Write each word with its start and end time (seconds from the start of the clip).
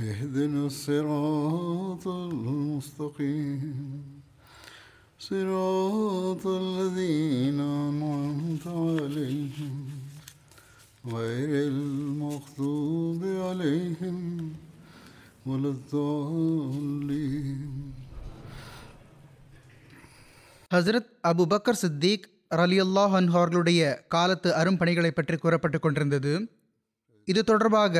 اهدنا 0.00 0.66
الصراط 0.66 2.08
المستقيم 2.08 4.02
صراط 5.20 6.46
الذين 6.46 7.60
أنعمت 7.82 8.66
عليهم 8.84 9.74
غير 11.08 11.50
المغضوب 11.68 13.22
عليهم 13.48 14.16
ولا 15.46 15.68
الضالين 15.70 17.70
Hazrat 20.70 21.10
Abu Bakr 21.30 21.78
Siddique 21.80 22.24
ரலியல்லாஹ் 22.60 23.12
அன்ஹு 23.18 23.36
அவர்களுடைய 23.40 23.80
காலத்து 24.14 24.48
அரும்பணிகளை 24.60 25.10
பற்றி 25.12 25.36
கூறப்பட்டு 25.38 25.78
கொண்டிருந்தது 25.80 26.32
இது 27.28 27.40
தொடர்பாக 27.50 27.94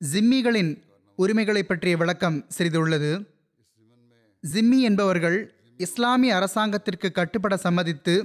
ஜிம்மிகளின் 0.00 0.72
உரிமைகளை 1.15 1.63
பற்றிய 1.63 1.97
விளக்கம் 1.97 2.45
சிறிதுள்ளது. 2.49 3.11
ஜிம்மி 4.53 4.79
என்பவர்கள் 4.79 5.37
இஸ்லாமிய 5.77 6.35
அரசாங்கத்திற்கு 6.35 7.11
கட்டுப்பட 7.11 7.57
சம்மதித்து 7.57 8.15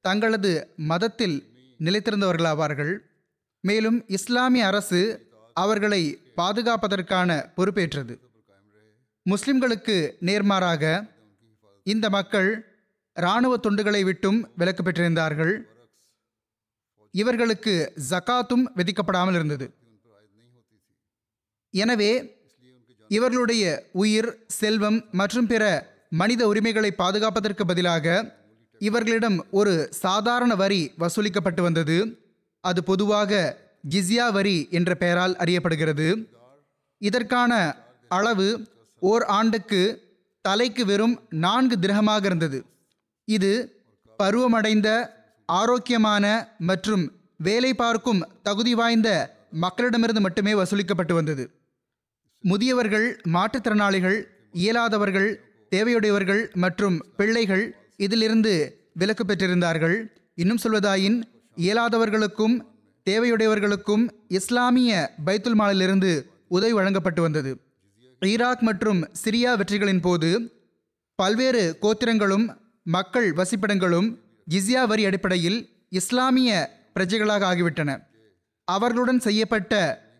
தங்களது 0.00 0.52
மதத்தில் 0.76 1.36
நிலைத்திருந்தவர்களாவார்கள். 1.78 2.98
மேலும் 3.60 4.08
இஸ்லாமிய 4.08 4.66
அரசு 4.66 5.00
அவர்களை 5.52 6.02
பாதுகாப்பதற்கான 6.36 7.52
பொறுப்பேற்றது. 7.56 8.14
முஸ்லிம்களுக்கு 9.26 9.96
நேர்மாறாக 10.20 11.12
இந்த 11.82 12.10
மக்கள் 12.10 12.50
இராணுவ 13.12 13.60
தொண்டுகளை 13.62 14.04
விட்டும் 14.04 14.50
விலக்கு 14.56 14.82
பெற்றிருந்தார்கள். 14.82 15.54
இவர்களுக்கு 17.10 17.92
ஜகாத்தும் 18.10 18.64
விதிக்கப்படாமல் 18.76 19.34
இருந்தது. 19.34 19.66
எனவே 21.74 22.12
இவர்களுடைய 23.10 23.64
உயிர் 24.02 24.30
செல்வம் 24.46 24.98
மற்றும் 25.10 25.46
பிற 25.46 25.64
மனித 26.20 26.42
உரிமைகளை 26.48 26.90
பாதுகாப்பதற்கு 27.02 27.64
பதிலாக 27.66 28.06
இவர்களிடம் 28.80 29.38
ஒரு 29.50 29.72
சாதாரண 30.04 30.52
வரி 30.54 30.82
வசூலிக்கப்பட்டு 31.02 31.62
வந்தது. 31.66 31.96
அது 32.64 32.80
பொதுவாக 32.90 33.40
ஜிஸ்யா 33.90 34.26
வரி 34.36 34.56
என்ற 34.70 34.90
பெயரால் 34.94 35.34
அறியப்படுகிறது. 35.36 36.08
இதற்கான 37.00 37.52
அளவு 38.10 38.48
ஓர் 39.02 39.24
ஆண்டுக்கு 39.38 39.80
தலைக்கு 40.44 40.84
வெறும் 40.86 41.16
நான்கு 41.44 41.76
திரகமாக 41.78 42.24
இருந்தது. 42.26 42.58
இது 43.28 43.52
பருவமடைந்த 44.18 44.88
ஆரோக்கியமான 45.48 46.24
மற்றும் 46.70 47.04
வேலை 47.46 47.74
பார்க்கும் 47.74 48.24
தகுதி 48.42 48.72
வாய்ந்த 48.74 49.08
மக்களிடமிருந்து 49.64 50.22
மட்டுமே 50.26 50.52
வசூலிக்கப்பட்டு 50.54 51.14
வந்தது. 51.14 51.44
முதியவர்கள் 52.44 53.06
மாற்றுத்திறனாளிகள் 53.34 54.18
இயலாதவர்கள் 54.52 55.30
தேவையுடையவர்கள் 55.72 56.42
மற்றும் 56.54 56.96
பிள்ளைகள் 57.16 57.64
இதிலிருந்து 57.96 58.52
விலக்கு 58.94 59.24
பெற்றிருந்தார்கள். 59.24 59.96
இன்னும் 60.34 60.62
சொல்வதாயின் 60.62 61.18
இயலாதவர்களுக்கும் 61.56 62.56
தேவையுடையவர்களுக்கும் 63.06 64.04
இஸ்லாமிய 64.28 64.92
பைத்துல் 65.26 65.58
மாலிலிருந்து 65.60 66.10
உதவி 66.48 66.72
வழங்கப்பட்டு 66.72 67.22
வந்தது. 67.22 67.52
ஈராக் 68.22 68.62
மற்றும் 68.68 69.00
சிரியா 69.24 69.50
வெற்றிகளின் 69.60 70.02
போது 70.02 70.30
பல்வேறு 71.14 71.78
கோத்திரங்களும் 71.82 72.46
மக்கள் 72.82 73.28
வசிப்பிடங்களும் 73.32 74.08
ஜிஸ்யா 74.50 74.82
வரி 74.86 75.04
அடிப்படையில் 75.04 75.58
இஸ்லாமிய 75.88 76.50
பிரஜைகளாக 76.94 77.42
ஆகிவிட்டன. 77.52 77.90
அவர்களுடன் 78.64 79.20
செய்யப்பட்ட 79.26 79.74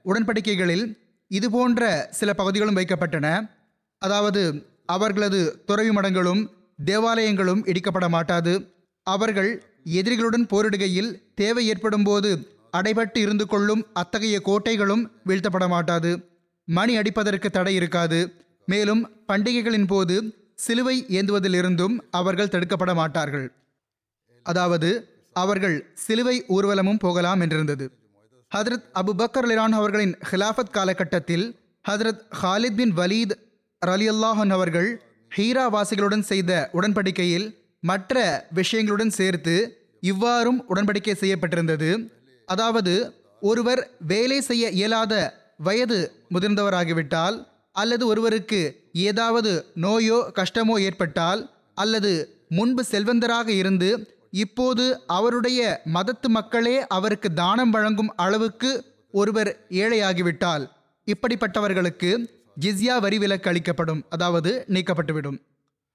உடன்படிக்கைகளில் 0.05 0.87
இதுபோன்ற 1.31 2.09
சில 2.11 2.33
பகுதிகளும் 2.33 2.77
வைக்கப்பட்டன. 2.77 3.27
அதாவது 3.99 4.43
அவர்களது 4.87 5.63
துறவி 5.67 5.91
மடங்களும் 5.91 6.43
தேவாலயங்களும் 6.85 7.63
இடிக்கப்பட 7.71 8.09
மாட்டாது. 8.09 8.53
அவர்கள் 9.03 9.51
எதிரிகளுடன் 9.85 10.47
போரிடுகையில் 10.53 11.11
தேவை 11.35 11.67
ஏற்படும் 11.67 12.03
போது 12.03 12.31
அடைபட்டு 12.77 13.17
இருந்து 13.17 13.47
கொள்ளும் 13.47 13.87
அத்தகைய 13.93 14.41
கோட்டைகளும் 14.45 15.05
வீழ்த்தப்பட 15.27 15.69
மாட்டாது. 15.69 16.11
மணி 16.65 16.97
அடிப்பதற்கு 16.97 17.51
தடை 17.51 17.75
இருக்காது. 17.75 18.19
மேலும் 18.67 19.03
பண்டிகைகளின் 19.29 19.87
போது 19.87 20.17
சிலுவை 20.55 21.05
ஏந்துவதிலிருந்தும் 21.09 21.95
அவர்கள் 22.11 22.53
தடுக்கப்பட 22.55 22.95
மாட்டார்கள். 22.95 23.47
அதாவது 24.43 24.91
அவர்கள் 25.33 25.77
சிலுவை 25.95 26.45
ஊர்வலமும் 26.49 26.99
போகலாம் 26.99 27.41
என்றிருந்தது. 27.41 27.87
ஹதரத் 28.53 28.87
அபுபக்கர் 28.95 29.47
லிரான் 29.47 29.73
அவர்களின் 29.73 30.15
ஹிலாஃபத் 30.31 30.71
காலகட்டத்தில் 30.71 31.45
ஹதரத் 31.85 32.23
ஹாலித் 32.43 32.75
பின் 32.75 32.93
வலீத் 32.97 33.35
ரலியல்லாஹன் 33.87 34.51
அவர்கள் 34.51 34.89
ஹீரா 35.33 35.65
வாசிகளுடன் 35.71 36.21
செய்த 36.21 36.71
உடன்படிக்கையில் 36.73 37.47
மற்ற 37.83 38.47
விஷயங்களுடன் 38.51 39.11
சேர்த்து 39.11 39.55
இவ்வாறும் 40.03 40.61
உடன்படிக்கை 40.69 41.15
செய்யப்பட்டிருந்தது. 41.21 41.91
அதாவது 42.49 42.95
ஒருவர் 43.43 43.91
வேலை 44.07 44.41
செய்ய 44.41 44.71
இயலாத 44.71 45.15
வயது 45.57 45.99
முதிர்ந்தவராகிவிட்டால் 46.35 47.37
அல்லது 47.73 48.07
ஒருவருக்கு 48.07 48.61
ஏதாவது 48.93 49.53
நோயோ 49.75 50.19
கஷ்டமோ 50.35 50.77
ஏற்பட்டால் 50.81 51.43
அல்லது 51.75 52.13
முன்பு 52.49 52.85
செல்வந்தராக 52.91 53.49
இருந்து 53.49 53.91
இப்போது 54.31 55.05
அவருடைய 55.07 55.83
மதத்து 55.95 56.29
மக்களே 56.29 56.87
அவருக்கு 56.87 57.33
தானம் 57.33 57.71
வழங்கும் 57.71 58.17
அளவுக்கு 58.17 58.85
ஒருவர் 59.11 59.51
ஏழையாகிவிட்டால் 59.71 60.65
இப்படிப்பட்டவர்களுக்கு 61.07 62.29
ஜிஸ்யா 62.61 63.01
வரி 63.01 63.19
விலக்கு 63.19 63.51
அளிக்கப்படும் 63.51 64.05
அதாவது 64.09 64.65
நீக்கப்பட்டுவிடும். 64.69 65.39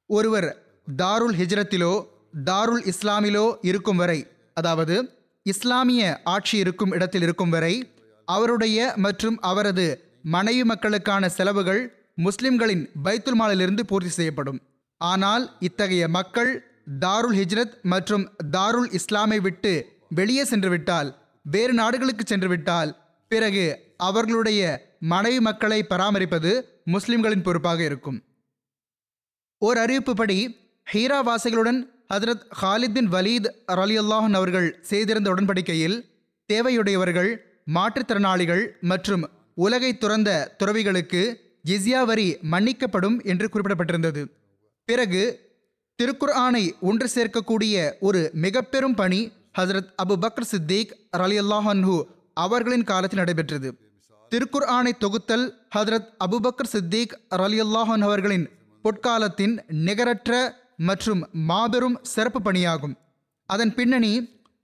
ஒருவர் 0.08 0.66
தாருல் 0.98 1.36
ஹிஜ்ரத்திலோ 1.40 2.06
தாருல் 2.46 2.86
இஸ்லாமிலோ 2.86 3.56
இருக்கும் 3.62 3.98
வரை 3.98 4.28
அதாவது 4.54 5.16
இஸ்லாமிய 5.44 6.22
ஆட்சி 6.24 6.58
இருக்கும் 6.58 6.92
இடத்தில் 6.92 7.22
இருக்கும் 7.22 7.50
வரை 7.50 7.94
அவருடைய 8.26 8.94
மற்றும் 8.96 9.40
அவரது 9.40 10.04
மனைவி 10.22 10.64
மக்களுக்கான 10.64 11.30
செலவுகள் 11.30 11.82
முஸ்லிம்களின் 12.14 12.90
பைத்துல் 13.04 13.40
மாலிலிருந்து 13.40 13.82
பூர்த்தி 13.82 14.10
செய்யப்படும். 14.10 14.62
ஆனால் 14.98 15.58
இத்தகைய 15.60 16.08
மக்கள் 16.08 16.73
தாருல் 16.88 17.36
ஹிஜ்ரத் 17.40 17.76
மற்றும் 17.84 18.26
தாருல் 18.52 18.90
இஸ்லாமை 18.94 19.40
விட்டு 19.40 19.74
வெளியே 20.10 20.44
சென்று 20.44 20.70
விட்டால் 20.70 21.10
வேறு 21.42 21.74
நாடுகளுக்கு 21.74 22.24
சென்று 22.26 22.48
விட்டால் 22.48 22.92
பிறகு 23.28 23.96
அவர்களுடைய 23.98 24.62
மனைவி 25.00 25.40
மக்களை 25.40 25.80
பராமரிப்பது 25.84 26.52
முஸ்லிம்களின் 26.86 27.42
பொறுப்பாக 27.42 27.84
இருக்கும். 27.84 28.20
ஓர் 29.58 29.78
அறிவிப்புப்படி 29.78 30.38
ஹீரா 30.88 31.20
வாசிகளுடன் 31.30 31.80
ஹதரத் 32.14 32.46
ஹாலித் 32.62 32.94
பின் 32.94 33.10
வலீத் 33.10 33.48
ரலியல்லாஹன் 33.68 34.34
அவர்கள் 34.34 34.80
செய்திருந்த 34.82 35.34
உடன்படிக்கையில் 35.34 35.98
தேவையுடையவர்கள் 36.50 37.32
மாற்றுத்திறனாளிகள் 37.74 38.64
மற்றும் 38.82 39.24
உலகை 39.54 39.98
துறந்த 39.98 40.30
துறவிகளுக்கு 40.58 41.22
ஜிஸ்யா 41.70 42.06
வரி 42.06 42.38
மன்னிக்கப்படும் 42.52 43.18
என்று 43.24 43.48
குறிப்பிடப்பட்டிருந்தது. 43.48 44.22
பிறகு 44.86 45.24
திருக்குர்ஆனை 46.00 46.64
ஒன்று 46.80 47.08
சேர்க்கக்கூடிய 47.16 47.92
ஒரு 48.00 48.32
மிக 48.34 48.62
பெரும் 48.62 48.96
பணி 48.96 49.32
ஹசரத் 49.58 49.92
அபு 50.04 50.16
பக்ர் 50.24 50.48
சித்திக் 50.52 50.92
ரலியல்லாஹ் 51.22 51.68
அல்லாஹன்ஹூ 51.74 51.96
அவர்களின் 52.34 52.84
காலத்தில் 52.84 53.20
நடைபெற்றது. 53.20 53.70
திருக்குர் 54.32 54.66
ஆணை 54.76 54.94
தொகுத்தல் 55.04 55.46
ஹதரத் 55.76 56.10
அபுபக்கர் 56.26 56.72
சித்திக் 56.74 57.14
ரலியல்லாஹன் 57.42 58.02
அவர்களின் 58.02 58.46
பொற்காலத்தின் 58.86 59.56
நிகரற்ற 59.68 60.32
மற்றும் 60.78 61.22
மாபெரும் 61.32 61.98
சிறப்பு 62.14 62.40
பணியாகும். 62.42 62.96
அதன் 63.46 63.74
பின்னணி 63.74 64.14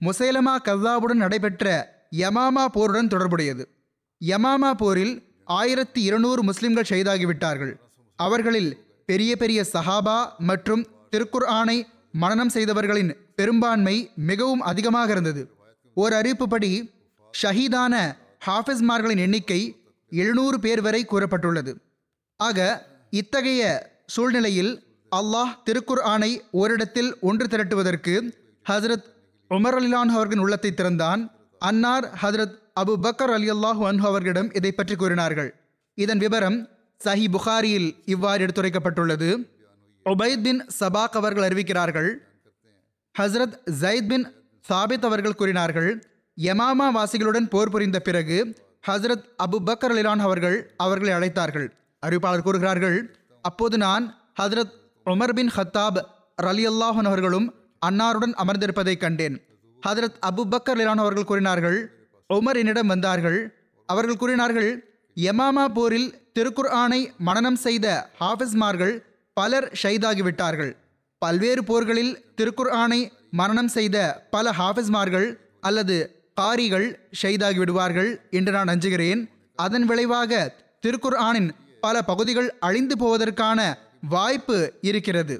முசைலமா 0.00 0.54
கல்லாவுடன் 0.68 1.22
நடைபெற்ற 1.24 1.66
யமாமா 2.16 2.66
போருடன் 2.76 3.12
தொடர்புடையது. 3.14 3.64
யமாமா 4.20 4.70
போரில் 4.82 5.14
ஆயிரத்தி 5.44 6.02
இருநூறு 6.02 6.42
முஸ்லிம்கள் 6.42 6.90
செய்தாகிவிட்டார்கள் 6.92 7.74
அவர்களில் 8.18 8.72
பெரிய 9.04 9.36
பெரிய 9.36 9.60
சஹாபா 9.74 10.18
மற்றும் 10.38 10.82
திருக்குர் 11.12 11.46
ஆணை 11.58 11.78
மனனம் 12.22 12.52
செய்தவர்களின் 12.54 13.10
பெரும்பான்மை 13.38 13.96
மிகவும் 14.30 14.62
அதிகமாக 14.70 15.12
இருந்தது. 15.12 15.42
ஓர் 15.96 16.14
அறிவிப்புப்படி 16.20 16.70
ஷஹீதான 17.34 17.94
ஹாஃபிஸ்மார்களின் 18.46 19.22
எண்ணிக்கை 19.26 19.60
எழுநூறு 20.12 20.56
பேர் 20.60 20.82
வரை 20.86 21.02
கூறப்பட்டுள்ளது. 21.04 21.72
ஆக 22.40 22.58
இத்தகைய 23.20 23.62
சூழ்நிலையில் 24.14 24.72
அல்லாஹ் 25.12 25.52
திருக்குர் 25.66 26.02
ஆணை 26.12 26.32
ஓரிடத்தில் 26.60 27.10
ஒன்று 27.28 27.46
திரட்டுவதற்கு 27.52 28.14
ஹசரத் 28.66 29.06
உமர் 29.50 29.76
அலிலான் 29.78 30.12
அவர்களின் 30.16 30.42
உள்ளத்தை 30.44 30.70
திறந்தான். 30.74 31.22
அன்னார் 31.58 32.06
ஹசரத் 32.22 32.56
அபு 32.80 32.92
பக்கர் 33.06 33.32
அலி 33.36 33.48
அல்லாஹு 33.54 33.82
அன்ஹு 33.90 34.06
அவர்களிடம் 34.10 34.50
இதை 34.58 34.72
பற்றி 34.72 34.94
கூறினார்கள். 34.96 35.50
இதன் 35.98 36.18
விவரம் 36.18 36.58
சஹி 37.00 37.26
புகாரியில் 37.34 37.88
இவ்வாறு 38.14 38.40
எடுத்துரைக்கப்பட்டுள்ளது. 38.46 39.30
உபைத் 40.06 40.42
பின் 40.42 40.60
சபாக் 40.78 41.16
அவர்கள் 41.20 41.46
அறிவிக்கிறார்கள். 41.48 42.10
ஹஸ்ரத் 43.14 43.56
ஜயித் 43.80 44.08
பின் 44.08 44.26
சாபித் 44.68 45.06
அவர்கள் 45.08 45.38
கூறினார்கள் 45.40 45.90
யமாமா 46.36 46.86
வாசிகளுடன் 46.96 47.48
போர் 47.48 47.70
புரிந்த 47.70 47.98
பிறகு 48.00 48.38
ஹஸ்ரத் 48.88 49.24
அபு 49.44 49.58
பக்கர் 49.68 49.92
அலிலான் 49.94 50.22
அவர்கள் 50.26 50.56
அவர்களை 50.76 51.12
அழைத்தார்கள். 51.14 51.66
அறிவிப்பாளர் 52.06 52.46
கூறுகிறார்கள் 52.46 52.98
அப்போது 53.42 53.76
நான் 53.76 54.04
ஹஸ்ரத் 54.40 54.72
உமர் 55.06 55.34
பின் 55.34 55.52
ஹத்தாப் 55.56 56.00
ரலி 56.42 56.64
அல்லாஹன் 56.72 57.08
அவர்களும் 57.10 57.46
அன்னாருடன் 57.86 58.34
அமர்ந்திருப்பதைக் 58.42 59.02
கண்டேன். 59.04 59.36
ஹதரத் 59.82 60.18
அபு 60.28 60.42
பக்கர் 60.52 60.76
அலிலான் 60.76 61.02
அவர்கள் 61.04 61.28
கூறினார்கள் 61.30 61.78
உமர் 62.30 62.58
என்னிடம் 62.62 62.86
வந்தார்கள். 62.86 63.38
அவர்கள் 63.88 64.20
கூறினார்கள் 64.22 64.70
யமாமா 65.16 65.64
போரில் 65.76 66.10
திருக்குர் 66.38 66.72
ஆணை 66.80 67.00
மனனம் 67.18 67.60
செய்த 67.66 67.86
ஹாஃபிஸ்மார்கள் 68.20 68.94
பலர் 69.40 69.66
ஷைதாகிவிட்டார்கள். 69.82 70.72
பல்வேறு 71.22 71.62
போர்களில் 71.68 72.12
திருக்குர்ஆனை 72.38 73.00
மரணம் 73.40 73.70
செய்த 73.76 73.96
பல 74.34 74.52
ஹாஃபிஸ்மார்கள் 74.60 75.28
அல்லது 75.68 75.96
காரிகள் 76.40 76.86
ஷைதாகி 77.20 77.58
விடுவார்கள் 77.62 78.10
என்று 78.38 78.50
நான் 78.56 78.70
அஞ்சுகிறேன் 78.74 79.22
அதன் 79.58 79.86
விளைவாக 79.90 80.38
திருக்குர் 80.84 81.18
ஆனின் 81.28 81.48
பல 81.84 81.96
பகுதிகள் 82.10 82.48
அழிந்து 82.66 82.94
போவதற்கான 83.02 83.60
வாய்ப்பு 84.14 84.58
இருக்கிறது. 84.90 85.34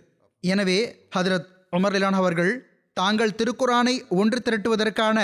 எனவே 0.44 0.78
ஹதரத் 1.16 1.48
உமர் 1.76 1.94
லிலான் 1.94 2.18
அவர்கள் 2.20 2.52
தாங்கள் 2.96 3.36
திருக்குரானை 3.40 3.94
ஒன்று 4.20 4.38
திரட்டுவதற்கான 4.46 5.18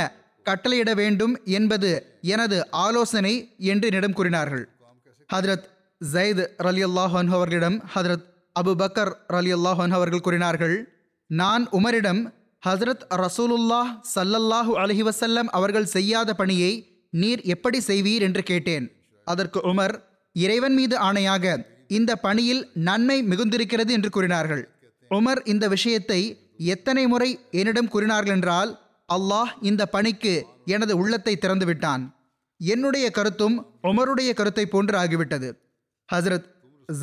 கட்டளையிட 0.46 0.90
வேண்டும் 1.00 1.34
என்பது 1.58 1.90
எனது 2.34 2.56
ஆலோசனை 2.84 3.34
என்று 3.70 3.86
என்னிடம் 3.90 4.16
கூறினார்கள். 4.18 4.64
ஹதரத் 5.30 5.66
ஜயித் 6.00 6.42
ரலி 6.66 6.82
அல்லாஹன் 6.88 7.30
அவர்களிடம் 7.36 7.78
ஹதரத் 7.94 8.26
அபு 8.60 8.72
பக்கர் 8.82 9.12
அலி 9.26 9.50
அல்லாஹன் 9.52 9.90
அவர்கள் 9.90 10.20
கூறினார்கள் 10.20 10.76
நான் 11.30 11.64
உமரிடம் 11.68 12.20
ஹசரத் 12.62 13.04
ரசூலுல்லாஹ் 13.24 13.90
சல்லல்லாஹு 14.14 14.72
அலஹி 14.82 15.02
வசல்லம் 15.02 15.48
அவர்கள் 15.58 15.84
செய்யாத 15.84 16.34
பணியை 16.34 16.72
நீர் 17.10 17.40
எப்படி 17.40 17.78
செய்வீர்? 17.80 18.20
என்று 18.20 18.42
கேட்டேன். 18.42 18.86
அதற்கு 19.24 19.58
உமர் 19.60 19.94
இறைவன் 20.32 20.74
மீது 20.74 20.96
ஆணையாக 20.98 21.44
இந்த 21.88 22.16
பணியில் 22.16 22.62
நன்மை 22.74 23.22
மிகுந்திருக்கிறது 23.22 23.88
என்று 23.88 24.10
கூறினார்கள். 24.10 24.62
உமர் 25.10 25.40
இந்த 25.44 25.68
விஷயத்தை 25.68 26.20
எத்தனை 26.56 27.06
முறை 27.06 27.30
என்னிடம் 27.50 27.88
கூறினார்கள் 27.88 28.34
என்றால் 28.34 28.70
அல்லாஹ் 29.08 29.52
இந்த 29.60 29.82
பணிக்கு 29.86 30.34
எனது 30.64 30.96
உள்ளத்தை 30.96 31.34
திறந்துவிட்டான். 31.40 32.02
என்னுடைய 32.60 33.10
கருத்தும் 33.10 33.56
உமருடைய 33.82 34.30
கருத்தை 34.34 34.66
போன்று 34.66 34.96
ஆகிவிட்டது. 34.98 35.48
ஹசரத் 36.08 36.48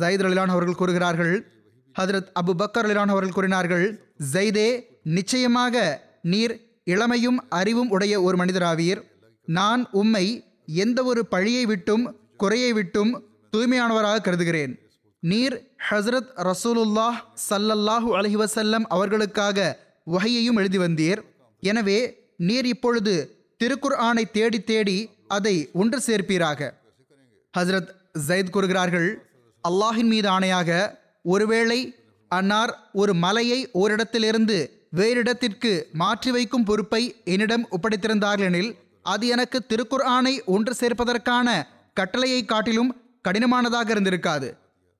ஜயித் 0.00 0.24
அலிலான் 0.26 0.52
அவர்கள் 0.54 0.80
கூறுகிறார்கள் 0.80 1.34
ஹதரத் 1.98 2.30
அபு 2.40 2.52
பக்கர் 2.60 2.86
அலிலான் 2.86 3.12
அவர்கள் 3.14 3.36
கூறினார்கள் 3.36 3.86
ஜெய்தே 4.32 4.68
நிச்சயமாக 5.02 5.84
நீர் 6.22 6.54
இளமையும் 6.84 7.38
அறிவும் 7.48 7.90
உடைய 7.90 8.22
ஒரு 8.22 8.36
மனிதராவீர். 8.36 9.00
நான் 9.46 9.82
உம்மை 9.90 10.26
எந்த 10.66 11.04
ஒரு 11.04 11.26
பழியை 11.26 11.66
விட்டும் 11.66 12.04
குறையை 12.36 12.72
விட்டும் 12.72 13.12
தூய்மையானவராக 13.52 14.20
கருதுகிறேன். 14.20 14.72
நீர் 15.18 15.56
ஹசரத் 15.90 16.30
ரசூலுல்லாஹ் 16.48 17.18
சல்லல்லாஹு 17.50 18.08
அலஹி 18.18 18.38
வசல்லம் 18.44 18.86
அவர்களுக்காக 18.96 19.58
வகையையும் 20.04 20.56
எழுதி 20.56 20.78
வந்தீர். 20.78 21.20
எனவே 21.62 21.98
நீர் 22.36 22.66
இப்பொழுது 22.66 23.14
திருக்குர் 23.60 23.96
ஆணை 24.06 24.24
தேடி 24.30 24.60
தேடி 24.62 24.98
அதை 25.26 25.68
ஒன்று 25.72 26.00
சேர்ப்பீராக. 26.06 26.70
ஹசரத் 27.54 27.90
ஜயத் 28.28 28.50
கூறுகிறார்கள் 28.50 29.08
அல்லாஹின் 29.68 30.10
மீது 30.12 30.28
ஆணையாக 30.30 30.70
ஒருவேளை 31.22 31.78
அன்னார் 32.28 32.72
ஒரு 32.92 33.12
மலையை 33.14 33.60
ஓரிடத்திலிருந்து 33.82 34.56
வேறிடத்திற்கு 34.96 35.72
மாற்றி 35.92 36.30
வைக்கும் 36.30 36.64
பொறுப்பை 36.64 37.02
என்னிடம் 37.24 37.64
ஒப்படைத்திருந்தார்கள் 37.70 38.48
எனில் 38.50 38.72
அது 39.02 39.24
எனக்கு 39.26 39.58
திருக்குர் 39.68 40.04
ஆணை 40.16 40.34
ஒன்று 40.54 40.72
சேர்ப்பதற்கான 40.80 41.48
கட்டளையை 41.94 42.44
காட்டிலும் 42.44 42.90
கடினமானதாக 43.28 43.88
இருந்திருக்காது. 43.94 44.48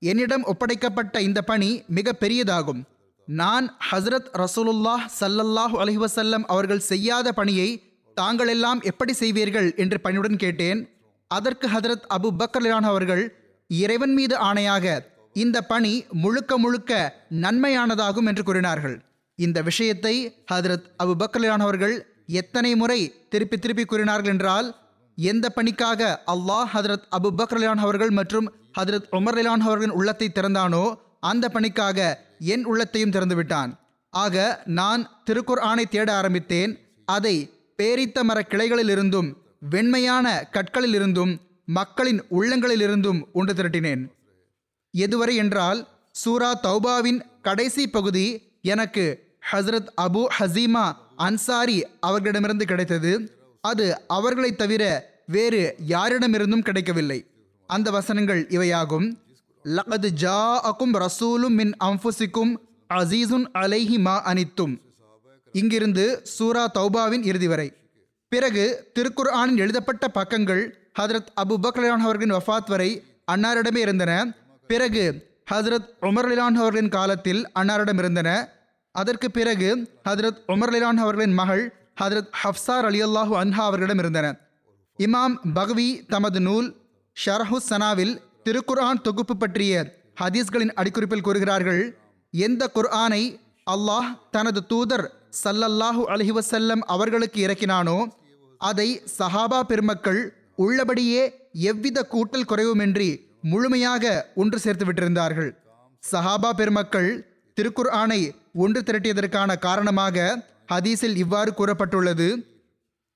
என்னிடம் 0.02 0.44
ஒப்படைக்கப்பட்ட 0.44 1.20
இந்த 1.20 1.42
பணி 1.42 1.70
மிக 1.88 2.14
பெரியதாகும். 2.20 2.82
நான் 3.28 3.66
ஹசரத் 3.90 4.28
ரசூலுல்லாஹ் 4.42 5.04
சல்லல்லாஹு 5.20 5.76
அலிவசல்லம் 5.84 6.44
அவர்கள் 6.54 6.86
செய்யாத 6.90 7.32
பணியை 7.32 7.68
தாங்களெல்லாம் 8.16 8.80
எப்படி 8.82 9.12
செய்வீர்கள் 9.12 9.68
என்று 9.76 9.98
பணியுடன் 10.04 10.36
கேட்டேன். 10.36 10.80
அதற்கு 11.30 11.66
ஹதரத் 11.68 12.06
அபு 12.16 12.30
பக்கர்லான் 12.40 12.88
அவர்கள் 12.92 13.24
இறைவன் 13.66 14.12
மீது 14.12 14.36
ஆணையாக 14.38 15.00
இந்த 15.32 15.62
பணி 15.62 16.04
முழுக்க 16.10 16.58
முழுக்க 16.58 16.92
நன்மையானதாகும் 17.40 18.26
என்று 18.26 18.42
கூறினார்கள். 18.42 19.04
இந்த 19.36 19.62
விஷயத்தை 19.62 20.44
ஹதரத் 20.52 20.88
அபு 21.04 21.12
பக்கர்லான் 21.18 21.64
அவர்கள் 21.66 22.06
எத்தனை 22.26 22.76
முறை 22.76 23.28
திருப்பி 23.28 23.58
திருப்பி 23.58 23.84
கூறினார்கள் 23.84 24.32
என்றால் 24.32 24.76
எந்த 25.16 25.48
பணிக்காக 25.48 26.22
அல்லாஹ் 26.26 26.68
ஹதரத் 26.74 27.08
அபு 27.16 27.30
பக்ரலான் 27.38 27.82
அவர்கள் 27.86 28.10
மற்றும் 28.10 28.52
ஹதரத் 28.78 29.08
உமர் 29.12 29.36
லிலான் 29.38 29.64
அவர்களின் 29.66 29.90
உள்ளத்தை 29.90 30.30
திறந்தானோ 30.34 30.94
அந்த 31.20 31.48
பணிக்காக 31.48 32.26
என் 32.38 32.64
உள்ளத்தையும் 32.64 33.10
திறந்து 33.10 33.34
விட்டான். 33.34 33.80
ஆக 34.10 34.62
நான் 34.64 35.22
திருக்குர் 35.30 35.60
ஆணை 35.60 35.86
தேட 35.86 36.14
ஆரம்பித்தேன். 36.14 36.78
அதை 37.04 37.50
பேரித்த 37.82 38.22
மர 38.22 38.46
கிளைகளிலிருந்தும் 38.48 39.32
வெண்மையான 39.70 40.48
கற்களிலிருந்தும் 40.52 41.36
மக்களின் 41.66 42.22
உள்ளங்களிலிருந்தும் 42.30 43.22
ஒன்று 43.32 43.54
திரட்டினேன். 43.54 44.08
எதுவரை 44.98 45.34
என்றால் 45.34 45.88
சூரா 46.12 46.60
தௌபாவின் 46.62 47.20
கடைசி 47.42 47.88
பகுதி 47.88 48.52
எனக்கு 48.62 49.24
ஹஸ்ரத் 49.52 49.86
அபு 50.02 50.26
ஹசீமா 50.38 50.92
அன்சாரி 51.16 51.86
அவர்களிடமிருந்து 52.00 52.66
கிடைத்தது. 52.66 53.38
அது 53.60 54.06
அவர்களை 54.06 54.56
தவிர 54.56 55.12
வேறு 55.26 55.74
யாரிடமிருந்தும் 55.88 56.62
கிடைக்கவில்லை. 56.62 57.26
அந்த 57.66 57.90
வசனங்கள் 57.90 58.46
இவையாகும். 58.46 59.16
லகது 59.64 60.08
ஜா 60.20 60.58
அக்கும் 60.58 60.94
ரசூலும் 60.94 61.54
மின் 61.54 61.76
அம்புசிக்கும் 61.84 62.56
அசீசுன் 62.94 63.46
அலைஹி 63.54 63.98
மா 63.98 64.32
அனித்தும். 64.32 64.80
இங்கிருந்து 65.52 66.20
சூரா 66.22 66.70
தௌபாவின் 66.74 67.24
இறுதி 67.24 67.46
வரை. 67.46 67.72
பிறகு 68.28 68.92
திருக்குர் 68.94 69.30
ஆனின் 69.30 69.56
எழுதப்பட்ட 69.56 70.08
பக்கங்கள் 70.08 70.83
ஹதரத் 70.94 71.30
அபு 71.42 71.54
பக்ரான் 71.64 72.04
அவர்களின் 72.06 72.34
வஃபாத் 72.36 72.70
வரை 72.72 72.90
அன்னாரிடமே 73.32 73.80
இருந்தன. 73.86 74.12
பிறகு 74.70 75.04
ஹதரத் 75.52 75.88
உமர் 76.08 76.28
லிலான் 76.30 76.58
அவர்களின் 76.60 76.92
காலத்தில் 76.96 77.40
அன்னாரிடம் 77.60 78.00
இருந்தன. 78.02 78.28
அதற்கு 78.94 79.28
பிறகு 79.38 79.68
ஹதரத் 80.08 80.38
உமர் 80.54 80.72
லிலான் 80.74 81.00
அவர்களின் 81.04 81.34
மகள் 81.40 81.64
ஹதரத் 82.02 82.30
ஹப்சார் 82.42 82.86
அலி 82.90 83.00
அல்லாஹூ 83.06 83.34
அன்ஹா 83.42 83.64
அவர்களிடம் 83.70 84.00
இருந்தன. 84.02 84.26
இமாம் 84.98 85.34
பகவி 85.58 85.88
தமது 86.14 86.40
நூல் 86.48 86.68
ஷரஹு 87.16 87.58
சனாவில் 87.70 88.14
திருக்குர்ஆன் 88.46 89.02
தொகுப்பு 89.06 89.34
பற்றிய 89.42 89.74
ஹதீஸ்களின் 90.22 90.72
அடிக்குறிப்பில் 90.80 91.26
கூறுகிறார்கள் 91.26 91.82
எந்த 92.34 92.62
குர்ஆனை 92.76 93.22
அல்லாஹ் 93.66 94.08
தனது 94.36 94.60
தூதர் 94.72 95.06
சல்லல்லாஹு 95.42 96.02
அலஹி 96.14 96.32
வசல்லம் 96.38 96.82
அவர்களுக்கு 96.94 97.38
இறக்கினானோ 97.46 97.98
அதை 98.60 98.88
சஹாபா 99.18 99.60
பெருமக்கள் 99.70 100.20
உள்ளபடியே 100.56 101.22
எவ்வித 101.52 102.06
கூட்டல் 102.12 102.48
குறைவுமின்றி 102.48 103.10
முழுமையாக 103.52 104.04
ஒன்று 104.34 104.58
சேர்த்து 104.58 104.84
விட்டிருந்தார்கள். 104.84 105.50
சஹாபா 106.12 106.50
பெருமக்கள் 106.50 107.10
திருக்குர் 107.56 107.90
ஆணை 108.00 108.20
ஒன்று 108.54 108.80
திரட்டியதற்கான 108.80 109.58
காரணமாக 109.58 110.16
ஹதீஸில் 110.72 111.16
இவ்வாறு 111.16 111.52
கூறப்பட்டுள்ளது. 111.58 112.28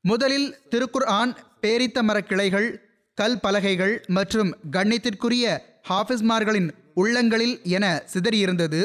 முதலில் 0.01 0.49
திருக்குர் 0.71 1.09
ஆன் 1.19 1.33
பேரித்த 1.63 2.03
மரக்கிளைகள் 2.03 2.69
கல் 3.19 3.41
பலகைகள் 3.41 3.95
மற்றும் 4.07 4.51
கண்ணியத்திற்குரிய 4.73 5.45
ஹாஃபிஸ்மார்களின் 5.89 6.69
உள்ளங்களில் 6.95 7.57
என 7.77 8.03
சிதறியிருந்தது. 8.13 8.81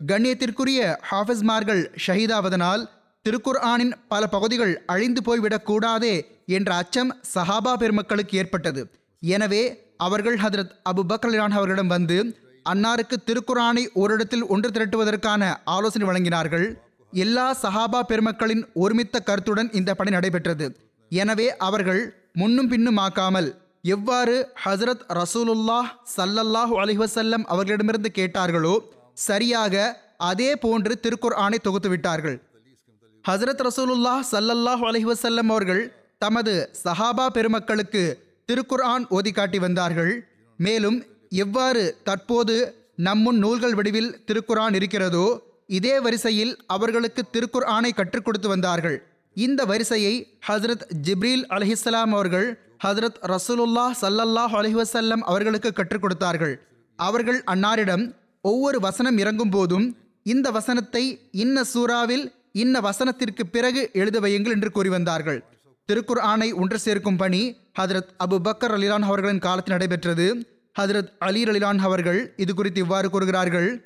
கண்ணியத்திற்குரிய 0.00 0.80
ஹாஃபிஸ்மார்கள் 1.10 1.82
ஷஹீதாவதனால் 2.06 2.84
திருக்குர் 3.26 3.58
ஆனின் 3.70 3.92
பல 4.12 4.22
பகுதிகள் 4.34 4.72
அழிந்து 4.92 5.20
போய்விடக்கூடாதே 5.26 6.14
என்ற 6.56 6.70
அச்சம் 6.80 7.10
சஹாபா 7.34 7.72
பெருமக்களுக்கு 7.82 8.34
ஏற்பட்டது. 8.40 8.82
எனவே 9.22 9.62
அவர்கள் 10.06 10.36
ஹதரத் 10.42 10.74
அபு 10.90 11.02
பக்ரான் 11.10 11.54
அவர்களிடம் 11.58 11.92
வந்து 11.94 12.18
அன்னாருக்கு 12.66 13.16
திருக்குரானை 13.28 13.84
ஓரிடத்தில் 14.02 14.44
ஒன்று 14.54 14.68
திரட்டுவதற்கான 14.76 15.42
ஆலோசனை 15.76 16.06
வழங்கினார்கள். 16.10 16.66
எல்லா 17.12 17.46
சஹாபா 17.64 18.00
பெருமக்களின் 18.10 18.62
ஒருமித்த 18.84 19.16
கருத்துடன் 19.28 19.72
இந்த 19.78 19.90
பணி 19.98 20.10
நடைபெற்றது. 20.16 20.66
எனவே 21.10 21.48
அவர்கள் 21.68 22.02
முன்னும் 22.40 22.70
பின்னும் 22.72 23.00
ஆக்காமல் 23.06 23.48
எவ்வாறு 23.94 24.36
ஹசரத் 24.64 25.04
ரசூலுல்லாஹ் 25.20 25.90
சல்லல்லாஹு 26.16 26.74
அலிஹசல்லம் 26.84 27.44
அவர்களிடமிருந்து 27.54 28.10
கேட்டார்களோ 28.18 28.74
சரியாக 29.28 29.74
அதே 30.30 30.50
போன்று 30.64 30.94
திருக்குர் 31.04 31.36
ஆணை 31.44 31.58
தொகுத்து 31.66 31.88
விட்டார்கள். 31.92 32.36
ஹசரத் 33.28 33.62
ரசூலுல்லாஹ் 33.66 34.22
சல்லல்லாஹ் 34.32 34.82
அலைஹி 34.88 35.06
அவர்கள் 35.42 35.82
தமது 36.22 36.54
சஹாபா 36.84 37.26
பெருமக்களுக்கு 37.36 38.02
திருக்குர்ஆன் 38.48 39.04
ஓதி 39.16 39.30
காட்டி 39.38 39.58
வந்தார்கள். 39.64 40.12
மேலும் 40.58 40.98
எவ்வாறு 41.44 41.84
தற்போது 42.08 42.56
நம்முன் 43.06 43.38
நூல்கள் 43.44 43.76
வடிவில் 43.78 44.10
திருக்குர்ஆன் 44.28 44.76
இருக்கிறதோ 44.80 45.24
இதே 45.78 45.94
வரிசையில் 46.06 46.52
அவர்களுக்கு 46.76 47.22
திருக்குர்ஆனை 47.34 47.90
கற்றுக் 48.00 48.26
கொடுத்து 48.26 48.48
வந்தார்கள். 48.54 48.98
இந்த 49.36 49.60
வரிசையை 49.72 50.14
ஹசரத் 50.48 50.86
ஜிப்ரீல் 51.06 51.44
அலைஹிஸ்ஸலாம் 51.56 52.12
அவர்கள் 52.16 52.46
ஹசரத் 52.86 53.18
ரசூலுல்லாஹ் 53.34 53.98
சல்லல்லாஹ் 54.04 54.54
அலைஹி 54.60 54.78
அவர்களுக்கு 55.32 55.72
கற்றுக் 55.80 56.04
கொடுத்தார்கள். 56.04 56.54
அவர்கள் 56.98 57.40
அன்னாரிடம் 57.54 58.06
ஒவ்வொரு 58.50 58.78
வசனம் 58.88 59.18
இறங்கும் 59.24 59.54
போதும் 59.58 59.86
இந்த 60.26 60.48
வசனத்தை 60.56 61.04
இன்ன 61.44 61.64
சூறாவில் 61.74 62.24
இன்ன 62.56 62.80
வசனத்திற்கு 62.80 63.44
பிறகு 63.50 63.90
எழுத 63.92 64.20
வையுங்கள் 64.20 64.50
என்று 64.50 64.70
கூறி 64.70 64.88
வந்தார்கள். 64.88 65.44
திருக்குர் 65.92 66.20
ஆணை 66.20 66.52
ஒன்று 66.52 66.78
சேர்க்கும் 66.78 67.16
பணி 67.16 67.56
ஹதரத் 67.78 68.10
அபு 68.24 68.36
பக்கர் 68.44 68.74
அலிலான் 68.76 69.06
அவர்களின் 69.08 69.38
காலத்தில் 69.38 69.72
நடைபெற்றது. 69.72 70.46
ஹதரத் 70.80 71.10
அலி 71.18 71.42
அலிலான் 71.42 71.78
அவர்கள் 71.78 72.32
இது 72.36 72.54
குறித்து 72.54 72.80
இவ்வாறு 72.80 73.10
கூறுகிறார்கள். 73.10 73.84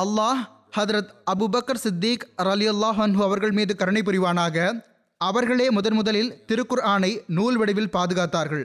அல்லாஹ் 0.00 0.42
ஹதரத் 0.76 1.12
அபு 1.30 1.46
பக்கர் 1.52 1.82
சித்திக் 1.84 2.26
அலி 2.36 2.68
அல்லாஹ் 2.68 2.98
அன்ஹு 3.06 3.22
அவர்கள் 3.22 3.50
மீது 3.50 3.76
கருணை 3.76 4.02
புரிவானாக. 4.02 4.84
அவர்களே 5.16 5.70
முதன் 5.70 5.94
முதலில் 5.94 6.44
திருக்குர் 6.48 6.80
ஆணை 6.80 7.22
நூல் 7.26 7.56
வடிவில் 7.56 7.92
பாதுகாத்தார்கள். 7.92 8.64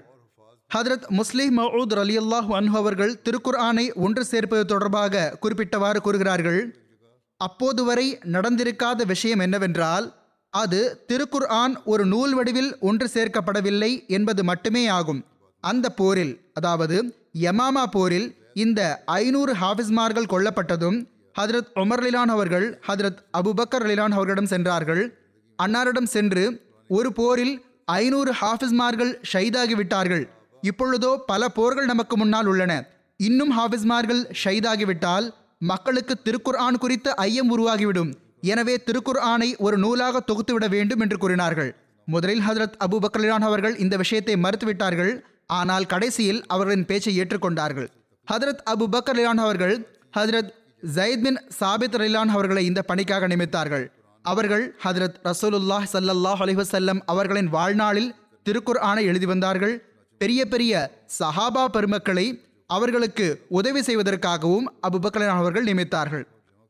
ஹதரத் 0.76 1.08
முஸ்லிம் 1.08 1.58
மவுத் 1.58 2.00
அலி 2.00 2.18
அல்லாஹ் 2.18 2.52
அன்ஹு 2.60 2.76
அவர்கள் 2.76 3.22
திருக்குர் 3.30 3.56
ஆணை 3.56 3.92
ஒன்று 3.92 4.26
சேர்ப்பது 4.26 4.66
தொடர்பாக 4.66 5.38
குறிப்பிட்டவாறு 5.42 5.98
கூறுகிறார்கள். 5.98 6.83
அப்போது 7.42 7.84
வரை 7.84 8.08
நடந்திருக்காத 8.32 9.06
விஷயம் 9.06 9.40
என்னவென்றால் 9.40 10.06
அது 10.50 11.06
திருக்குர் 11.08 11.48
ஆன் 11.62 11.76
ஒரு 11.84 12.06
நூல் 12.06 12.34
வடிவில் 12.34 12.72
ஒன்று 12.80 13.08
சேர்க்கப்படவில்லை 13.14 14.08
என்பது 14.08 14.44
மட்டுமே 14.44 14.88
ஆகும். 14.88 15.22
அந்த 15.64 15.90
போரில் 15.90 16.52
அதாவது 16.54 16.98
யமாமா 17.40 17.84
போரில் 17.92 18.28
இந்த 18.54 18.82
ஐநூறு 19.06 19.54
ஹாஃபிஸ்மார்கள் 19.54 20.32
கொல்லப்பட்டதும் 20.34 20.98
ஹதரத் 21.40 21.72
உமர் 21.76 22.04
லிலான் 22.06 22.32
அவர்கள் 22.36 22.66
ஹதரத் 22.88 23.22
அபுபக்கர் 23.38 23.86
லிலான் 23.90 24.16
அவர்களிடம் 24.18 24.46
சென்றார்கள். 24.46 25.04
அன்னாரிடம் 25.60 26.10
சென்று 26.16 26.44
ஒரு 26.88 27.14
போரில் 27.14 27.56
ஐநூறு 27.86 28.32
ஹாஃபிஸ்மார்கள் 28.42 29.14
ஷைதாகிவிட்டார்கள். 29.34 30.24
இப்பொழுதோ 30.62 31.12
பல 31.26 31.50
போர்கள் 31.50 31.86
நமக்கு 31.86 32.18
முன்னால் 32.18 32.46
உள்ளன. 32.46 32.74
இன்னும் 33.20 33.52
ஹாஃபிஸ்மார்கள் 33.60 34.22
ஷைதாகிவிட்டால் 34.44 35.28
மக்களுக்கு 35.72 36.16
திருக்குர் 36.26 36.60
ஆன் 36.66 36.78
குறித்த 36.78 37.14
ஐயம் 37.14 37.52
உருவாகிவிடும். 37.54 38.14
எனவே 38.42 38.76
திருக்குர் 38.88 39.22
ஆனை 39.32 39.56
ஒரு 39.56 39.78
நூலாக 39.78 40.24
தொகுத்துவிட 40.28 40.66
வேண்டும் 40.70 41.00
என்று 41.00 41.18
கூறினார்கள். 41.18 41.76
முதலில் 42.06 42.44
ஹதரத் 42.48 42.78
அபு 42.86 42.98
பக்ரான் 43.04 43.46
அவர்கள் 43.50 43.76
இந்த 43.78 43.98
விஷயத்தை 43.98 44.36
மறுத்துவிட்டார்கள். 44.36 45.14
ஆனால் 45.46 45.86
கடைசியில் 45.86 46.42
அவர்களின் 46.48 46.86
பேச்சை 46.86 47.20
ஏற்றுக்கொண்டார்கள். 47.20 47.88
ஹதரத் 48.32 48.64
அபு 48.72 48.86
பக்கர் 48.94 49.22
அவர்கள் 49.24 49.76
ஹதரத் 50.18 50.52
ஜயத் 50.96 51.22
பின் 51.22 51.40
சாபித் 51.60 51.98
ரிலான் 52.04 52.32
அவர்களை 52.36 52.66
இந்த 52.66 52.82
பணிக்காக 52.82 53.28
நியமித்தார்கள். 53.28 53.86
அவர்கள் 54.22 54.66
ஹதரத் 54.84 55.18
ரசூலுல்லாஹ் 55.30 55.88
சல்லல்லாஹ் 55.94 56.42
அலிவசல்லம் 56.46 57.00
அவர்களின் 57.06 57.50
வாழ்நாளில் 57.50 58.16
திருக்குர் 58.50 58.80
ஆணை 58.80 59.06
எழுதி 59.06 59.26
வந்தார்கள். 59.26 59.76
பெரிய 60.18 60.46
பெரிய 60.46 60.74
சஹாபா 61.20 61.64
பெருமக்களை 61.66 62.26
அவர்களுக்கு 62.70 63.26
உதவி 63.60 63.82
செய்வதற்காகவும் 63.88 64.68
அபுபக்கலன் 64.88 65.40
அவர்கள் 65.42 65.68
நியமித்தார்கள். 65.70 66.26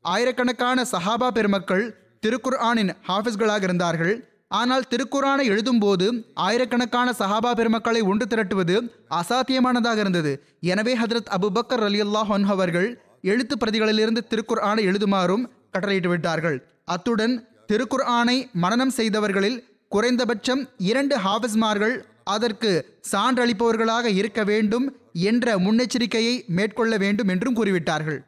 ஆயிரக்கணக்கான 0.06 0.86
சஹாபா 0.92 1.28
பெருமக்கள் 1.38 1.86
திருக்குர் 2.26 2.60
ஆனின் 2.70 2.92
ஹாஃபிஸ்களாக 3.10 3.64
இருந்தார்கள். 3.70 4.14
ஆனால் 4.60 4.88
திருக்குரானை 4.92 5.46
எழுதும்போது 5.54 6.08
ஆயிரக்கணக்கான 6.48 7.14
சஹாபா 7.20 7.52
பெருமக்களை 7.60 8.02
ஒன்று 8.12 8.26
திரட்டுவது 8.34 8.76
அசாத்தியமானதாக 9.20 10.00
இருந்தது. 10.06 10.34
எனவே 10.72 10.94
ஹதரத் 11.02 11.32
அபுபக்கர் 11.38 11.86
அலி 11.88 12.02
அல்லாஹ் 12.06 12.34
அவர்கள் 12.56 12.90
எழுத்து 13.32 13.56
பிரதிகளிலிருந்து 13.64 14.22
திருக்குர் 14.32 14.64
ஆணை 14.70 14.84
எழுதுமாறும் 14.88 15.44
கட்டளையிட்டு 15.74 16.10
விட்டார்கள். 16.10 16.58
அத்துடன் 16.96 17.36
திருக்குர் 17.72 18.06
ஆணை 18.18 18.38
மனனம் 18.64 18.94
செய்தவர்களில் 18.98 19.58
குறைந்தபட்சம் 19.88 20.62
இரண்டு 20.92 21.16
ஹாஃபிஸ்மார்கள் 21.26 21.96
அதற்கு 22.24 22.72
சான்றளிப்பவர்களாக 23.12 24.06
இருக்க 24.20 24.44
வேண்டும் 24.44 24.86
என்ற 25.30 25.56
முன்னெச்சரிக்கையை 25.66 26.36
மேற்கொள்ள 26.58 26.94
வேண்டும் 26.98 27.28
என்றும் 27.28 27.58
கூறிவிட்டார்கள். 27.60 28.20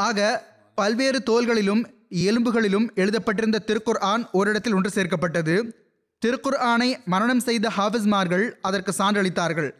ஆக 0.00 0.18
பல்வேறு 0.74 1.18
தோள்களிலும் 1.30 1.82
எலும்புகளிலும் 2.26 2.86
எழுதப்பட்டிருந்த 2.94 3.62
திருக்குர் 3.68 4.00
ஆன் 4.12 4.24
ஓரிடத்தில் 4.32 4.74
ஒன்று 4.74 4.90
சேர்க்கப்பட்டது. 4.94 5.56
திருக்குர் 6.22 6.58
ஆனை 6.72 6.90
மரணம் 7.04 7.40
செய்த 7.40 7.70
ஹாஃபிஸ்மார்கள் 7.76 8.44
அதற்கு 8.60 8.92
சான்றளித்தார்கள். 8.98 9.70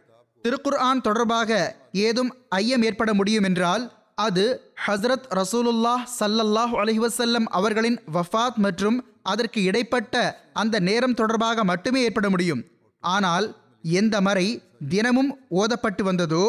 திருக்குர் 0.43 0.79
ஆன் 0.87 1.01
தொடர்பாக 1.01 1.51
ஏதும் 1.91 2.31
ஐயம் 2.49 2.83
ஏற்பட 2.83 3.13
முடியும் 3.13 3.43
என்றால் 3.43 3.85
அது 4.15 4.43
ஹஸ்ரத் 4.87 5.27
ரசூலுல்லாஹ் 5.39 6.03
சல்லல்லாஹ் 6.19 6.73
அலிஹசல்லம் 6.81 7.47
அவர்களின் 7.59 7.97
வஃபாத் 8.15 8.57
மற்றும் 8.65 8.97
அதற்கு 9.23 9.59
இடைப்பட்ட 9.63 10.15
அந்த 10.53 10.79
நேரம் 10.79 11.13
தொடர்பாக 11.13 11.63
மட்டுமே 11.63 12.01
ஏற்பட 12.01 12.29
முடியும். 12.29 12.61
ஆனால் 13.03 13.45
எந்த 13.93 14.15
மறை 14.21 14.47
தினமும் 14.89 15.31
ஓதப்பட்டு 15.53 16.03
வந்ததோ 16.03 16.43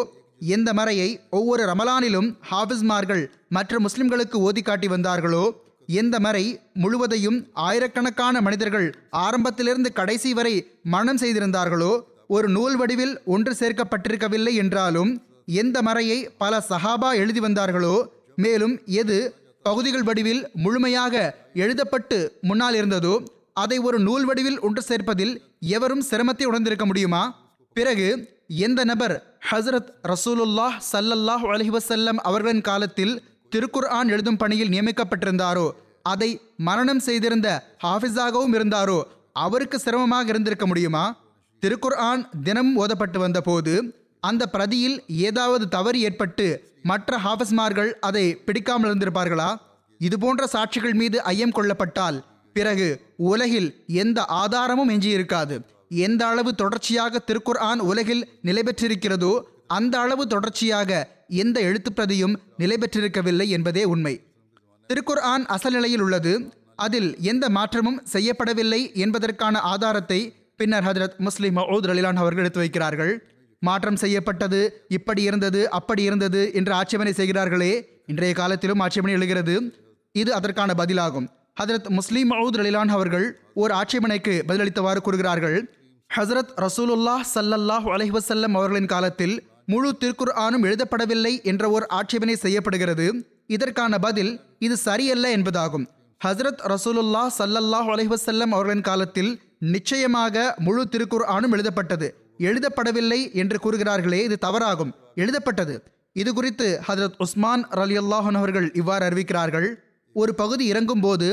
எந்த 0.49 0.69
மறையை 0.73 1.09
ஒவ்வொரு 1.31 1.63
ரமலானிலும் 1.67 2.29
ஹாஃபிஸ்மார்கள் 2.51 3.23
மற்ற 3.49 3.81
முஸ்லிம்களுக்கு 3.81 4.37
ஓதி 4.41 4.63
காட்டி 4.63 4.89
வந்தார்களோ 4.89 5.45
எந்த 5.93 6.17
மறை 6.19 6.45
முழுவதையும் 6.75 7.39
ஆயிரக்கணக்கான 7.67 8.41
மனிதர்கள் 8.41 8.87
ஆரம்பத்திலிருந்து 9.19 9.91
கடைசி 9.93 10.31
வரை 10.35 10.55
மனம் 10.87 11.21
செய்திருந்தார்களோ 11.23 11.93
ஒரு 12.29 12.49
நூல் 12.49 12.77
வடிவில் 12.77 13.15
ஒன்று 13.27 13.53
சேர்க்கப்பட்டிருக்கவில்லை 13.55 14.55
என்றாலும் 14.55 15.11
எந்த 15.55 15.79
மறையை 15.83 16.19
பல 16.39 16.55
சஹாபா 16.69 17.11
எழுதி 17.15 17.41
வந்தார்களோ 17.41 17.95
மேலும் 18.37 18.75
எது 18.95 19.19
பகுதிகள் 19.65 20.05
வடிவில் 20.05 20.43
முழுமையாக 20.57 21.15
எழுதப்பட்டு 21.55 22.19
முன்னால் 22.41 22.77
இருந்ததோ 22.77 23.15
அதை 23.55 23.79
ஒரு 23.79 23.99
நூல் 24.01 24.27
வடிவில் 24.27 24.61
ஒன்று 24.61 24.83
சேர்ப்பதில் 24.83 25.33
எவரும் 25.63 26.05
சிரமத்தை 26.11 26.45
உணர்ந்திருக்க 26.45 26.87
முடியுமா? 26.87 27.23
பிறகு 27.73 28.09
எந்த 28.47 28.85
நபர் 28.85 29.37
ஹசரத் 29.51 29.91
ரசூலுல்லாஹ் 30.03 30.77
சல்லல்லாஹ் 30.93 31.45
அலைஹி 31.55 31.73
அவர்களின் 32.23 32.61
காலத்தில் 32.61 33.15
திருக்குர் 33.53 33.89
ஆன் 33.89 34.09
எழுதும் 34.09 34.37
பணியில் 34.37 34.69
நியமிக்கப்பட்டிருந்தாரோ? 34.69 35.71
அதை 36.03 36.41
மரணம் 36.57 36.99
செய்திருந்த 36.99 37.49
ஹாஃபிஸாகவும் 37.83 38.55
இருந்தாரோ? 38.55 39.03
அவருக்கு 39.33 39.79
சிரமமாக 39.79 40.29
இருந்திருக்க 40.29 40.67
முடியுமா? 40.67 41.05
திருக்குர் 41.63 41.99
ஆன் 42.09 42.29
தினமும் 42.43 42.77
ஓதப்பட்டு 42.77 43.19
வந்தபோது 43.19 43.95
அந்த 44.21 44.47
பிரதியில் 44.47 45.07
ஏதாவது 45.07 45.69
தவறு 45.69 46.01
ஏற்பட்டு 46.01 46.47
மற்ற 46.83 47.19
ஹாஃபிஸ்மார்கள் 47.25 47.93
அதை 48.01 48.35
பிடிக்காமல் 48.37 48.91
இருந்திருப்பார்களா? 48.91 49.57
இதுபோன்ற 49.99 50.45
சாட்சிகள் 50.53 50.95
மீது 50.95 51.23
ஐயம் 51.23 51.51
கொள்ளப்பட்டால் 51.51 52.19
பிறகு 52.53 53.01
உலகில் 53.17 53.85
எந்த 53.87 54.25
ஆதாரமும் 54.25 54.91
எஞ்சியிருக்காது. 54.91 55.61
எந்த 55.89 56.27
அளவு 56.27 56.55
தொடர்ச்சியாக 56.55 57.23
திருக்குர் 57.27 57.59
ஆன் 57.59 57.81
உலகில் 57.81 58.29
நிலை 58.43 58.63
பெற்றிருக்கிறதோ 58.63 59.41
அந்த 59.67 59.99
அளவு 59.99 60.27
தொடர்ச்சியாக 60.27 61.09
எந்த 61.29 61.61
எழுத்துப்பிரதியும் 61.61 62.37
நிலை 62.57 62.77
பெற்றிருக்கவில்லை 62.81 63.49
என்பதே 63.49 63.85
உண்மை. 63.85 64.21
திருக்குர் 64.89 65.21
ஆன் 65.21 65.47
அசல் 65.47 65.73
நிலையில் 65.73 66.01
உள்ளது. 66.01 66.53
அதில் 66.77 67.17
எந்த 67.21 67.49
மாற்றமும் 67.49 68.03
செய்யப்படவில்லை 68.13 68.95
என்பதற்கான 68.95 69.59
ஆதாரத்தை 69.59 70.35
பின்னர் 70.57 70.85
ஹதரத் 70.85 71.17
முஸ்லிம் 71.17 71.57
மவுத் 71.57 71.89
அலிலான் 71.89 72.15
அவர்கள் 72.15 72.45
எடுத்து 72.45 72.63
வைக்கிறார்கள். 72.63 73.19
மாற்றம் 73.61 73.97
செய்யப்பட்டது 73.97 74.85
இப்படி 74.89 75.23
இருந்தது 75.23 75.71
அப்படி 75.71 76.03
இருந்தது 76.03 76.51
என்று 76.55 76.73
ஆட்சேபனை 76.73 77.13
செய்கிறார்களே. 77.13 78.03
இன்றைய 78.07 78.35
காலத்திலும் 78.35 78.79
ஆட்சேபனை 78.79 79.17
எழுகிறது. 79.17 79.75
இது 80.13 80.35
அதற்கான 80.35 80.75
பதிலாகும். 80.77 81.29
ஹதரத் 81.63 81.89
முஸ்லீம் 81.89 82.31
மவுத் 82.31 82.57
ரலிலான் 82.57 82.89
அவர்கள் 82.89 83.41
ஓர் 83.55 83.71
ஆட்சேபனைக்கு 83.71 84.45
பதிலளித்தவாறு 84.49 84.97
கூறுகிறார்கள் 84.97 85.57
ஹசரத் 86.17 86.53
ரசூலுல்லாஹ் 86.57 87.25
சல்லல்லாஹ் 87.35 87.87
அலஹிவசல்லம் 87.95 88.55
அவர்களின் 88.55 88.87
காலத்தில் 88.87 89.49
முழு 89.67 89.97
திருக்குர் 90.01 90.33
ஆணும் 90.33 90.65
எழுதப்படவில்லை 90.65 91.43
என்ற 91.43 91.71
ஓர் 91.71 91.87
ஆட்சேபனை 91.87 92.37
செய்யப்படுகிறது. 92.37 93.07
இதற்கான 93.47 93.99
பதில் 93.99 94.41
இது 94.59 94.77
சரியல்ல 94.77 95.37
என்பதாகும். 95.37 95.87
ஹசரத் 96.21 96.63
ரசூலுல்லாஹ் 96.75 97.35
சல்லல்லாஹ் 97.39 97.91
அலைஹி 97.95 98.51
அவர்களின் 98.51 98.81
காலத்தில் 98.81 99.41
நிச்சயமாக 99.59 100.55
முழு 100.59 100.89
திருக்குர் 100.93 101.25
ஆணும் 101.25 101.53
எழுதப்பட்டது. 101.53 102.15
எழுதப்படவில்லை 102.39 103.33
என்று 103.33 103.59
கூறுகிறார்களே 103.65 104.23
இது 104.23 104.39
தவறாகும். 104.47 104.91
எழுதப்பட்டது. 105.15 105.83
இது 106.13 106.35
குறித்து 106.35 106.81
ஹதரத் 106.89 107.19
உஸ்மான் 107.19 107.67
ரலியல்லாஹன் 107.67 108.41
அவர்கள் 108.41 108.73
இவ்வாறு 108.75 109.09
அறிவிக்கிறார்கள் 109.09 109.69
ஒரு 110.17 110.35
பகுதி 110.35 110.65
இறங்கும் 110.67 111.01
போது 111.01 111.27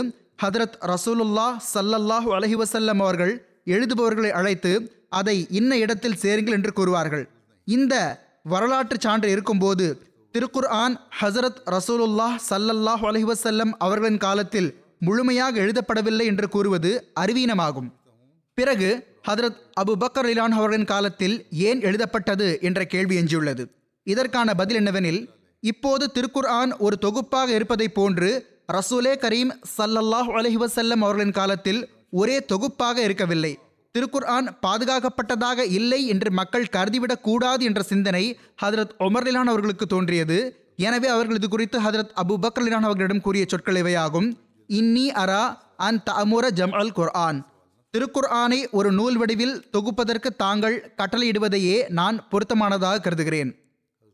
ஹதரத் 0.44 0.78
ரசூலுல்லாஹ் 0.94 1.56
சல்லல்லாஹு 1.74 2.30
அலஹி 2.38 2.56
வசல்லம் 2.62 3.00
அவர்கள் 3.06 3.34
எழுதுபவர்களை 3.66 4.30
அழைத்து 4.30 4.72
அதை 5.10 5.48
இன்ன 5.50 5.78
இடத்தில் 5.78 6.16
சேருங்கள் 6.16 6.54
என்று 6.54 6.72
கூறுவார்கள். 6.76 7.26
இந்த 7.68 7.96
வரலாற்று 8.44 8.98
சான்று 9.00 9.30
இருக்கும்போது 9.32 9.86
திருக்குர் 10.34 10.70
ஆன் 10.84 10.96
ஹசரத் 11.22 11.60
ரசூலுல்லாஹ் 11.76 12.36
சல்லல்லாஹ் 12.50 13.04
அலஹி 13.10 13.28
வசல்லம் 13.32 13.72
அவர்களின் 13.78 14.18
காலத்தில் 14.18 14.70
முழுமையாக 15.00 15.60
எழுதப்படவில்லை 15.66 16.26
என்று 16.26 16.50
கூறுவது 16.50 16.92
அறிவீனமாகும். 17.20 17.90
பிறகு 18.58 18.90
ஹதரத் 19.28 19.62
அபு 19.82 19.94
பக்கர் 20.04 20.30
இலான் 20.34 20.52
அவர்களின் 20.52 20.92
காலத்தில் 20.94 21.36
ஏன் 21.70 21.82
எழுதப்பட்டது 21.82 22.58
என்ற 22.62 22.86
கேள்வி 22.86 23.16
எஞ்சியுள்ளது. 23.22 23.64
இதற்கான 24.04 24.54
பதில் 24.54 24.80
என்னவெனில் 24.82 25.22
இப்போது 25.64 26.06
திருக்குர் 26.16 26.50
ஆன் 26.60 26.74
ஒரு 26.86 26.96
தொகுப்பாக 26.98 27.50
இருப்பதைப் 27.54 27.96
போன்று 27.96 28.30
ரசூலே 28.74 29.14
கரீம் 29.16 29.52
சல்லல்லாஹ் 29.78 30.30
அலஹி 30.38 30.58
வசல்லம் 30.58 31.04
அவர்களின் 31.06 31.32
காலத்தில் 31.32 31.90
ஒரே 32.10 32.46
தொகுப்பாக 32.46 33.02
இருக்கவில்லை. 33.02 33.58
திருக்குர்ஆன் 33.96 34.48
பாதுகாக்கப்பட்டதாக 34.68 35.60
இல்லை 35.72 36.08
என்று 36.08 36.32
மக்கள் 36.32 36.68
கருதிவிடக் 36.72 37.22
கூடாது 37.22 37.66
என்ற 37.66 37.82
சிந்தனை 37.82 38.38
ஹதரத் 38.64 38.96
ஒமர்லிலான் 39.00 39.52
அவர்களுக்கு 39.52 39.86
தோன்றியது. 39.86 40.72
எனவே 40.76 41.08
அவர்கள் 41.08 41.36
இது 41.36 41.50
குறித்து 41.50 41.82
ஹதரத் 41.82 42.16
அபு 42.16 42.36
பக்ரலிலான் 42.42 42.88
அவர்களிடம் 42.88 43.22
கூறிய 43.22 43.46
சொற்கள் 43.48 43.76
இவையாகும். 43.76 44.34
இன்னி 44.68 45.06
அரா 45.24 45.58
அன் 45.78 46.04
தமுர 46.04 46.50
ஜம் 46.50 46.72
அல் 46.72 46.92
குர்ஆன். 46.92 47.46
திருக்குர்ஆனை 47.98 48.70
ஒரு 48.72 48.92
நூல் 48.92 49.18
வடிவில் 49.18 49.66
தொகுப்பதற்கு 49.78 50.28
தாங்கள் 50.36 50.94
கட்டளையிடுவதையே 50.98 51.90
நான் 51.90 52.28
பொருத்தமானதாக 52.32 53.02
கருதுகிறேன். 53.02 53.56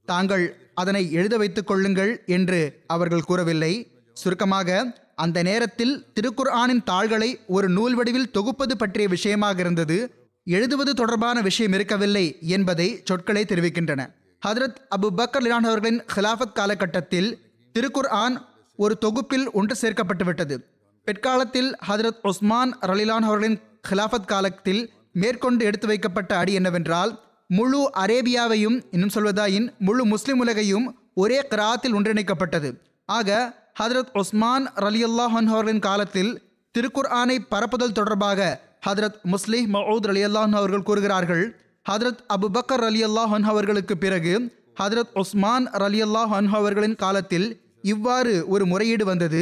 தாங்கள் 0.06 0.70
அதனை 0.74 1.12
எழுத 1.12 1.38
வைத்துக் 1.38 1.68
கொள்ளுங்கள் 1.68 2.24
என்று 2.26 2.84
அவர்கள் 2.88 3.22
கூறவில்லை. 3.22 3.91
சுருக்கமாக 4.14 5.00
அந்த 5.16 5.44
நேரத்தில் 5.44 6.06
திருக்குர்ஆனின் 6.16 6.84
தாள்களை 6.84 7.40
ஒரு 7.48 7.70
நூல் 7.70 7.96
வடிவில் 7.96 8.32
தொகுப்பது 8.32 8.78
பற்றிய 8.78 9.08
விஷயமாக 9.08 9.60
இருந்தது. 9.60 9.98
எழுதுவது 10.46 10.94
தொடர்பான 10.94 11.42
விஷயம் 11.42 11.74
இருக்கவில்லை 11.74 12.38
என்பதை 12.42 13.04
சொற்களே 13.10 13.44
தெரிவிக்கின்றன. 13.52 14.02
ஹதரத் 14.48 14.80
அபு 14.96 15.08
பக்கர் 15.18 15.44
லிலான் 15.46 15.68
அவர்களின் 15.70 16.02
ஹிலாஃபத் 16.16 16.54
காலகட்டத்தில் 16.54 17.40
திருக்குர்ஆன் 17.80 18.38
ஒரு 18.76 18.98
தொகுப்பில் 18.98 19.52
ஒன்று 19.52 19.76
சேர்க்கப்பட்டுவிட்டது. 19.82 20.58
பிற்காலத்தில் 21.04 21.76
ஹதரத் 21.88 22.22
உஸ்மான் 22.22 22.78
ரலிலான் 22.78 23.28
அவர்களின் 23.28 23.60
ஹிலாஃபத் 23.90 24.26
காலத்தில் 24.26 24.94
மேற்கொண்டு 25.14 25.66
எடுத்து 25.66 25.88
வைக்கப்பட்ட 25.88 26.38
அடி 26.38 26.54
என்னவென்றால் 26.54 27.20
முழு 27.48 27.90
அரேபியாவையும் 27.96 28.84
இன்னும் 28.92 29.14
சொல்வதாயின் 29.14 29.78
முழு 29.78 30.06
முஸ்லிம் 30.06 30.40
உலகையும் 30.40 31.00
ஒரே 31.14 31.42
கிராத்தில் 31.42 31.96
ஒன்றிணைக்கப்பட்டது. 31.98 32.80
ஆக 33.06 33.60
ஹதரத் 33.80 34.12
உஸ்மான் 34.14 34.66
ரலியல்லாஹன் 34.86 35.48
அவர்களின் 35.52 35.84
காலத்தில் 35.86 36.32
திருக்குர்ஆனை 36.76 37.38
பரப்புதல் 37.54 37.96
தொடர்பாக 38.00 38.40
ஹதரத் 38.88 39.20
முஸ்லிஹ் 39.34 39.68
மவுத் 39.76 40.08
ரலியல்லாஹன் 40.12 40.58
அவர்கள் 40.60 40.88
கூறுகிறார்கள் 40.90 41.44
ஹதரத் 41.86 42.22
அபுபக்கர் 42.36 42.84
ரலியல்லாஹன் 42.88 43.46
அவர்களுக்கு 43.52 43.96
பிறகு 43.98 44.34
ஹதரத் 44.82 45.14
உஸ்மான் 45.14 45.66
ரலியல்லாஹன் 45.84 46.48
அவர்களின் 46.60 46.96
காலத்தில் 46.96 47.48
இவ்வாறு 47.94 48.34
ஒரு 48.48 48.66
முறையீடு 48.66 49.06
வந்தது. 49.06 49.42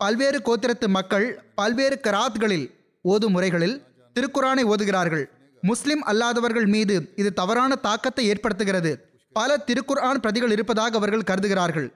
பல்வேறு 0.00 0.38
கோத்திரத்து 0.46 0.88
மக்கள் 0.88 1.26
பல்வேறு 1.54 1.98
கராத்களில் 2.06 2.66
ஓதும் 3.04 3.34
முறைகளில் 3.36 3.76
திருக்குரானை 4.16 4.64
ஓதுகிறார்கள். 4.72 5.24
முஸ்லிம் 5.62 6.02
அல்லாதவர்கள் 6.10 6.68
மீது 6.74 6.96
இது 7.16 7.32
தவறான 7.32 7.76
தாக்கத்தை 7.86 8.24
ஏற்படுத்துகிறது. 8.30 8.92
பல 9.36 9.56
திருக்குர்ஆன் 9.68 10.22
பிரதிகள் 10.24 10.50
இருப்பதாக 10.50 10.96
அவர்கள் 10.96 11.28
கருதுகிறார்கள். 11.30 11.88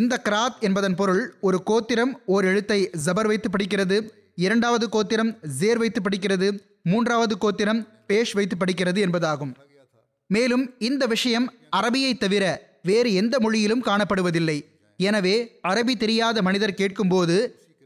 இந்த 0.00 0.14
கிராத் 0.26 0.60
என்பதன் 0.66 0.96
பொருள் 1.00 1.22
ஒரு 1.46 1.58
கோத்திரம் 1.68 2.12
ஓர் 2.34 2.44
எழுத்தை 2.50 2.78
ஜபர் 3.04 3.28
வைத்து 3.30 3.48
படிக்கிறது 3.54 3.96
இரண்டாவது 4.44 4.86
கோத்திரம் 4.94 5.30
ஜேர் 5.58 5.80
வைத்து 5.82 6.00
படிக்கிறது 6.04 6.48
மூன்றாவது 6.92 7.34
கோத்திரம் 7.44 7.80
பேஷ் 8.10 8.32
வைத்து 8.38 8.56
படிக்கிறது 8.56 9.00
என்பதாகும். 9.06 9.52
மேலும் 10.30 10.64
இந்த 10.88 11.02
விஷயம் 11.14 11.46
அரபியை 11.78 12.12
தவிர 12.24 12.44
வேறு 12.90 13.10
எந்த 13.22 13.34
மொழியிலும் 13.44 13.84
காணப்படுவதில்லை. 13.88 14.58
எனவே 14.98 15.36
அரபி 15.70 15.94
தெரியாத 16.04 16.42
மனிதர் 16.48 16.78
கேட்கும்போது 16.80 17.36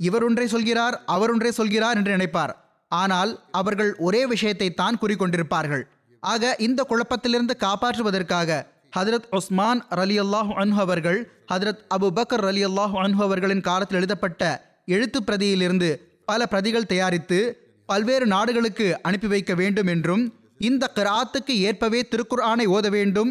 இவர் 0.01 0.25
ஒன்றை 0.29 0.47
சொல்கிறார் 0.55 0.97
அவர் 1.15 1.33
ஒன்றை 1.35 1.53
சொல்கிறார் 1.59 1.99
என்று 1.99 2.15
நினைப்பார். 2.17 2.55
ஆனால் 2.93 3.31
அவர்கள் 3.61 3.93
ஒரே 4.07 4.23
விஷயத்தை 4.35 4.69
தான் 4.75 4.99
கூறிக்கொண்டிருப்பார்கள். 5.03 5.85
ஆக 6.23 6.55
இந்த 6.67 6.81
குழப்பத்திலிருந்து 6.91 7.55
காப்பாற்றுவதற்காக 7.67 8.51
ஹதரத் 8.97 9.27
உஸ்மான் 9.39 9.81
ரலி 9.99 10.17
அல்லாஹு 10.23 10.53
அன்ஹு 10.63 10.79
அவர்கள் 10.85 11.19
ஹதரத் 11.53 11.81
அபு 11.97 12.09
பக்கர் 12.19 12.43
ரலி 12.49 12.63
அல்லாஹு 12.69 12.97
அன்ஹு 13.05 13.23
அவர்களின் 13.27 13.63
காலத்தில் 13.69 13.99
எழுதப்பட்ட 14.01 14.43
எழுத்து 14.95 15.19
பிரதியிலிருந்து 15.29 15.91
பல 16.31 16.47
பிரதிகள் 16.53 16.89
தயாரித்து 16.93 17.39
பல்வேறு 17.89 18.27
நாடுகளுக்கு 18.35 18.87
அனுப்பி 19.09 19.29
வைக்க 19.33 19.55
வேண்டும் 19.61 19.91
என்றும் 19.95 20.25
இந்த 20.69 20.85
கிராத்துக்கு 20.99 21.55
ஏற்பவே 21.69 22.01
திருக்குர்ஆனை 22.13 22.67
ஓத 22.77 22.87
வேண்டும் 22.97 23.31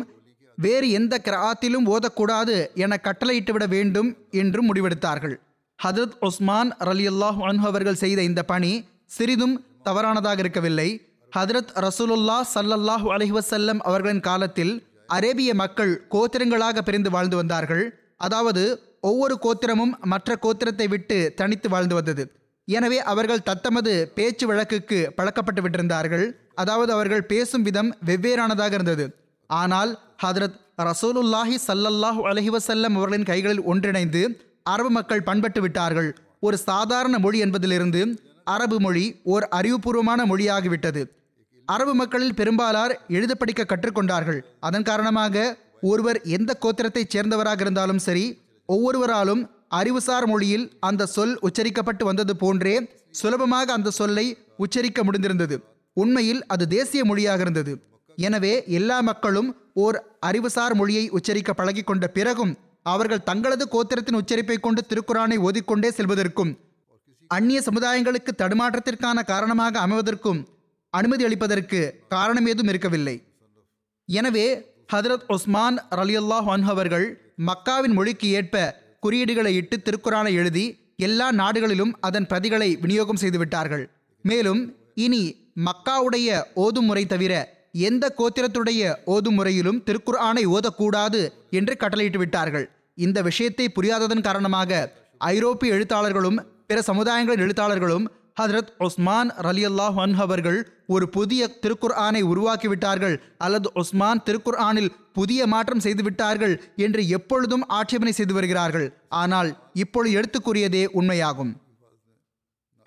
வேறு 0.57 0.87
எந்த 0.99 1.13
கிராத்திலும் 1.27 1.87
ஓதக்கூடாது 1.93 2.57
என 2.83 2.99
கட்டளையிட்டுவிட 3.07 3.65
வேண்டும் 3.75 4.09
என்றும் 4.41 4.67
முடிவெடுத்தார்கள். 4.69 5.35
ஹதரத் 5.79 6.17
உஸ்மான் 6.27 6.71
ரலியல்லாஹு 6.89 7.41
அன்ஹு 7.49 7.65
அவர்கள் 7.71 8.01
செய்த 8.03 8.19
இந்த 8.29 8.41
பணி 8.51 8.73
சிறிதும் 9.15 9.55
தவறானதாக 9.87 10.39
இருக்கவில்லை. 10.43 10.89
ஹதரத் 11.31 11.71
ரசூலுல்லா 11.85 12.37
சல்லல்லாஹு 12.55 13.07
அலஹி 13.15 13.33
வசல்லம் 13.39 13.81
அவர்களின் 13.89 14.27
காலத்தில் 14.29 14.73
அரேபிய 15.07 15.53
மக்கள் 15.53 15.93
கோத்திரங்களாக 16.13 16.81
பிரிந்து 16.81 17.09
வாழ்ந்து 17.09 17.35
வந்தார்கள். 17.35 17.85
அதாவது 18.17 18.63
ஒவ்வொரு 19.09 19.35
கோத்திரமும் 19.45 19.93
மற்ற 20.13 20.37
கோத்திரத்தை 20.41 20.87
விட்டு 20.89 21.33
தனித்து 21.35 21.69
வாழ்ந்து 21.69 21.95
வந்தது. 21.95 22.23
எனவே 22.67 22.99
அவர்கள் 23.11 23.45
தத்தமது 23.49 23.91
பேச்சு 24.17 24.45
வழக்குக்கு 24.47 24.99
பழக்கப்பட்டு 25.15 25.61
விட்டிருந்தார்கள். 25.61 26.25
அதாவது 26.55 26.91
அவர்கள் 26.93 27.25
பேசும் 27.25 27.61
விதம் 27.61 27.91
வெவ்வேறானதாக 28.05 28.73
இருந்தது. 28.73 29.05
ஆனால் 29.49 29.91
ஹதரத் 30.23 30.57
ரசூலுல்லாஹி 30.89 31.57
சல்லல்லாஹு 31.67 32.21
அலைஹி 32.29 32.51
வஸல்லம் 32.57 32.95
அவர்களின் 32.95 33.29
கைகளில் 33.31 33.63
ஒன்றிணைந்து 33.63 34.21
அரபு 34.63 34.89
மக்கள் 34.89 35.23
பண்பட்டு 35.23 35.61
விட்டார்கள். 35.61 36.09
ஒரு 36.39 36.57
சாதாரண 36.57 37.19
மொழி 37.19 37.39
என்பதிலிருந்து 37.39 38.01
அரபு 38.43 38.79
மொழி 38.79 39.05
ஓர் 39.23 39.45
அறிவுபூர்வமான 39.57 40.25
மொழியாகிவிட்டது. 40.31 41.03
அரபு 41.67 41.93
மக்களில் 41.93 42.35
பெரும்பாலார் 42.35 42.93
எழுத 43.07 43.33
படிக்க 43.35 43.61
கற்றுக்கொண்டார்கள் 43.63 44.39
அதன் 44.59 44.83
காரணமாக 44.83 45.45
ஒருவர் 45.81 46.19
எந்த 46.27 46.51
கோத்திரத்தைச் 46.63 47.13
சேர்ந்தவராக 47.15 47.61
இருந்தாலும் 47.61 47.97
சரி 47.97 48.25
ஒவ்வொருவராலும் 48.69 49.41
அறிவுசார் 49.69 50.27
மொழியில் 50.27 50.65
அந்த 50.79 51.05
சொல் 51.05 51.35
உச்சரிக்கப்பட்டு 51.39 52.03
வந்தது 52.05 52.33
போன்றே 52.35 52.75
சுலபமாக 53.11 53.73
அந்த 53.73 53.89
சொல்லை 53.91 54.25
உச்சரிக்க 54.57 54.99
முடிந்திருந்தது. 55.03 55.55
உண்மையில் 55.97 56.41
அது 56.45 56.63
தேசிய 56.67 57.01
மொழியாக 57.05 57.41
இருந்தது. 57.41 57.73
எனவே 58.17 58.53
எல்லா 58.69 58.97
மக்களும் 59.01 59.49
ஓர் 59.73 59.97
அறிவுசார் 60.19 60.75
மொழியை 60.75 61.05
உச்சரிக்க 61.09 61.51
பழகிக்கொண்ட 61.53 62.05
பிறகும் 62.07 62.53
அவர்கள் 62.83 63.23
தங்களது 63.23 63.65
கோத்திரத்தின் 63.71 64.19
உச்சரிப்பை 64.21 64.57
கொண்டு 64.59 64.81
திருக்குறானை 64.89 65.37
ஓதிக்கொண்டே 65.47 65.89
செல்வதற்கும் 65.97 66.51
அந்நிய 67.31 67.59
சமுதாயங்களுக்கு 67.65 68.31
தடுமாற்றத்திற்கான 68.41 69.19
காரணமாக 69.23 69.79
அமைவதற்கும் 69.79 70.41
அனுமதி 70.97 71.23
அளிப்பதற்கு 71.27 71.79
காரணம் 72.13 72.47
ஏதும் 72.51 72.69
இருக்கவில்லை. 72.71 73.15
எனவே 74.09 74.47
ஹதரத் 74.93 75.27
உஸ்மான் 75.35 75.77
ரலியுல்லாஹ் 75.99 76.49
அன்ஹு 76.55 76.71
அவர்கள் 76.73 77.07
மக்காவின் 77.47 77.95
மொழிக்கு 77.97 78.27
ஏற்ப 78.39 78.65
குறியீடுகளை 79.05 79.51
இட்டு 79.59 79.77
திருக்குறானை 79.85 80.31
எழுதி 80.41 80.65
எல்லா 81.07 81.27
நாடுகளிலும் 81.39 81.91
அதன் 82.07 82.27
பிரதிகளை 82.31 82.69
விநியோகம் 82.83 83.21
செய்துவிட்டார்கள் 83.23 83.83
மேலும் 84.25 84.61
இனி 85.05 85.23
மக்காவுடைய 85.67 86.29
ஓதும் 86.63 86.87
முறை 86.89 87.03
தவிர 87.13 87.33
எந்த 87.87 88.05
கோத்திரத்துடைய 88.19 88.81
ஓதும் 89.13 89.37
முறையிலும் 89.39 89.81
திருக்குர்ஆனை 89.87 90.43
ஓதக்கூடாது 90.55 91.21
என்று 91.59 91.73
கட்டளையிட்டு 91.81 92.19
விட்டார்கள். 92.21 92.65
இந்த 93.05 93.17
விஷயத்தை 93.29 93.65
புரியாததன் 93.77 94.25
காரணமாக 94.27 94.71
ஐரோப்பிய 95.31 95.75
எழுத்தாளர்களும் 95.77 96.37
பிற 96.69 96.79
சமுதாயங்களின் 96.89 97.43
எழுத்தாளர்களும் 97.45 98.05
ஹதரத் 98.37 98.71
உஸ்மான் 98.85 99.29
ரலி 99.45 99.63
அல்லாஹ் 99.67 99.97
அவர்கள் 100.23 100.57
ஒரு 100.85 101.05
புதிய 101.09 101.41
திருக்குர் 101.63 101.93
ஆனை 102.05 102.21
உருவாக்கிவிட்டார்கள் 102.23 103.15
அல்லது 103.37 103.67
உஸ்மான் 103.81 104.21
திருக்குர்ஆனில் 104.27 104.89
புதிய 105.13 105.41
மாற்றம் 105.53 105.83
செய்து 105.85 106.03
விட்டார்கள் 106.03 106.55
என்று 106.85 107.01
எப்பொழுதும் 107.17 107.63
ஆட்சேபனை 107.77 108.13
செய்து 108.17 108.33
வருகிறார்கள். 108.33 108.87
ஆனால் 109.21 109.49
இப்பொழுது 109.83 110.15
எடுத்துக்கூறியதே 110.19 110.83
உண்மையாகும். 110.99 111.53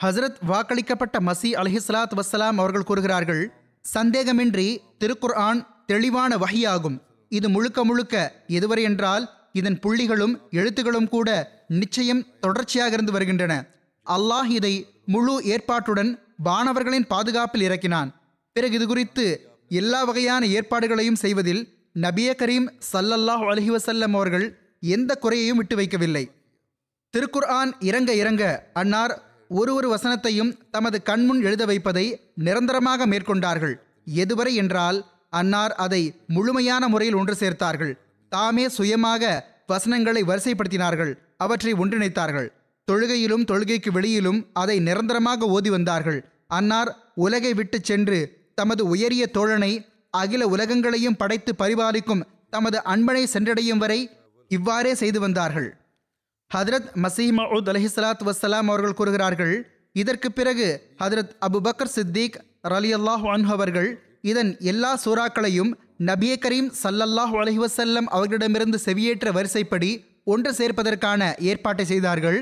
ஹசரத் 0.00 0.38
வாக்களிக்கப்பட்ட 0.50 1.16
மசி 1.28 1.52
அலிஹிஸ்லாத் 1.62 2.18
வசலாம் 2.20 2.60
அவர்கள் 2.62 2.88
கூறுகிறார்கள் 2.90 3.42
சந்தேகமின்றி 3.84 4.68
திருக்குர் 5.02 5.36
ஆன் 5.46 5.62
தெளிவான 5.86 6.32
வகையாகும் 6.36 7.00
இது 7.32 7.48
முழுக்க 7.56 7.78
முழுக்க 7.84 8.14
எதுவரை 8.58 8.82
என்றால் 8.90 9.24
இதன் 9.60 9.80
புள்ளிகளும் 9.84 10.34
எழுத்துகளும் 10.60 11.10
கூட 11.14 11.28
நிச்சயம் 11.80 12.22
தொடர்ச்சியாக 12.40 12.92
இருந்து 12.96 13.16
வருகின்றன. 13.16 13.54
அல்லாஹ் 14.06 14.50
இதை 14.58 14.74
முழு 15.12 15.34
ஏற்பாட்டுடன் 15.54 16.10
வானவர்களின் 16.46 17.06
பாதுகாப்பில் 17.12 17.64
இறக்கினான். 17.68 18.10
பிறகு 18.56 18.74
இது 18.78 18.86
குறித்து 18.86 19.26
எல்லா 19.80 20.00
வகையான 20.08 20.42
ஏற்பாடுகளையும் 20.56 21.20
செய்வதில் 21.22 21.62
நபிய 22.04 22.30
கரீம் 22.40 22.66
சல்லல்லாஹ் 22.92 23.44
அலஹி 23.50 23.70
வசல்லம் 23.76 24.14
அவர்கள் 24.18 24.46
எந்த 24.96 25.10
குறையையும் 25.22 25.58
விட்டு 25.60 25.76
வைக்கவில்லை. 25.80 26.24
திருக்குர்ஆன் 27.14 27.70
இறங்க 27.88 28.10
இறங்க 28.22 28.44
அன்னார் 28.80 29.14
ஒரு 29.58 29.70
ஒரு 29.78 29.88
வசனத்தையும் 29.94 30.50
தமது 30.74 30.98
கண்முன் 31.08 31.40
எழுத 31.48 31.62
வைப்பதை 31.70 32.06
நிரந்தரமாக 32.46 33.06
மேற்கொண்டார்கள். 33.12 33.74
எதுவரை 34.22 34.52
என்றால் 34.62 34.98
அன்னார் 35.40 35.74
அதை 35.84 36.02
முழுமையான 36.36 36.82
முறையில் 36.92 37.18
ஒன்று 37.20 37.34
சேர்த்தார்கள். 37.42 37.92
தாமே 38.32 38.64
சுயமாக 38.76 39.22
வசனங்களை 39.72 40.22
வரிசைப்படுத்தினார்கள். 40.30 41.12
அவற்றை 41.44 41.72
ஒன்றிணைத்தார்கள். 41.82 42.48
தொழுகையிலும் 42.88 43.46
தொழுகைக்கு 43.50 43.90
வெளியிலும் 43.92 44.40
அதை 44.52 44.76
நிரந்தரமாக 44.80 45.46
ஓதி 45.56 45.70
வந்தார்கள். 45.70 46.20
அன்னார் 46.46 46.90
உலகை 47.14 47.54
விட்டு 47.54 47.78
சென்று 47.82 48.18
தமது 48.54 48.82
உயரிய 48.88 49.24
தோழனை 49.36 49.72
அகில 50.10 50.42
உலகங்களையும் 50.46 51.16
படைத்து 51.16 51.52
பரிபாலிக்கும் 51.58 52.22
தமது 52.50 52.78
அன்பனை 52.92 53.24
சென்றடையும் 53.32 53.82
வரை 53.82 54.00
இவ்வாறே 54.50 54.92
செய்து 54.94 55.20
வந்தார்கள். 55.20 55.68
ஹதரத் 56.50 56.88
மசீஹ் 57.04 57.32
மவுத் 57.38 57.68
அலஹிஸ்லாத் 57.72 58.22
வசலாம் 58.28 58.68
அவர்கள் 58.70 58.98
கூறுகிறார்கள் 58.98 59.54
இதற்கு 59.92 60.28
பிறகு 60.32 60.68
ஹதரத் 61.02 61.32
அபுபக்கர் 61.46 61.94
சித்திக் 61.96 62.36
ரலி 62.68 62.90
அல்லாஹ் 62.98 63.26
அவர்கள் 63.56 63.90
இதன் 64.20 64.52
எல்லா 64.72 64.92
சூறாக்களையும் 65.04 65.70
நபிய 66.06 66.32
கரீம் 66.44 66.70
சல்லல்லாஹ் 66.82 67.34
அலஹி 67.42 67.60
வசல்லம் 67.64 68.08
அவர்களிடமிருந்து 68.16 68.78
செவியேற்ற 68.84 69.32
வரிசைப்படி 69.32 69.90
ஒன்று 70.24 70.50
சேர்ப்பதற்கான 70.52 71.20
ஏற்பாட்டை 71.50 71.84
செய்தார்கள். 71.84 72.38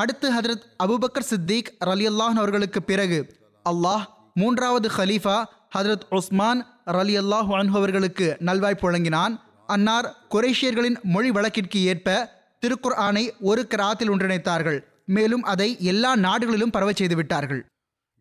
அடுத்து 0.00 0.28
ஹதரத் 0.34 0.62
அபுபக்கர் 0.84 1.26
சித்திக் 1.30 1.70
ரலி 1.88 2.04
அல்லாஹ் 2.10 2.36
அவர்களுக்கு 2.42 2.80
பிறகு 2.90 3.18
அல்லாஹ் 3.66 4.04
மூன்றாவது 4.40 4.88
ஹலீஃபா 4.96 5.38
ஹதரத் 5.74 6.06
உஸ்மான் 6.18 6.60
ரலி 6.96 7.14
அல்லாஹ் 7.22 7.50
அவர்களுக்கு 7.80 8.26
நல்வாய்ப்பு 8.48 8.86
வழங்கினான். 8.88 9.34
அன்னார் 9.74 10.08
குரேஷியர்களின் 10.34 10.96
மொழி 11.14 11.30
வழக்கிற்கு 11.30 11.80
ஏற்ப 11.92 12.08
திருக்குர் 12.62 12.96
ஆனை 13.06 13.24
ஒரு 13.50 13.62
கிராத்தில் 13.74 14.12
ஒன்றிணைத்தார்கள். 14.14 14.78
மேலும் 15.16 15.44
அதை 15.52 15.68
எல்லா 15.92 16.10
நாடுகளிலும் 16.26 16.74
பரவச் 16.76 17.00
செய்துவிட்டார்கள் 17.02 17.62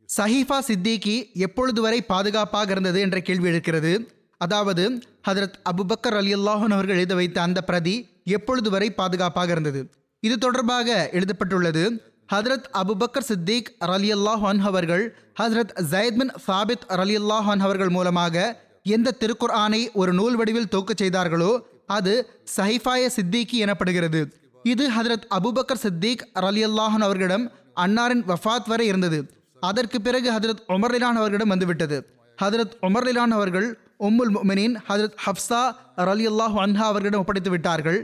சஹீஃபா 0.09 0.59
சித்திகி 0.69 1.15
எப்பொழுது 1.47 1.79
வரை 1.81 1.99
பாதுகாப்பாக 2.11 2.71
இருந்தது 2.71 2.99
என்ற 3.05 3.17
கேள்வி 3.27 3.49
எழுக்கிறது. 3.51 3.93
அதாவது 4.41 4.83
ஹதரத் 5.27 5.57
அபுபக்கர் 5.71 6.19
அலி 6.21 6.31
அல்லாஹன் 6.35 6.75
அவர்கள் 6.77 6.97
எழுத 6.99 7.15
வைத்த 7.21 7.37
அந்த 7.47 7.59
பிரதி 7.71 7.95
எப்பொழுது 8.37 8.69
வரை 8.69 8.87
பாதுகாப்பாக 9.01 9.51
இருந்தது? 9.51 9.81
இது 10.27 10.35
தொடர்பாக 10.37 11.09
எழுதப்பட்டுள்ளது. 11.17 11.83
ஹதரத் 12.33 12.67
அபுபக்கர் 12.81 13.25
சித்திக் 13.29 13.69
ரலி 13.91 14.09
அல்லாஹ் 14.17 14.43
அவர்கள் 14.71 15.03
ஹதரத் 15.39 15.73
ஜயத் 15.91 16.17
பின் 16.19 16.33
சாபித் 16.47 16.85
ரலி 16.99 17.15
அவர்கள் 17.67 17.89
மூலமாக 17.89 18.35
எந்த 18.95 19.15
திருக்குர் 19.21 19.55
ஆனை 19.63 19.81
ஒரு 20.01 20.13
நூல் 20.19 20.35
வடிவில் 20.35 20.69
தொகுக்கச் 20.71 21.01
செய்தார்களோ 21.01 21.49
அது 21.97 22.13
சஹிஃபாய 22.57 23.09
சித்திகி 23.17 23.57
எனப்படுகிறது. 23.65 24.21
இது 24.65 24.85
ஹதரத் 24.97 25.25
அபுபக்கர் 25.37 25.83
சித்திக் 25.85 26.23
ரலி 26.45 26.63
அல்லாஹன் 26.69 27.05
அவர்களிடம் 27.07 27.45
அன்னாரின் 27.75 28.23
வஃபாத் 28.31 28.69
வரை 28.73 28.87
இருந்தது. 28.87 29.19
அதற்கு 29.59 30.01
பிறகு 30.01 30.29
ஹதரத் 30.31 30.63
உமர்லிலான் 30.67 31.19
அவர்களிடம் 31.21 31.53
வந்துவிட்டது. 31.55 31.97
ஹதரத் 32.37 32.77
உமர்லிலான் 32.81 33.35
அவர்கள் 33.39 33.67
உம்முல் 33.99 34.33
மொமினின் 34.37 34.75
ஹதரத் 34.89 35.19
ஹப்சா 35.25 35.63
ரலி 36.09 36.27
அல்லாஹ் 36.31 36.57
அன்ஹா 36.65 36.87
அவர்களிடம் 36.93 37.19
ஒப்படைத்து 37.19 37.49
விட்டார்கள். 37.49 37.99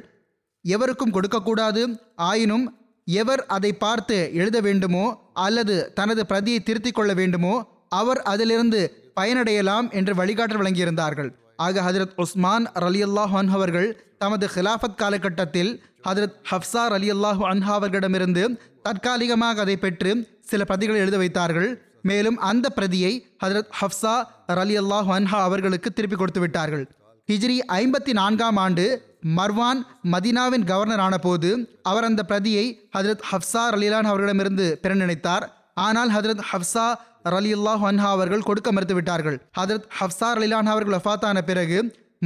எவருக்கும் 0.74 1.14
கொடுக்கக்கூடாது 1.16 1.82
ஆயினும் 2.30 2.66
எவர் 3.08 3.44
அதை 3.56 3.72
பார்த்து 3.84 4.18
எழுத 4.42 4.58
வேண்டுமோ 4.68 5.06
அல்லது 5.46 5.76
தனது 6.00 6.22
பிரதியை 6.32 6.60
திருத்திக் 6.68 6.98
கொள்ள 6.98 7.12
வேண்டுமோ 7.20 7.56
அவர் 8.00 8.20
அதிலிருந்து 8.32 8.82
பயனடையலாம் 9.20 9.88
என்று 10.00 10.14
வழிகாட்டல் 10.20 10.62
வழங்கியிருந்தார்கள். 10.62 11.30
ஆக 11.66 11.82
ஹதரத் 11.88 12.18
உஸ்மான் 12.24 12.66
அலி 12.88 13.00
அல்லாஹ் 13.08 13.36
அவர்கள் 13.58 13.90
தமது 14.24 14.46
ஹிலாஃபத் 14.56 15.00
காலகட்டத்தில் 15.02 15.72
ஹதரத் 16.08 16.38
ஹப்சார் 16.52 16.94
அலி 16.98 17.08
அல்லாஹ் 17.16 17.42
அன்ஹா 17.52 17.74
அவர்களிடமிருந்து 17.80 18.44
தற்காலிகமாக 18.88 19.62
அதை 19.66 19.76
பெற்று 19.86 20.12
சில 20.52 20.64
பிரதிகளை 20.70 21.00
எழுத 21.06 21.18
வைத்தார்கள். 21.24 21.70
மேலும் 22.10 22.38
அந்த 22.50 22.66
பிரதியை 22.78 23.14
ஹதரத் 23.44 23.74
ஹப்சா 23.80 24.16
அலி 24.64 24.76
அல்லாஹ் 24.84 25.10
அன்ஹா 25.18 25.40
அவர்களுக்கு 25.48 25.90
திருப்பி 25.94 26.18
கொடுத்து 26.20 26.42
விட்டார்கள். 26.44 26.86
ஹிஜ்ரி 27.30 27.58
ஐம்பத்தி 27.80 28.12
நான்காம் 28.22 28.60
ஆண்டு 28.66 28.86
மர்வான் 29.24 29.80
மதினாவின் 30.14 30.66
கவர்னர் 30.72 31.04
ஆனபோது 31.06 31.50
அவர் 31.90 32.08
அந்த 32.10 32.22
பிரதியை 32.24 32.66
ஹதரத் 32.96 33.24
ஹப்சா 33.30 33.64
ரலீலான் 33.76 34.10
அவர்களிடமிருந்து 34.10 34.68
பெற 34.82 34.92
நினைத்தார். 34.96 35.46
ஆனால் 35.86 36.12
ஹதரத் 36.16 36.44
ஹப்சா 36.52 36.88
ரலியுல்லாஹ் 37.36 37.84
அன்ஹா 37.90 38.10
அவர்கள் 38.16 38.46
கொடுக்க 38.50 38.72
மறுத்து 38.72 38.96
விட்டார்கள் 38.98 39.38
ஹதரத் 39.60 39.88
ஹப்சா 40.00 40.30
ரலிலான் 40.40 40.70
அவர்கள் 40.74 40.96
வஃபாத்தான 40.98 41.42
பிறகு 41.50 41.80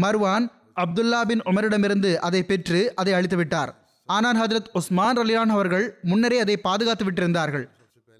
மர்வான் 0.03 0.45
அப்துல்லா 0.83 1.21
பின் 1.29 1.45
உமரிடமிருந்து 1.51 2.11
அதை 2.27 2.41
பெற்று 2.43 2.81
அதை 3.01 3.13
அழித்துவிட்டார். 3.13 3.71
ஆனால் 4.09 4.37
ஹஜரத் 4.41 4.69
உஸ்மான் 4.79 5.17
ரலிலான் 5.21 5.53
அவர்கள் 5.55 5.85
முன்னரே 6.11 6.37
அதை 6.39 6.55
பாதுகாத்து 6.67 7.05
விட்டிருந்தார்கள். 7.07 7.65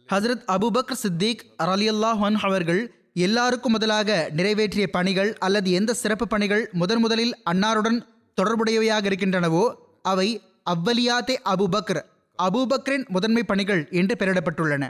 ஹசரத் 0.10 0.47
அபுபக்கர் 0.55 1.01
சித்திக் 1.03 1.43
ரலியல்லா 1.71 2.12
அல்லாஹ் 2.27 2.47
அவர்கள் 2.49 2.81
எல்லாருக்கும் 3.25 3.71
முதலாக 3.71 4.10
நிறைவேற்றிய 4.38 4.86
பணிகள் 4.95 5.31
அல்லது 5.45 5.69
எந்த 5.79 5.91
சிறப்பு 6.01 6.25
பணிகள் 6.27 6.63
முதன் 6.81 7.01
முதலில் 7.05 7.34
அன்னாருடன் 7.51 7.97
தொடர்புடையவையாக 8.39 9.04
இருக்கின்றனவோ 9.10 9.65
அவை 10.02 10.28
அவ்வலியாத்தே 10.74 11.36
அபுபக்ர் 11.54 12.02
அபூபக்ரின் 12.39 13.04
முதன்மை 13.08 13.44
பணிகள் 13.44 13.82
என்று 13.91 14.15
பெயரிடப்பட்டுள்ளன. 14.20 14.84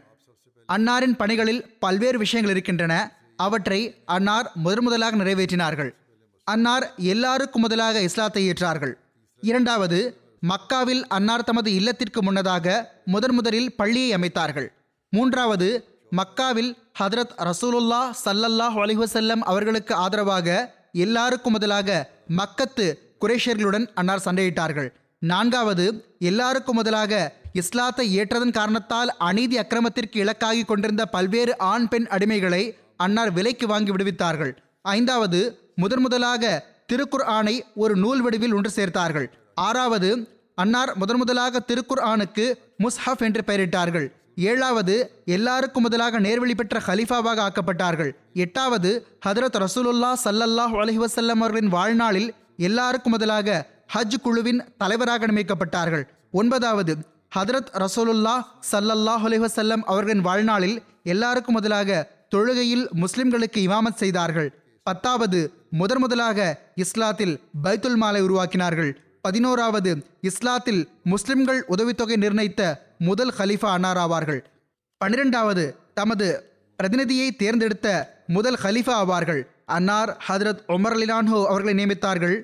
அன்னாரின் 0.70 1.16
பணிகளில் 1.22 1.64
பல்வேறு 1.80 2.18
விஷயங்கள் 2.18 2.54
இருக்கின்றன. 2.56 2.94
அவற்றை 3.36 3.80
அன்னார் 4.06 4.52
முதன் 4.54 4.84
முதலாக 4.84 5.16
நிறைவேற்றினார்கள். 5.16 5.92
அன்னார் 6.48 6.86
எல்லாருக்கும் 7.14 7.62
முதலாக 7.62 8.02
இஸ்லாத்தை 8.02 8.44
ஏற்றார்கள். 8.50 8.94
இரண்டாவது 9.44 10.00
மக்காவில் 10.48 11.02
அன்னார் 11.08 11.44
தமது 11.44 11.70
இல்லத்திற்கு 11.74 12.20
முன்னதாக 12.24 12.76
முதன் 13.06 13.32
முதலில் 13.32 13.76
பள்ளியை 13.76 14.12
அமைத்தார்கள். 14.18 14.68
மூன்றாவது 15.14 15.70
மக்காவில் 16.20 16.72
ஹதரத் 17.00 17.36
ரசூலுல்லா 17.50 18.02
சல்லல்லாஹ் 18.26 18.78
அலிஹசல்லம் 18.86 19.44
அவர்களுக்கு 19.52 19.94
ஆதரவாக 19.96 20.48
எல்லாருக்கும் 21.06 21.52
முதலாக 21.52 21.90
மக்கத்து 22.40 22.86
குரேஷர்களுடன் 23.22 23.86
அன்னார் 24.00 24.26
சண்டையிட்டார்கள். 24.26 24.90
நான்காவது 25.22 25.86
எல்லாருக்கும் 26.30 26.78
முதலாக 26.80 27.20
இஸ்லாத்தை 27.62 28.06
ஏற்றதன் 28.20 28.56
காரணத்தால் 28.58 29.10
அநீதி 29.30 29.56
அக்கிரமத்திற்கு 29.64 30.18
இலக்காகி 30.24 30.64
கொண்டிருந்த 30.66 31.04
பல்வேறு 31.16 31.54
ஆண் 31.72 31.88
பெண் 31.88 32.08
அடிமைகளை 32.16 32.64
அன்னார் 33.06 33.32
விலைக்கு 33.38 33.68
வாங்கி 33.68 33.92
விடுவித்தார்கள். 33.92 34.54
ஐந்தாவது 34.96 35.40
முதன் 35.76 36.04
முதலாக 36.06 36.44
திருக்குர் 36.92 37.26
ஆனை 37.36 37.56
ஒரு 37.84 37.94
நூல் 37.96 38.22
வடிவில் 38.22 38.56
ஒன்று 38.58 38.72
சேர்த்தார்கள். 38.76 39.28
ஆறாவது 39.68 40.10
அன்னார் 40.62 40.92
முதன் 41.02 41.20
முதலாக 41.22 41.62
திருக்குர் 41.70 42.04
ஆனுக்கு 42.12 42.46
முஸ்ஹப் 42.84 43.24
என்று 43.28 43.42
பெயரிட்டார்கள். 43.50 44.08
ஏழாவது 44.52 44.96
எல்லாருக்கும் 45.36 45.86
முதலாக 45.86 46.20
நேர்வழி 46.26 46.56
பெற்ற 46.56 46.82
ஹலீஃபாவாக 46.88 47.40
ஆக்கப்பட்டார்கள். 47.48 48.12
எட்டாவது 48.46 48.92
ஹதரத் 49.26 49.58
ரசூலுல்லா 49.66 50.12
சல்லல்லாஹ் 50.26 50.76
அலஹி 50.82 51.00
வசல்லம் 51.06 51.42
அவர்களின் 51.42 51.74
வாழ்நாளில் 51.78 52.30
எல்லாருக்கும் 52.68 53.12
முதலாக 53.12 53.50
ஹஜ் 53.94 54.18
குழுவின் 54.22 54.62
தலைவராக 54.78 55.28
நியமிக்கப்பட்டார்கள். 55.28 56.04
ஒன்பதாவது 56.32 56.94
ஹதரத் 57.36 57.72
ரசோலுல்லா 57.84 58.36
சல்லல்லாஹ் 58.72 59.26
அலிவசல்லம் 59.28 59.84
அவர்களின் 59.92 60.26
வாழ்நாளில் 60.28 60.78
எல்லாருக்கும் 61.04 61.58
முதலாக 61.58 62.08
தொழுகையில் 62.36 62.86
முஸ்லிம்களுக்கு 63.02 63.60
இமாமத் 63.68 64.02
செய்தார்கள். 64.04 64.50
பத்தாவது 64.84 65.40
முதன் 65.80 66.02
முதலாக 66.04 66.40
இஸ்லாத்தில் 66.84 67.34
பைத்துல் 67.64 67.98
மாலை 68.04 68.22
உருவாக்கினார்கள். 68.28 68.92
பதினோராவது 69.26 69.92
இஸ்லாத்தில் 70.30 70.82
முஸ்லிம்கள் 71.04 71.60
உதவித்தொகை 71.68 72.18
நிர்ணயித்த 72.24 72.62
முதல் 73.10 73.34
ஹலீஃபா 73.38 73.70
அன்னார் 73.76 74.00
ஆவார்கள் 74.06 74.42
பன்னிரெண்டாவது 75.02 75.66
தமது 75.94 76.28
பிரதிநிதியை 76.80 77.28
தேர்ந்தெடுத்த 77.42 77.88
முதல் 78.28 78.58
ஹலீஃபா 78.64 78.96
ஆவார்கள். 79.02 79.42
அன்னார் 79.66 80.24
ஹதரத் 80.28 80.64
ஒமர் 80.68 80.96
அலிலான்ஹோ 80.98 81.46
அவர்களை 81.46 81.86
நியமித்தார்கள். 81.86 82.42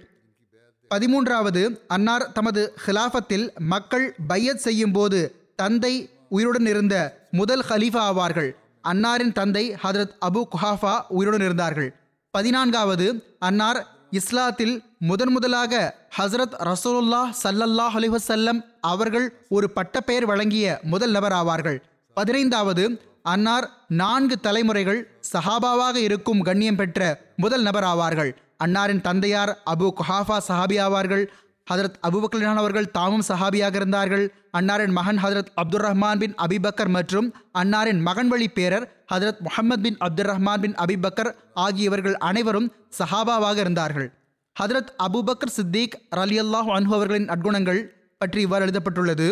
பதிமூன்றாவது 0.95 1.79
அன்னார் 1.87 2.31
தமது 2.31 2.73
ஹிலாஃபத்தில் 2.85 3.49
மக்கள் 3.57 4.15
பையத் 4.27 4.59
செய்யும் 4.59 4.91
போது 4.91 5.51
தந்தை 5.55 6.09
உயிருடன் 6.29 6.65
இருந்த 6.65 7.27
முதல் 7.31 7.63
ஹலீஃபா 7.69 8.01
ஆவார்கள். 8.11 8.51
அன்னாரின் 8.87 9.31
தந்தை 9.31 9.75
ஹதரத் 9.83 10.15
அபு 10.25 10.43
குஹாஃபா 10.51 10.99
உயிருடன் 11.07 11.41
இருந்தார்கள். 11.41 11.95
பதினான்காவது 12.31 13.35
அன்னார் 13.39 13.87
இஸ்லாத்தில் 14.11 14.81
முதன் 14.99 15.31
முதலாக 15.31 15.95
ஹசரத் 16.17 16.55
ரசூலுல்லாஹ் 16.59 17.31
சல்லல்லாஹ் 17.43 17.95
அலிவசல்லம் 17.95 18.65
அவர்கள் 18.81 19.45
ஒரு 19.49 19.69
பட்டப்பெயர் 19.69 20.25
வழங்கிய 20.25 20.79
முதல் 20.81 21.11
நபர் 21.11 21.31
ஆவார்கள். 21.31 21.77
பதினைந்தாவது 22.13 23.01
அன்னார் 23.31 23.65
நான்கு 24.01 24.35
தலைமுறைகள் 24.39 24.99
சஹாபாவாக 25.33 25.95
இருக்கும் 26.07 26.41
கண்ணியம் 26.47 26.79
பெற்ற 26.81 26.99
முதல் 27.43 27.65
நபர் 27.67 27.85
ஆவார்கள். 27.91 28.31
அன்னாரின் 28.63 29.01
தந்தையார் 29.07 29.51
அபு 29.71 29.87
குஹாஃபா 29.99 30.37
சஹாபி 30.47 30.77
ஆவார்கள். 30.85 31.23
ஹதரத் 31.71 31.97
அபுபக்கலான் 32.07 32.59
அவர்கள் 32.61 32.91
தாமும் 32.97 33.25
சஹாபியாக 33.27 33.75
இருந்தார்கள். 33.79 34.23
அன்னாரின் 34.57 34.93
மகன் 34.97 35.19
ஹதரத் 35.23 35.51
அப்துல் 35.61 35.83
ரஹ்மான் 35.87 36.21
பின் 36.21 36.35
அபிபக்கர் 36.45 36.91
மற்றும் 36.97 37.27
அன்னாரின் 37.61 38.01
மகன் 38.07 38.29
வழி 38.33 38.47
பேரர் 38.57 38.85
ஹதரத் 39.13 39.41
முஹம்மது 39.47 39.83
பின் 39.85 39.97
அப்துல் 40.07 40.29
ரஹ்மான் 40.31 40.61
பின் 40.63 40.77
அபிபக்கர் 40.85 41.31
ஆகியவர்கள் 41.65 42.17
அனைவரும் 42.29 42.69
சஹாபாவாக 42.99 43.57
இருந்தார்கள். 43.65 44.07
ஹதரத் 44.55 44.93
அபுபக்கர் 45.07 45.55
சித்திக் 45.57 45.97
ரலியல்லாஹ் 46.19 46.71
அன்ஹு 46.77 46.93
அவர்களின் 46.99 47.29
நற்குணங்கள் 47.33 47.81
பற்றி 48.21 48.41
இவ்வாறு 48.47 48.65
எழுதப்பட்டுள்ளது. 48.67 49.27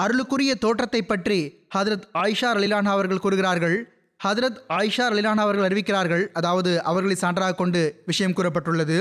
அருளுக்குரிய 0.00 0.52
தோற்றத்தை 0.58 1.02
பற்றி 1.02 1.38
ஹதரத் 1.74 2.06
ஆயிஷா 2.14 2.48
அலிலான் 2.52 2.88
அவர்கள் 2.94 3.18
கூறுகிறார்கள். 3.18 3.76
ஹதரத் 4.20 4.60
ஆயிஷா 4.68 5.04
அலிலான் 5.10 5.42
அவர்கள் 5.44 5.66
அறிவிக்கிறார்கள். 5.68 6.24
அதாவது 6.32 6.82
அவர்களை 6.82 7.16
சான்றாக 7.20 7.54
கொண்டு 7.54 8.02
விஷயம் 8.06 8.32
கூறப்பட்டுள்ளது. 8.32 8.96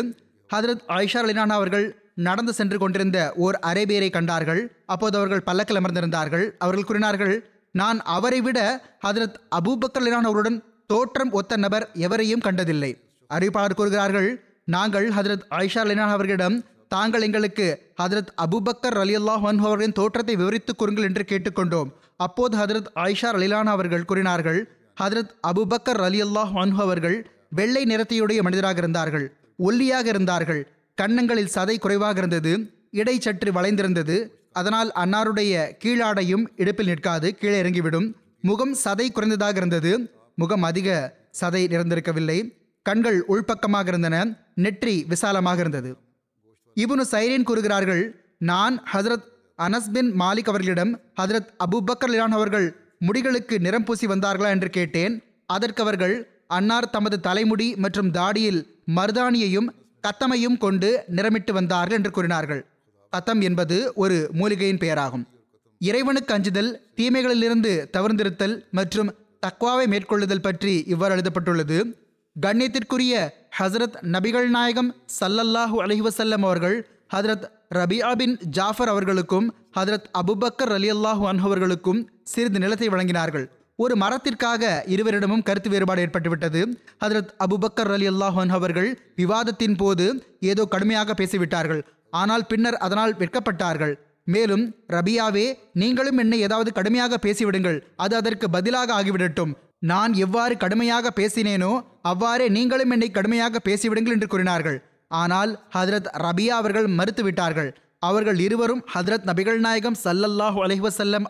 ஹதரத் 0.50 0.84
ஆயிஷா 0.88 1.20
அலிலான் 1.24 1.54
அவர்கள் 1.58 1.86
நடந்து 2.16 2.54
சென்று 2.54 2.78
கொண்டிருந்த 2.78 3.34
ஓர் 3.36 3.60
அரேபியரை 3.62 4.10
கண்டார்கள். 4.10 4.62
அப்போது 4.86 5.18
அவர்கள் 5.18 5.44
பல்லக்கில் 5.44 5.80
அமர்ந்திருந்தார்கள். 5.82 6.46
அவர்கள் 6.58 6.84
கூறினார்கள் 6.84 7.36
நான் 7.72 8.02
அவரை 8.16 8.42
விட 8.42 8.60
ஹதரத் 9.08 9.38
அபூபக்கர் 9.56 10.02
அலிலான் 10.02 10.30
அவருடன் 10.32 10.64
தோற்றம் 10.88 11.32
ஒத்த 11.32 11.58
நபர் 11.58 11.90
எவரையும் 11.94 12.40
கண்டதில்லை. 12.40 12.92
அறிவிப்பாளர் 13.30 13.80
கூறுகிறார்கள் 13.80 14.30
நாங்கள் 14.66 15.10
ஹதரத் 15.10 15.48
ஆயிஷா 15.50 15.82
அலிலான் 15.84 16.16
அவர்களிடம் 16.18 16.64
தாங்கள் 16.92 17.22
எங்களுக்கு 17.22 17.94
ஹதரத் 18.02 18.32
அபுபக்கர் 18.46 18.98
அலி 19.02 19.14
அல்லாஹ் 19.18 19.46
அவர்களின் 19.66 19.92
தோற்றத்தை 19.92 20.36
விவரித்துக் 20.36 20.78
கூறுங்கள் 20.78 21.04
என்று 21.04 21.24
கேட்டுக்கொண்டோம். 21.28 21.90
அப்போது 22.18 22.58
ஹதரத் 22.58 22.90
ஆயிஷா 22.96 23.30
அலிலான் 23.32 23.66
அவர்கள் 23.66 24.06
கூறினார்கள் 24.06 24.60
ஹதரத் 24.98 25.32
அபுபக்கர் 25.48 26.02
அலி 26.02 26.24
அல்லாஹ் 26.24 26.76
அவர்கள் 26.78 27.18
வெள்ளை 27.50 27.84
நிறத்தையுடைய 27.84 28.42
மனிதராக 28.42 28.78
இருந்தார்கள் 28.78 29.26
ஒல்லியாக 29.58 30.06
இருந்தார்கள் 30.06 30.62
கன்னங்களில் 30.96 31.54
சதை 31.56 31.80
குறைவாக 31.80 32.18
இருந்தது 32.18 32.52
இடை 32.92 33.20
சற்று 33.20 33.52
வளைந்திருந்தது 33.52 34.18
அதனால் 34.52 34.92
அன்னாருடைய 34.92 35.54
கீழாடையும் 35.84 36.46
இடுப்பில் 36.56 36.88
நிற்காது 36.88 37.36
கீழே 37.36 37.58
இறங்கிவிடும் 37.62 38.08
முகம் 38.42 38.76
சதை 38.84 39.08
குறைந்ததாக 39.12 39.56
இருந்தது 39.56 39.92
முகம் 40.36 40.64
அதிக 40.64 40.90
சதை 41.42 41.62
நிறைந்திருக்கவில்லை 41.74 42.40
கண்கள் 42.86 43.20
உள்பக்கமாக 43.28 43.88
இருந்தன 43.88 44.16
நெற்றி 44.56 45.06
விசாலமாக 45.08 45.60
இருந்தது. 45.60 45.92
இபுனு 46.76 47.04
சைரீன் 47.12 47.48
கூறுகிறார்கள் 47.50 48.04
நான் 48.38 48.76
ஹஜரத் 48.94 49.28
அனஸ் 49.60 49.90
பின் 49.94 50.12
மாலிக் 50.22 50.50
அவர்களிடம் 50.52 50.92
ஹஜரத் 51.22 51.52
அபுபக்கர் 51.66 52.12
லிலான் 52.14 52.36
அவர்கள் 52.38 52.68
முடிகளுக்கு 53.00 53.56
நிறம் 53.60 53.84
பூசி 53.84 54.08
வந்தார்களா 54.08 54.50
என்று 54.50 54.70
கேட்டேன். 54.70 55.14
அதற்கு 55.46 55.82
அவர்கள் 55.84 56.16
அன்னார் 56.48 56.90
தமது 56.90 57.20
தலைமுடி 57.20 57.68
மற்றும் 57.76 58.12
தாடியில் 58.12 58.62
மருதாணியையும் 58.96 59.70
கத்தமையும் 60.08 60.58
கொண்டு 60.58 60.90
நிறமிட்டு 61.16 61.52
வந்தார்கள் 61.52 61.98
என்று 61.98 62.12
கூறினார்கள். 62.12 62.62
கத்தம் 63.14 63.42
என்பது 63.42 63.78
ஒரு 63.96 64.18
மூலிகையின் 64.34 64.82
பெயராகும். 64.84 65.26
இறைவனுக்கு 65.82 66.34
அஞ்சுதல் 66.34 66.72
தீமைகளிலிருந்து 66.98 67.72
தவிர்ந்திருத்தல் 67.98 68.56
மற்றும் 68.72 69.12
தக்வாவை 69.46 69.86
மேற்கொள்ளுதல் 69.94 70.46
பற்றி 70.48 70.84
இவ்வாறு 70.94 71.14
எழுதப்பட்டுள்ளது. 71.14 71.78
கண்ணியத்திற்குரிய 72.36 73.14
ஹசரத் 73.60 73.96
நபிகள் 74.14 74.48
நாயகம் 74.50 74.90
சல்லல்லாஹு 75.20 75.78
அலைஹி 75.84 76.04
அவர்கள் 76.38 76.76
ஹதரத் 77.14 77.44
ரபியா 77.76 78.16
பின் 78.16 78.36
ஜாஃபர் 78.58 78.88
அவர்களுக்கும் 78.88 79.48
ஹதரத் 79.78 80.08
அபுபக்கர் 80.20 80.72
அலி 80.76 80.90
அல்லாஹூ 80.92 81.24
அவர்களுக்கும் 81.48 82.00
சிறிது 82.24 82.60
நிலத்தை 82.60 82.88
வழங்கினார்கள். 82.88 83.46
ஒரு 83.76 83.96
மரத்திற்காக 83.96 84.84
இருவரிடமும் 84.94 85.44
கருத்து 85.44 85.70
வேறுபாடு 85.70 86.06
ஏற்பட்டுவிட்டது. 86.06 86.62
ஹதரத் 87.04 87.34
அபுபக்கர் 87.46 87.92
அலி 87.96 88.08
அல்லாஹ் 88.10 88.40
அவர்கள் 88.60 88.90
விவாதத்தின் 89.16 89.76
போது 89.76 90.06
ஏதோ 90.52 90.66
கடுமையாக 90.66 91.14
பேசிவிட்டார்கள். 91.22 91.82
ஆனால் 92.10 92.46
பின்னர் 92.46 92.78
அதனால் 92.78 93.16
வெட்கப்பட்டார்கள். 93.16 93.94
மேலும் 94.24 94.64
ரபியாவே 94.96 95.46
நீங்களும் 95.74 96.18
என்னை 96.18 96.40
ஏதாவது 96.40 96.72
கடுமையாக 96.80 97.20
பேசிவிடுங்கள். 97.28 97.80
அது 97.96 98.16
அதற்கு 98.16 98.50
பதிலாக 98.50 98.90
ஆகிவிடட்டும். 99.02 99.54
நான் 99.90 100.12
எவ்வாறு 100.24 100.54
கடுமையாக 100.64 101.12
பேசினேனோ 101.20 101.72
அவ்வாறே 102.10 102.48
நீங்களும் 102.56 102.92
என்னை 102.96 103.10
கடுமையாக 103.18 103.60
பேசிவிடுங்கள் 103.68 104.16
என்று 104.16 104.28
கூறினார்கள். 104.34 104.78
ஆனால் 105.22 105.52
ஹதரத் 105.76 106.10
ரபியா 106.26 106.56
அவர்கள் 106.62 106.88
மறுத்துவிட்டார்கள் 106.98 107.70
அவர்கள் 108.10 108.40
இருவரும் 108.46 108.84
ஹதரத் 108.94 109.26
நபிகள் 109.30 109.60
நாயகம் 109.66 109.98
சல்லல்லாஹு 110.06 110.60
அலைஹி 110.66 110.82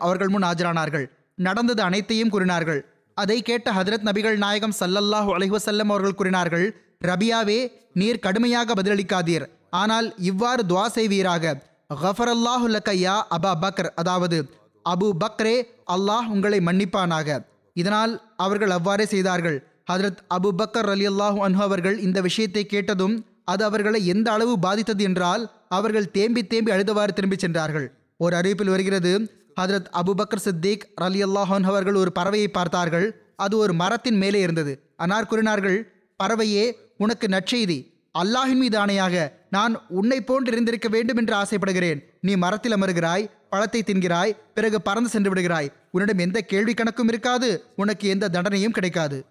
அவர்கள் 0.06 0.30
முன் 0.34 0.46
ஆஜரானார்கள். 0.50 1.06
நடந்தது 1.38 1.82
அனைத்தையும் 1.88 2.32
கூறினார்கள். 2.34 2.80
அதை 3.16 3.38
கேட்ட 3.48 3.68
ஹதரத் 3.78 4.06
நபிகள் 4.08 4.36
நாயகம் 4.44 4.74
சல்லல்லாஹு 4.80 5.30
அலைஹி 5.36 5.54
அவர்கள் 5.94 6.18
கூறினார்கள் 6.20 6.66
ரபியாவே 7.10 7.60
நீர் 8.00 8.22
கடுமையாக 8.26 8.74
பதிலளிக்காதீர். 8.80 9.46
ஆனால் 9.80 10.08
இவ்வாறு 10.30 10.62
துவா 10.72 10.86
செய்வீராக. 10.96 11.54
கஃபரல்லாஹு 12.02 12.68
லக்க 12.74 12.90
அபா 13.36 13.52
பக்ர் 13.64 13.90
அதாவது 14.02 14.38
அபு 14.84 15.08
பக்ரே 15.24 15.56
அல்லாஹ் 15.96 16.28
உங்களை 16.34 16.60
மன்னிப்பானாக. 16.68 17.38
இதனால் 17.80 18.12
அவர்கள் 18.36 18.72
அவ்வாறே 18.76 19.06
செய்தார்கள். 19.06 19.58
ஹதரத் 19.92 20.20
அபு 20.36 20.50
பக்கர் 20.60 20.88
அலி 20.94 21.06
அல்லாஹு 21.08 21.38
அன்ஹு 21.46 21.62
அவர்கள் 21.68 21.96
இந்த 22.06 22.18
விஷயத்தை 22.20 22.62
கேட்டதும் 22.66 23.14
அது 23.52 23.62
அவர்களை 23.64 24.00
எந்த 24.06 24.28
அளவு 24.32 24.54
பாதித்தது 24.58 25.02
என்றால் 25.04 25.42
அவர்கள் 25.68 26.10
தேம்பி 26.10 26.42
தேம்பி 26.46 26.70
அழுதவாறு 26.72 27.12
திரும்பிச் 27.12 27.44
சென்றார்கள். 27.44 27.86
ஒரு 28.16 28.34
அறிவிப்பில் 28.40 28.72
வருகிறது 28.74 29.12
ஹதரத் 29.60 29.88
அபுபக்கர் 30.00 30.44
சித்திக் 30.46 30.84
அலி 31.06 31.20
அல்லாஹன் 31.24 31.66
அவர்கள் 31.70 31.98
ஒரு 32.02 32.10
பறவையை 32.18 32.48
பார்த்தார்கள். 32.58 33.06
அது 33.44 33.54
ஒரு 33.56 33.72
மரத்தின் 33.72 34.18
மேலே 34.22 34.40
இருந்தது. 34.40 34.72
அன்னார் 34.96 35.30
கூறினார்கள் 35.30 35.78
பறவையே 36.20 36.64
உனக்கு 37.04 37.26
நற்செய்தி. 37.34 37.78
அல்லாஹின் 38.14 38.60
மீது 38.62 38.76
ஆணையாக 38.78 39.16
நான் 39.56 39.74
உன்னை 39.98 40.18
போன்று 40.20 40.50
இருந்திருக்க 40.52 40.88
வேண்டும் 40.88 41.20
என்று 41.20 41.34
ஆசைப்படுகிறேன். 41.34 42.00
நீ 42.20 42.32
மரத்தில் 42.44 42.76
அமருகிறாய் 42.76 43.24
பழத்தை 43.52 43.82
தின்கிறாய் 43.86 44.36
பிறகு 44.54 44.82
பறந்து 44.82 45.08
சென்று 45.08 45.30
விடுகிறாய். 45.34 45.72
உன்னிடம் 45.90 46.18
எந்த 46.18 46.40
கேள்வி 46.40 46.72
கணக்கும் 46.72 47.08
இருக்காது 47.08 47.64
உனக்கு 47.76 48.08
எந்த 48.08 48.28
தண்டனையும் 48.32 48.76
கிடைக்காது. 48.76 49.24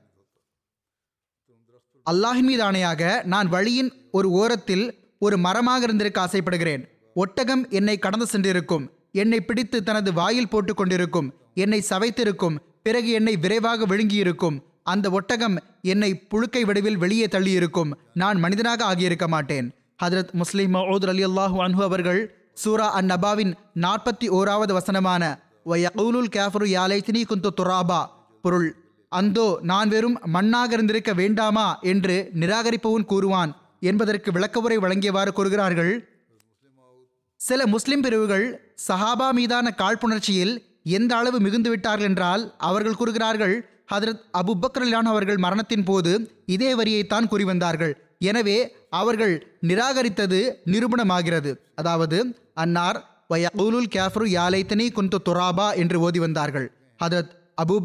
அல்லாஹின் 2.11 2.47
மீது 2.49 2.63
ஆணையாக 2.63 3.23
நான் 3.23 3.49
வழியின் 3.49 3.89
ஒரு 4.11 4.31
ஓரத்தில் 4.31 4.85
ஒரு 5.19 5.37
மரமாக 5.37 5.83
இருந்திருக்க 5.83 6.21
ஆசைப்படுகிறேன். 6.21 6.89
ஒட்டகம் 7.13 7.69
என்னை 7.69 7.99
கடந்து 7.99 8.27
சென்றிருக்கும். 8.31 8.85
என்னை 9.11 9.41
பிடித்து 9.41 9.83
தனது 9.83 10.13
வாயில் 10.13 10.49
போட்டு 10.49 10.73
கொண்டிருக்கும். 10.73 11.33
என்னை 11.53 11.85
சவைத்திருக்கும். 11.89 12.55
பிறகு 12.83 13.09
என்னை 13.09 13.37
விரைவாக 13.37 13.87
விழுங்கியிருக்கும். 13.87 14.59
அந்த 14.83 15.09
ஒட்டகம் 15.09 15.57
என்னை 15.81 16.11
புழுக்கை 16.29 16.61
வடிவில் 16.61 16.97
வெளியே 16.97 17.25
தள்ளியிருக்கும். 17.25 17.91
நான் 18.13 18.39
மனிதனாக 18.39 18.85
ஆகியிருக்க 18.85 19.27
மாட்டேன். 19.27 19.67
ஹதரத் 20.03 20.31
முஸ்லிம் 20.31 20.73
மவுத் 20.73 21.09
அலி 21.09 21.25
அல்லாஹு 21.25 21.57
அன்ஹு 21.65 21.81
அவர்கள் 21.81 22.21
சூரா 22.61 22.87
அன் 22.97 23.09
நபாவின் 23.11 23.51
நாற்பத்தி 23.83 24.27
ஓராவது 24.37 24.71
வசனமான 24.77 25.23
வயகூலுல் 25.71 26.29
கேஃபரு 26.35 26.67
யாலைத்தினி 26.75 27.21
குந்து 27.31 27.49
துராபா. 27.59 28.01
பொருள் 28.43 28.69
அந்தோ 29.11 29.47
நான் 29.71 29.89
வெறும் 29.93 30.17
மண்ணாக 30.35 30.71
இருந்திருக்க 30.77 31.11
வேண்டாமா? 31.21 31.67
என்று 31.91 32.15
நிராகரிப்பவன் 32.41 33.09
கூறுவான். 33.11 33.51
என்பதற்கு 33.89 34.29
விளக்கவுரை 34.31 34.77
வழங்கியவாறு 34.83 35.31
கூறுகிறார்கள். 35.37 35.93
சில 37.39 37.61
முஸ்லிம் 37.73 38.03
பிரிவுகள் 38.05 38.45
சஹாபா 38.87 39.27
மீதான 39.37 39.67
காழ்ப்புணர்ச்சியில் 39.81 40.53
எந்த 40.97 41.11
அளவு 41.19 41.37
மிகுந்து 41.45 41.69
விட்டார்கள் 41.69 42.09
என்றால் 42.09 42.43
அவர்கள் 42.69 42.99
கூறுகிறார்கள் 42.99 43.55
ஹதரத் 43.91 44.21
அபு 44.39 44.53
பக்ரலான் 44.63 45.09
அவர்கள் 45.13 45.39
மரணத்தின் 45.45 45.85
போது 45.89 46.11
இதே 46.55 46.71
வரியைத்தான் 46.79 47.29
கூறி 47.31 47.45
வந்தார்கள். 47.51 47.93
எனவே 48.29 48.57
அவர்கள் 48.99 49.33
நிராகரித்தது 49.69 50.39
நிரூபணமாகிறது. 50.73 51.51
அதாவது 51.79 52.17
அன்னார் 52.57 52.99
வயகூலுல் 53.33 53.89
கேஃபரு 53.95 54.25
யாலைத்தனி 54.37 54.85
குந்து 54.97 55.17
துராபா 55.27 55.67
என்று 55.81 55.97
ஓதி 55.99 56.19
வந்தார்கள். 56.19 56.67
ஹதரத் 56.99 57.31
அபு 57.63 57.75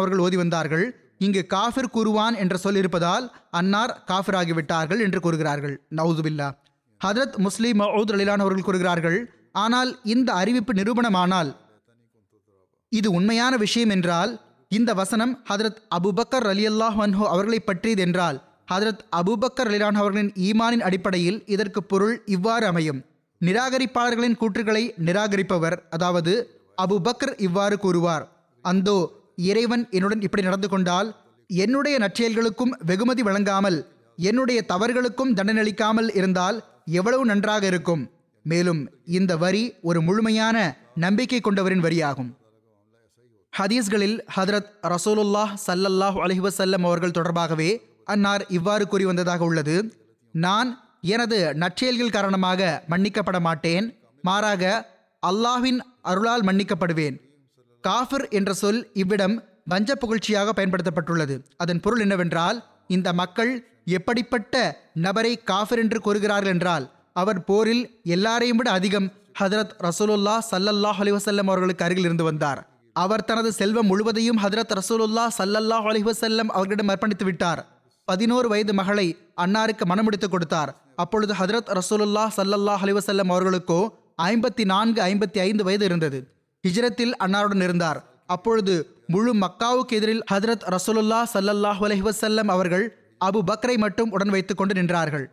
அவர்கள் 0.00 0.22
ஓதி 0.26 0.36
வந்தார்கள். 0.36 0.86
இங்கு 1.26 1.42
காஃபிர் 1.46 1.92
கூறுவான் 1.96 2.34
என்ற 2.42 2.56
சொல் 2.56 2.78
இருப்பதால் 2.80 3.24
அன்னார் 3.50 3.92
காஃபிர் 4.10 4.38
ஆகிவிட்டார்கள் 4.40 5.00
என்று 5.06 5.20
கூறுகிறார்கள். 5.20 5.74
நவுதுபில்லா 5.98 6.48
ஹதரத் 7.00 7.36
முஸ்லீம் 7.46 7.78
மவுத் 7.80 8.12
அலிலான் 8.14 8.42
அவர்கள் 8.44 8.66
கூறுகிறார்கள் 8.68 9.18
ஆனால் 9.64 9.90
இந்த 10.14 10.28
அறிவிப்பு 10.32 10.72
நிரூபணமானால் 10.72 11.50
இது 12.92 13.08
உண்மையான 13.10 13.56
விஷயம் 13.56 13.92
என்றால் 13.96 14.32
இந்த 14.70 14.90
வசனம் 15.00 15.32
ஹதரத் 15.50 15.80
அபுபக்கர் 15.96 16.46
அலி 16.52 16.64
அல்லாஹ் 16.68 16.98
அன்ஹோ 17.04 17.24
அவர்களை 17.34 17.60
பற்றியது 17.60 18.02
என்றால் 18.06 18.38
ஹதரத் 18.72 19.02
அபுபக்கர் 19.20 19.68
அலிலான் 19.70 19.98
அவர்களின் 20.00 20.32
ஈமானின் 20.48 20.84
அடிப்படையில் 20.88 21.38
இதற்கு 21.54 21.82
பொருள் 21.82 22.14
இவ்வாறு 22.36 22.66
அமையும். 22.66 23.00
நிராகரிப்பாளர்களின் 23.40 24.38
கூற்றுகளை 24.40 24.82
நிராகரிப்பவர் 25.06 25.76
அதாவது 25.90 26.32
அபுபக்கர் 26.78 27.34
இவ்வாறு 27.46 27.76
கூறுவார் 27.78 28.24
அந்தோ 28.64 28.98
இறைவன் 29.50 29.84
என்னுடன் 29.90 30.24
இப்படி 30.26 30.42
நடந்து 30.42 30.68
கொண்டால் 30.68 31.08
என்னுடைய 31.50 31.96
நற்செயல்களுக்கும் 31.98 32.72
வெகுமதி 32.90 33.22
வழங்காமல் 33.22 33.78
என்னுடைய 34.18 34.60
தவறுகளுக்கும் 34.62 35.34
தண்டனளிக்காமல் 35.38 36.08
இருந்தால் 36.14 36.56
எவ்வளவு 36.98 37.24
நன்றாக 37.24 37.62
இருக்கும். 37.66 38.02
மேலும் 38.44 38.80
இந்த 39.18 39.32
வரி 39.36 39.62
ஒரு 39.82 40.00
முழுமையான 40.00 40.56
நம்பிக்கை 41.04 41.40
கொண்டவரின் 41.40 41.84
வரியாகும். 41.86 42.30
ஹதீஸ்களில் 43.52 44.16
ஹதரத் 44.36 44.70
ரசூலுல்லாஹ் 44.94 45.52
சல்லல்லாஹ் 45.66 46.18
அலிஹசல்லம் 46.24 46.84
அவர்கள் 46.88 47.16
தொடர்பாகவே 47.18 47.70
அன்னார் 48.04 48.44
இவ்வாறு 48.48 48.84
கூறி 48.86 49.04
வந்ததாக 49.04 49.42
உள்ளது 49.44 49.76
நான் 50.34 50.70
எனது 51.00 51.54
நற்செயல்கள் 51.54 52.10
காரணமாக 52.10 52.82
மன்னிக்கப்பட 52.90 53.40
மாட்டேன். 53.40 53.98
மாறாக 54.22 54.86
அல்லாஹ்வின் 55.26 55.78
அருளால் 56.02 56.42
மன்னிக்கப்படுவேன். 56.42 57.16
காஃபிர் 57.80 58.28
என்ற 58.28 58.52
சொல் 58.54 58.90
இவ்விடம் 58.92 59.44
வஞ்ச 59.64 59.94
புகழ்ச்சியாக 59.94 60.52
பயன்படுத்தப்பட்டுள்ளது. 60.56 61.44
அதன் 61.56 61.80
பொருள் 61.80 62.00
என்னவென்றால் 62.00 62.64
இந்த 62.86 63.12
மக்கள் 63.12 63.68
எப்படிப்பட்ட 63.84 64.80
நபரை 64.94 65.42
காஃபிர் 65.42 65.78
என்று 65.78 66.00
கூறுகிறார்கள் 66.00 66.52
என்றால் 66.52 66.90
அவர் 67.12 67.44
போரில் 67.44 68.00
எல்லாரையும் 68.04 68.56
விட 68.56 68.70
அதிகம் 68.70 69.12
ஹதரத் 69.40 69.74
ரசூலுல்லா 69.78 70.38
சல்லல்லாஹ் 70.50 71.00
அலிவசல்லம் 71.04 71.50
அவர்களுக்கு 71.52 71.84
அருகில் 71.84 72.04
இருந்து 72.04 72.24
வந்தார். 72.24 72.68
அவர் 72.92 73.24
தனது 73.24 73.52
செல்வம் 73.52 73.86
முழுவதையும் 73.86 74.38
ஹதரத் 74.38 74.78
ரசூலுல்லா 74.78 75.28
சல்லல்லாஹ் 75.38 75.88
அலிவசல்லம் 75.90 76.46
அவர்களிடம் 76.46 76.88
அர்ப்பணித்து 76.88 77.24
விட்டார். 77.24 77.77
பதினோரு 78.10 78.48
வயது 78.48 78.72
மகளை 78.80 79.06
அன்னாருக்கு 79.44 79.84
மனமுடித்து 79.90 80.28
கொடுத்தார். 80.28 80.70
அப்பொழுது 81.02 81.32
ஹதரத் 81.40 81.70
ரசூலுல்லா 81.78 82.24
சல்லல்லா 82.36 82.74
அலிவசல்லம் 82.84 83.32
அவர்களுக்கோ 83.34 83.80
ஐம்பத்தி 84.22 84.64
நான்கு 84.72 85.00
ஐம்பத்தி 85.02 85.38
ஐந்து 85.38 85.64
வயது 85.66 85.84
இருந்தது. 85.84 86.18
ஹிஜ்ரத்தில் 86.64 87.12
அன்னாருடன் 87.24 87.64
இருந்தார். 87.66 87.98
அப்பொழுது 88.26 88.74
முழு 89.14 89.32
மக்காவுக்கு 89.42 89.96
எதிரில் 89.98 90.24
ஹதரத் 90.32 90.64
ரசூலுல்லா 90.74 91.20
சல்லல்லாஹ் 91.34 91.82
அலைஹி 91.88 92.46
அவர்கள் 92.56 92.86
அபு 93.26 93.40
பக்ரை 93.50 93.76
மட்டும் 93.84 94.10
உடன் 94.10 94.32
வைத்துக் 94.34 94.58
கொண்டு 94.58 94.74
நின்றார்கள். 94.80 95.24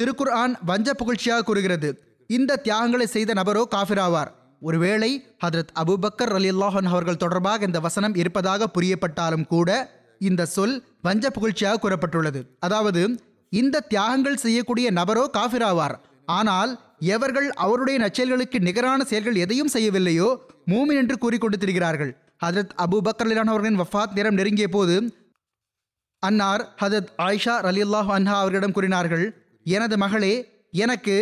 திருக்குர்ஆன் 0.00 0.54
வஞ்ச 0.70 0.90
புகழ்ச்சியாக 1.00 1.44
கூறுகிறது. 1.48 1.88
இந்த 2.30 2.60
தியாகங்களை 2.66 3.06
செய்த 3.16 3.32
நபரோ 3.40 3.64
காஃபிராவார். 3.74 4.30
ஒருவேளை 4.68 5.10
ஹதரத் 5.44 5.72
அபுபக்கர் 5.82 6.32
ரலியல்லாஹன் 6.36 6.88
அவர்கள் 6.92 7.22
தொடர்பாக 7.24 7.66
இந்த 7.70 7.80
வசனம் 7.86 8.14
இருப்பதாக 8.22 8.68
புரியப்பட்டாலும் 8.76 9.46
கூட 9.54 9.70
இந்த 10.28 10.42
சொல் 10.56 10.74
வஞ்ச 11.02 11.24
புகழ்ச்சியாக 11.30 11.80
கூறப்பட்டுள்ளது. 11.82 12.40
அதாவது 12.58 13.02
இந்த 13.52 13.84
தியாகங்கள் 13.92 14.42
செய்யக்கூடிய 14.44 14.86
நபரோ 14.90 15.24
காஃபிராவார். 15.38 15.96
ஆனால் 16.28 16.72
எவர்கள் 17.14 17.48
அவருடைய 17.64 17.96
நச்செயல்களுக்கு 18.04 18.58
நிகரான 18.60 19.04
செயல்கள் 19.04 19.40
எதையும் 19.44 19.72
செய்யவில்லையோ 19.72 20.28
மூமின் 20.70 21.00
என்று 21.02 21.16
கூறிக்கொண்டு 21.18 21.56
திரிகிறார்கள் 21.56 22.12
ஹதரத் 22.44 22.74
அபு 22.84 22.98
ரலிலான் 23.22 23.50
அவர்களின் 23.52 23.80
வஃபாத் 23.80 24.14
நேரம் 24.14 24.34
நெருங்கிய 24.34 24.68
போது 24.68 24.96
அன்னார் 26.22 26.62
ஹதத் 26.80 27.10
ஆயிஷா 27.18 27.54
அலில்லாஹ் 27.70 28.10
அன்ஹா 28.16 28.36
அவர்களிடம் 28.42 28.72
கூறினார்கள் 28.72 29.24
எனது 29.66 29.96
மகளே 29.98 30.34
எனக்கு 30.70 31.14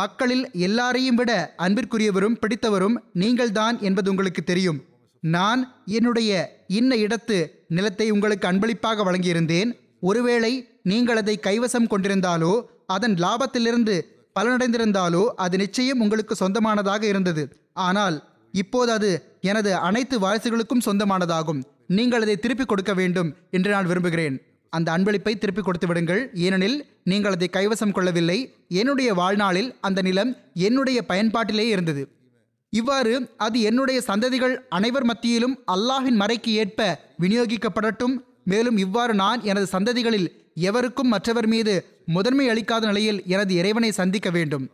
மக்களில் 0.00 0.44
எல்லாரையும் 0.52 1.16
விட 1.16 1.32
அன்பிற்குரியவரும் 1.58 2.38
பிடித்தவரும் 2.40 2.96
நீங்கள்தான் 3.12 3.76
என்பது 3.80 4.10
உங்களுக்கு 4.10 4.44
தெரியும். 4.44 4.80
நான் 5.22 5.60
என்னுடைய 5.84 6.32
இன்ன 6.78 6.96
இடத்து 7.04 7.36
நிலத்தை 7.76 8.06
உங்களுக்கு 8.10 8.46
அன்பளிப்பாக 8.50 9.04
வழங்கியிருந்தேன். 9.08 9.70
ஒருவேளை 10.00 10.52
நீங்கள் 10.90 11.20
அதை 11.22 11.34
கைவசம் 11.46 11.90
கொண்டிருந்தாலோ 11.92 12.52
அதன் 12.94 13.14
லாபத்திலிருந்து 13.24 13.94
பலனடைந்திருந்தாலோ 14.36 15.22
அது 15.44 15.56
நிச்சயம் 15.56 16.00
உங்களுக்கு 16.00 16.34
சொந்தமானதாக 16.34 17.02
இருந்தது. 17.06 17.42
ஆனால் 17.86 18.16
இப்போது 18.54 18.90
அது 18.92 19.10
எனது 19.50 19.70
அனைத்து 19.88 20.16
வாரிசுகளுக்கும் 20.24 20.84
சொந்தமானதாகும். 20.86 21.62
நீங்கள் 21.98 22.24
அதை 22.24 22.36
திருப்பிக் 22.36 22.68
கொடுக்க 22.68 22.92
வேண்டும் 22.94 23.30
என்று 23.50 23.70
நான் 23.70 23.88
விரும்புகிறேன். 23.90 24.36
அந்த 24.72 24.88
அன்பளிப்பை 24.96 25.32
திருப்பிக் 25.38 25.66
கொடுத்து 25.66 25.86
விடுங்கள். 25.86 26.22
ஏனெனில் 26.46 26.78
நீங்கள் 27.10 27.36
அதை 27.36 27.48
கைவசம் 27.52 27.94
கொள்ளவில்லை. 27.96 28.38
என்னுடைய 28.80 29.10
வாழ்நாளில் 29.14 29.70
அந்த 29.80 30.02
நிலம் 30.02 30.32
என்னுடைய 30.68 30.98
பயன்பாட்டிலே 31.08 31.66
இருந்தது. 31.74 32.02
இவ்வாறு 32.72 33.12
அது 33.36 33.58
என்னுடைய 33.68 33.98
சந்ததிகள் 34.06 34.54
அனைவர் 34.76 35.06
மத்தியிலும் 35.10 35.54
அல்லாஹின் 35.74 36.18
மறைக்கு 36.22 36.50
ஏற்ப 36.62 36.80
விநியோகிக்கப்படட்டும். 37.22 38.16
மேலும் 38.44 38.76
இவ்வாறு 38.76 39.14
நான் 39.14 39.40
எனது 39.50 39.66
சந்ததிகளில் 39.72 40.28
எவருக்கும் 40.68 41.12
மற்றவர் 41.14 41.48
மீது 41.54 41.74
முதன்மை 42.16 42.46
அளிக்காத 42.48 42.86
நிலையில் 42.86 43.20
எனது 43.34 43.52
இறைவனை 43.54 43.90
சந்திக்க 44.00 44.28
வேண்டும். 44.30 44.66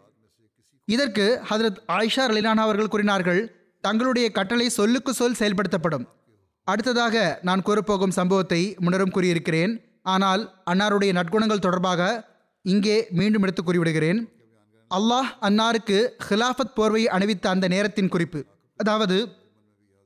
இதற்கு 0.89 1.25
ஹதரத் 1.51 1.81
ஆயிஷா 1.97 2.25
ரலிலானா 2.31 2.63
அவர்கள் 2.67 2.93
கூறினார்கள் 2.95 3.41
தங்களுடைய 3.85 4.27
கட்டளை 4.31 4.69
சொல்லுக்கு 4.79 5.13
சொல் 5.15 5.41
செயல்படுத்தப்படும். 5.41 6.05
அடுத்ததாக 6.67 7.17
நான் 7.43 7.65
கூறப்போகும் 7.67 8.17
சம்பவத்தை 8.19 8.61
முன்னரும் 8.85 9.15
கூறியிருக்கிறேன். 9.17 9.73
ஆனால் 10.15 10.43
அன்னாருடைய 10.71 11.11
நற்குணங்கள் 11.19 11.65
தொடர்பாக 11.67 12.03
இங்கே 12.65 12.97
மீண்டும் 13.19 13.43
எடுத்து 13.43 13.63
கூறிவிடுகிறேன். 13.63 14.21
அல்லாஹ் 14.97 15.31
அன்னாருக்கு 15.41 15.99
ஹிலாஃபத் 16.29 16.75
போர்வையை 16.77 17.09
அணிவித்த 17.17 17.47
அந்த 17.47 17.69
நேரத்தின் 17.69 18.09
குறிப்பு. 18.09 18.45
அதாவது 18.77 19.17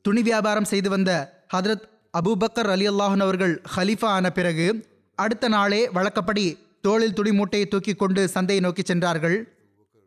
துணி 0.03 0.22
வியாபாரம் 0.22 0.64
செய்து 0.64 0.88
வந்த 0.90 1.11
ஹதரத் 1.55 1.87
அபூபக்கர் 2.18 2.70
அலி 2.74 2.88
அல்லாஹன் 2.88 3.24
அவர்கள் 3.27 3.62
ஹலீஃபா 3.77 4.11
ஆன 4.16 4.31
பிறகு 4.31 4.66
அடுத்த 5.14 5.48
நாளே 5.48 5.88
வழக்கப்படி 5.88 6.59
தோளில் 6.83 7.12
துணி 7.12 7.33
மூட்டையை 7.33 7.68
தூக்கி 7.68 7.94
கொண்டு 7.94 8.29
சந்தையை 8.29 8.64
நோக்கி 8.64 8.83
சென்றார்கள். 8.83 9.37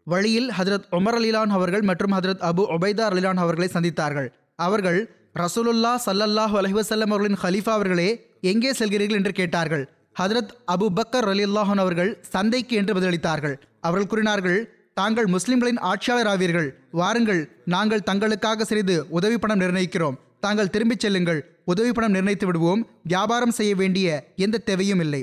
வழியில் 0.04 0.50
ஹதரத் 0.58 0.88
உமர் 0.92 1.18
அலிலான் 1.20 1.52
அவர்கள் 1.58 1.82
மற்றும் 1.82 2.14
ஹதரத் 2.14 2.46
அபு 2.50 2.64
ஒபைதா 2.76 3.04
அலிலான் 3.12 3.42
அவர்களை 3.44 3.70
சந்தித்தார்கள். 3.74 4.30
அவர்கள் 4.56 5.00
ரசூலுல்லா 5.40 5.94
சல்லல்லாஹ் 6.06 6.56
அலைஹி 6.62 7.02
அவர்களின் 7.10 7.38
ஹலீஃபா 7.44 7.70
அவர்களே 7.70 8.10
எங்கே 8.42 8.72
செல்கிறீர்கள்? 8.72 9.20
என்று 9.22 9.32
கேட்டார்கள். 9.32 9.84
ஹதரத் 10.20 10.54
அபு 10.72 10.88
பக்கர் 10.96 11.28
அலில்லாஹன் 11.34 11.84
அவர்கள் 11.84 12.12
சந்தைக்கு 12.30 12.76
என்று 12.76 12.94
பதிலளித்தார்கள். 12.94 13.56
அவர்கள் 13.84 14.12
கூறினார்கள் 14.12 14.60
தாங்கள் 15.00 15.28
முஸ்லிம்களின் 15.34 15.80
ஆட்சியாளர் 15.90 16.30
ஆவீர்கள். 16.32 16.70
வாருங்கள் 16.92 17.42
நாங்கள் 17.66 18.08
தங்களுக்காக 18.10 18.66
சிறிது 18.70 18.96
உதவி 19.18 19.38
பணம் 19.38 19.62
நிர்ணயிக்கிறோம். 19.64 20.18
தாங்கள் 20.40 20.70
திரும்பிச் 20.70 21.04
செல்லுங்கள். 21.04 21.40
உதவி 21.66 21.92
பணம் 21.92 22.16
நிர்ணயித்து 22.16 22.46
விடுவோம். 22.46 22.82
வியாபாரம் 23.04 23.56
செய்ய 23.60 23.76
வேண்டிய 23.76 24.08
எந்த 24.36 24.64
தேவையும் 24.70 25.00
இல்லை. 25.00 25.22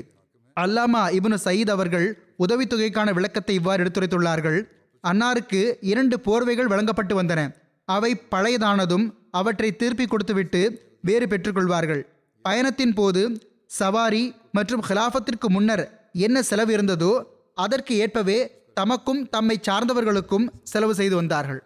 அல்லாமா 0.57 1.01
இபுனு 1.17 1.37
சயீத் 1.45 1.69
அவர்கள் 1.69 2.07
உதவித்தொகைக்கான 2.45 3.13
விளக்கத்தை 3.13 3.55
இவ்வாறு 3.55 3.83
எடுத்துரைத்துள்ளார்கள் 3.83 4.59
அன்னாருக்கு 5.03 5.61
இரண்டு 5.91 6.15
போர்வைகள் 6.25 6.71
வழங்கப்பட்டு 6.73 7.15
வந்தன. 7.21 7.41
அவை 7.89 8.11
பழையதானதும் 8.31 9.05
அவற்றை 9.31 9.69
திருப்பி 9.75 10.05
கொடுத்துவிட்டு 10.07 10.61
வேறு 11.01 11.25
பெற்றுக்கொள்வார்கள். 11.25 12.01
பயணத்தின் 12.45 12.93
போது 12.93 13.21
சவாரி 13.79 14.23
மற்றும் 14.51 14.83
ஹிலாஃபத்திற்கு 14.87 15.47
முன்னர் 15.47 15.83
என்ன 16.25 16.41
செலவு 16.49 16.71
இருந்ததோ 16.77 17.13
அதற்கு 17.63 17.93
ஏற்பவே 18.03 18.39
தமக்கும் 18.79 19.21
தம்மை 19.33 19.55
சார்ந்தவர்களுக்கும் 19.67 20.45
செலவு 20.71 20.93
செய்து 20.99 21.15
வந்தார்கள். 21.19 21.61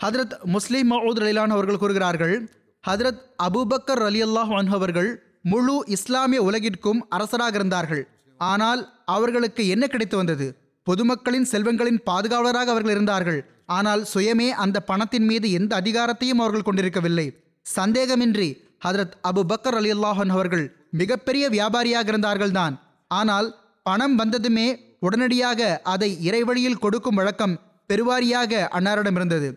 ஹதரத் 0.00 0.34
முஸ்லீம் 0.54 0.88
மவுத் 0.92 1.20
அலிலான் 1.22 1.54
அவர்கள் 1.56 1.80
கூறுகிறார்கள் 1.82 2.36
ஹதரத் 2.84 3.22
அபூபக்கர் 3.46 4.02
அலி 4.08 4.20
அல்லாஹ் 4.26 4.52
அவர்கள் 4.78 5.10
முழு 5.52 5.76
இஸ்லாமிய 5.96 6.40
உலகிற்கும் 6.48 7.00
அரசராக 7.16 7.54
இருந்தார்கள். 7.60 8.02
ஆனால் 8.40 8.80
அவர்களுக்கு 9.14 9.62
என்ன 9.74 9.84
கிடைத்து 9.92 10.16
வந்தது? 10.20 10.46
பொதுமக்களின் 10.86 11.46
செல்வங்களின் 11.52 12.00
பாதுகாவலராக 12.08 12.70
அவர்கள் 12.74 12.94
இருந்தார்கள். 12.96 13.40
ஆனால் 13.76 14.02
சுயமே 14.12 14.48
அந்த 14.64 14.76
பணத்தின் 14.90 15.26
மீது 15.30 15.46
எந்த 15.58 15.72
அதிகாரத்தையும் 15.80 16.40
அவர்கள் 16.42 16.66
கொண்டிருக்கவில்லை. 16.68 17.26
சந்தேகமின்றி 17.66 18.48
ஹதரத் 18.86 19.16
அபு 19.30 19.42
பக்கர் 19.50 19.78
அலி 19.80 19.90
அல்லாஹன் 19.96 20.32
அவர்கள் 20.36 20.64
மிகப்பெரிய 21.00 21.44
வியாபாரியாக 21.56 22.08
இருந்தார்கள் 22.12 22.54
தான் 22.58 22.74
ஆனால் 23.10 23.48
பணம் 23.86 24.16
வந்ததுமே 24.16 24.68
உடனடியாக 25.00 25.80
அதை 25.84 26.10
இறைவழியில் 26.28 26.78
கொடுக்கும் 26.78 27.14
வழக்கம் 27.14 27.60
பெருவாரியாக 27.88 28.68
அன்னாரிடம் 28.78 29.14
இருந்தது. 29.14 29.48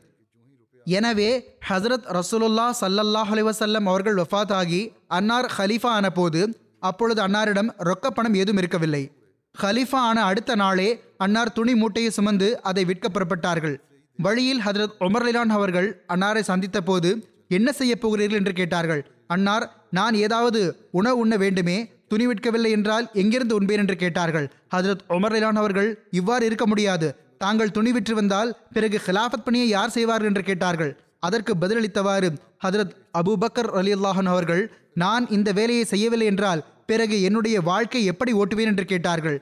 எனவே 0.85 1.57
ஹசரத் 1.69 2.05
ரசூலுல்லா 2.17 2.67
சல்லல்லாஹ் 2.81 3.31
அலிவசல்லம் 3.35 3.87
அவர்கள் 3.91 4.15
வஃத் 4.15 4.51
ஆகி 4.51 4.93
அன்னார் 5.07 5.51
ஹலீஃபா 5.57 5.91
ஆன 5.97 6.09
போது 6.09 6.41
அப்பொழுது 6.79 7.27
அன்னாரிடம் 7.27 7.69
ரொக்க 7.79 8.07
பணம் 8.07 8.33
ஏதும் 8.33 8.57
இருக்கவில்லை. 8.57 9.11
ஹலீஃபா 9.61 9.99
ஆன 10.09 10.23
அடுத்த 10.23 10.55
நாளே 10.55 10.89
அன்னார் 11.17 11.51
துணி 11.51 11.75
மூட்டையை 11.75 12.11
சுமந்து 12.11 12.61
அதை 12.61 12.85
விற்க 12.85 13.07
புறப்பட்டார்கள். 13.09 13.75
வழியில் 14.17 14.61
ஹதரத் 14.65 14.95
உமர்லிலான் 14.99 15.53
அவர்கள் 15.57 16.05
அன்னாரை 16.13 16.39
சந்தித்த 16.39 16.81
போது 16.81 17.09
என்ன 17.47 17.71
செய்ய 17.71 17.95
போகிறீர்கள்? 17.95 18.37
என்று 18.37 18.53
கேட்டார்கள். 18.53 19.11
அன்னார் 19.27 19.65
நான் 19.89 20.13
ஏதாவது 20.13 20.89
உணவு 20.91 21.17
உண்ண 21.17 21.37
வேண்டுமே 21.37 21.77
துணி 22.11 22.25
விற்கவில்லை 22.27 22.71
என்றால் 22.77 23.05
எங்கிருந்து 23.21 23.55
உண்பேன் 23.59 23.81
என்று 23.83 23.95
கேட்டார்கள். 24.03 24.47
ஹஜரத் 24.75 25.03
உமர் 25.15 25.35
இலான் 25.39 25.59
அவர்கள் 25.61 25.89
இவ்வாறு 26.19 26.45
இருக்க 26.49 26.65
முடியாது. 26.71 27.07
தாங்கள் 27.43 27.75
துணி 27.77 27.91
விற்று 27.91 28.13
வந்தால் 28.15 28.49
பிறகு 28.75 28.97
ஹிலாஃபத் 29.05 29.45
பணியை 29.45 29.67
யார் 29.75 29.95
செய்வார்கள் 29.95 30.29
என்று 30.31 30.43
கேட்டார்கள். 30.49 30.91
அதற்கு 31.27 31.53
பதிலளித்தவாறு 31.61 32.29
ஹதரத் 32.65 32.93
அபூபக்கர் 33.19 33.69
அலி 33.79 33.91
அல்லாஹன் 33.97 34.29
அவர்கள் 34.33 34.63
நான் 35.03 35.25
இந்த 35.37 35.49
வேலையை 35.59 35.83
செய்யவில்லை 35.91 36.27
என்றால் 36.31 36.61
பிறகு 36.89 37.17
என்னுடைய 37.27 37.57
வாழ்க்கை 37.69 38.01
எப்படி 38.11 38.31
ஓட்டுவேன் 38.41 38.71
என்று 38.71 38.85
கேட்டார்கள். 38.91 39.37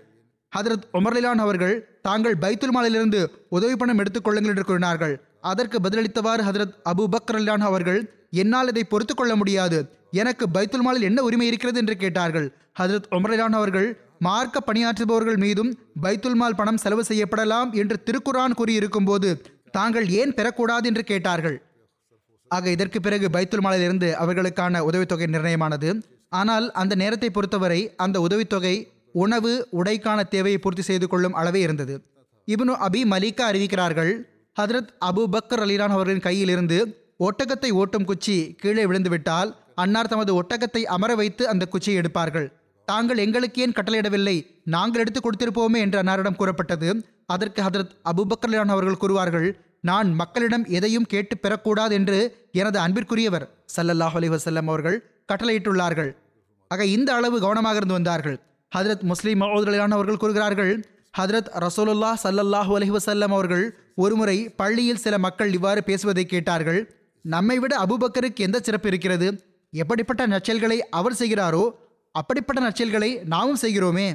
ஹதரத் 0.54 0.86
உமர்லிலான் 1.00 1.42
அவர்கள் 1.46 1.76
தாங்கள் 2.08 2.36
பைத்துல் 2.42 2.76
மாலிலிருந்து 2.76 3.22
உதவி 3.50 3.76
பணம் 3.76 4.02
எடுத்துக்கொள்ளுங்கள் 4.02 4.54
என்று 4.54 4.66
கூறினார்கள். 4.70 5.16
அதற்கு 5.52 5.78
பதிலளித்தவாறு 5.86 6.44
ஹதரத் 6.50 6.76
அபு 6.92 7.06
பக்ர் 7.14 7.38
அலிலான் 7.40 7.66
அவர்கள் 7.70 8.00
என்னால் 8.42 8.72
இதை 8.74 8.84
பொறுத்து 8.84 9.14
கொள்ள 9.16 9.34
முடியாது. 9.42 9.80
எனக்கு 10.12 10.46
பைத்துல் 10.54 10.86
மாலில் 10.86 11.02
என்ன 11.02 11.24
உரிமை 11.24 11.48
இருக்கிறது 11.48 11.80
என்று 11.80 11.96
கேட்டார்கள். 11.98 12.54
ஹதரத் 12.80 13.10
உமரான் 13.12 13.58
அவர்கள் 13.60 14.02
மார்க்க 14.20 14.60
பணியாற்றுபவர்கள் 14.60 15.38
மீதும் 15.38 15.78
பைத்துல் 16.02 16.36
மால் 16.36 16.56
பணம் 16.56 16.78
செலவு 16.78 17.04
செய்யப்படலாம் 17.10 17.72
என்று 17.72 18.04
திருக்குரான் 18.04 18.54
கூறியிருக்கும் 18.54 19.06
போது 19.06 19.42
தாங்கள் 19.72 20.08
ஏன் 20.10 20.34
பெறக்கூடாது 20.34 20.84
என்று 20.84 21.04
கேட்டார்கள். 21.04 21.62
ஆக 22.48 22.70
இதற்கு 22.70 23.00
பிறகு 23.02 23.30
பைத்துல் 23.30 23.66
மாலிலிருந்து 23.66 24.12
அவர்களுக்கான 24.14 24.80
உதவித்தொகை 24.80 25.26
நிர்ணயமானது. 25.26 26.02
ஆனால் 26.30 26.72
அந்த 26.72 26.96
நேரத்தை 26.96 27.30
பொறுத்தவரை 27.30 27.94
அந்த 27.96 28.22
உதவித்தொகை 28.22 28.92
உணவு 29.12 29.68
உடைக்கான 29.72 30.24
தேவையை 30.24 30.60
பூர்த்தி 30.60 30.82
செய்து 30.82 31.08
கொள்ளும் 31.08 31.34
அளவே 31.34 31.62
இருந்தது. 31.62 32.02
இப்னு 32.48 32.74
அபி 32.88 33.02
மலிகா 33.06 33.46
அறிவிக்கிறார்கள் 33.52 34.12
ஹதரத் 34.60 34.92
அபு 35.06 35.24
பக்கர் 35.32 35.64
அலிரான் 35.66 35.96
அவர்களின் 35.96 36.26
கையிலிருந்து 36.28 36.78
ஒட்டகத்தை 37.20 37.72
ஓட்டும் 37.72 38.06
குச்சி 38.06 38.56
கீழே 38.58 38.86
விழுந்துவிட்டால் 38.86 39.56
அன்னார் 39.84 40.12
தமது 40.14 40.32
ஒட்டகத்தை 40.40 40.82
அமர 40.96 41.12
வைத்து 41.22 41.44
அந்த 41.52 41.64
குச்சியை 41.74 41.98
எடுப்பார்கள். 42.02 42.48
தாங்கள் 42.88 43.24
எங்களுக்கு 43.24 43.62
ஏன் 43.64 43.76
கட்டளையிடவில்லை? 43.78 44.36
நாங்கள் 44.76 45.02
எடுத்து 45.04 45.20
கொடுத்திருப்போமே 45.22 45.80
என்று 45.86 45.98
அன்னாரிடம் 46.02 46.38
கூறப்பட்டது. 46.40 46.90
அதற்கு 47.34 47.60
ஹதரத் 47.66 47.96
அபுபக்கர்லான் 48.12 48.74
அவர்கள் 48.76 49.02
கூறுவார்கள் 49.04 49.48
நான் 49.90 50.10
மக்களிடம் 50.22 50.66
எதையும் 50.78 51.10
கேட்டு 51.12 51.36
பெறக்கூடாது 51.44 51.94
என்று 51.98 52.20
எனது 52.62 52.78
அன்பிற்குரியவர் 52.86 53.46
சல்லல்லாஹ் 53.76 54.16
அலி 54.20 54.30
வசல்லம் 54.30 54.70
அவர்கள் 54.72 54.98
கட்டளையிட்டுள்ளார்கள். 55.32 56.10
ஆக 56.72 56.86
இந்த 56.96 57.10
அளவு 57.18 57.38
கவனமாக 57.46 57.80
இருந்து 57.82 57.98
வந்தார்கள். 57.98 58.38
ஹதரத் 58.72 59.06
முஸ்லீம் 59.12 59.42
மௌதலான் 59.44 59.96
அவர்கள் 59.98 60.22
கூறுகிறார்கள் 60.24 60.74
ஹதரத் 61.14 61.52
ரசோலுல்லா 61.66 62.12
சல்லல்லாஹூ 62.24 62.74
அலி 62.80 62.90
வசல்லம் 62.98 63.36
அவர்கள் 63.38 63.66
ஒருமுறை 64.04 64.38
பள்ளியில் 64.62 65.04
சில 65.06 65.16
மக்கள் 65.26 65.54
இவ்வாறு 65.58 65.82
பேசுவதை 65.90 66.26
கேட்டார்கள். 66.34 66.82
நம்மை 67.26 67.58
விட 67.64 67.74
அபுபக்கருக்கு 67.86 68.46
எந்த 68.48 68.58
சிறப்பு 68.68 68.88
இருக்கிறது? 68.92 69.30
எப்படிப்பட்ட 69.74 70.28
நச்செயல்களை 70.28 70.78
அவர் 70.78 71.14
செய்கிறாரோ 71.14 71.64
அப்படிப்பட்ட 72.12 72.60
நச்சல்களை 72.62 73.24
நாமும் 73.24 73.62
செய்கிறோமே. 73.62 74.08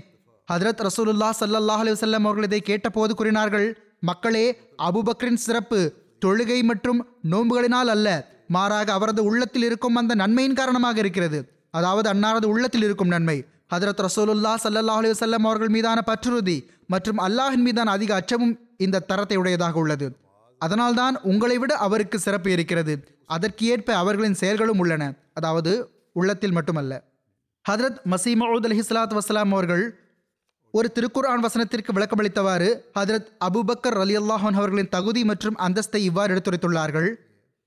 ஹதரத் 0.53 0.83
ரசூலுல்லா 0.87 1.29
சல்லல்லாஹ் 1.41 1.83
அலி 1.83 1.93
வல்லம் 1.93 2.27
அவர்கள் 2.29 2.45
இதை 2.45 2.61
கேட்டபோது 2.61 3.15
கூறினார்கள் 3.15 3.67
மக்களே 4.01 4.47
அபுபக்ரின் 4.83 5.41
சிறப்பு 5.47 5.81
தொழுகை 6.25 6.63
மற்றும் 6.63 7.01
நோன்புகளினால் 7.31 7.91
அல்ல 7.95 8.09
மாறாக 8.49 8.93
அவரது 8.93 9.25
உள்ளத்தில் 9.25 9.63
இருக்கும் 9.63 9.95
அந்த 9.95 10.15
நன்மையின் 10.15 10.55
காரணமாக 10.55 10.99
இருக்கிறது. 10.99 11.39
அதாவது 11.71 12.07
அன்னாரது 12.13 12.45
உள்ளத்தில் 12.45 12.83
இருக்கும் 12.83 13.09
நன்மை. 13.09 13.45
ஹதரத் 13.75 14.03
ரசூலுல்லா 14.07 14.53
சல்லல்லாஹ் 14.65 15.01
அலி 15.03 15.11
வல்லம் 15.11 15.47
அவர்கள் 15.49 15.69
மீதான 15.69 16.03
பற்றுறுதி 16.11 16.59
மற்றும் 16.87 17.19
அல்லாஹின் 17.19 17.65
மீதான 17.69 17.91
அதிக 17.91 18.15
அச்சமும் 18.15 18.55
இந்த 18.77 18.99
தரத்தை 18.99 19.37
உடையதாக 19.37 19.79
உள்ளது. 19.79 20.17
அதனால்தான் 20.59 21.17
உங்களை 21.23 21.59
விட 21.59 21.75
அவருக்கு 21.77 22.19
சிறப்பு 22.19 22.51
இருக்கிறது. 22.51 22.95
அதற்கு 23.27 23.67
ஏற்ப 23.67 23.97
அவர்களின் 23.97 24.35
செயல்களும் 24.35 24.79
உள்ளன. 24.79 25.15
அதாவது 25.33 25.91
உள்ளத்தில் 26.13 26.53
மட்டுமல்ல. 26.53 27.03
ஹதரத் 27.71 27.99
மசீமவுத் 28.11 28.65
அலி 28.65 28.81
சலாத் 28.81 29.19
வசலாம் 29.19 29.51
அவர்கள் 29.51 29.99
ஒரு 30.71 30.93
திருக்குர்ஆன் 30.95 31.45
வசனத்திற்கு 31.45 31.93
விளக்கமளித்தவாறு 31.95 32.81
ஹதரத் 32.99 33.27
அபுபக்கர் 33.45 33.99
அலி 33.99 34.17
அல்லாஹன் 34.17 34.55
அவர்களின் 34.55 34.89
தகுதி 34.89 35.25
மற்றும் 35.25 35.57
அந்தஸ்தை 35.57 35.97
இவ்வாறு 35.97 36.35
எடுத்துரைத்துள்ளார்கள். 36.35 37.15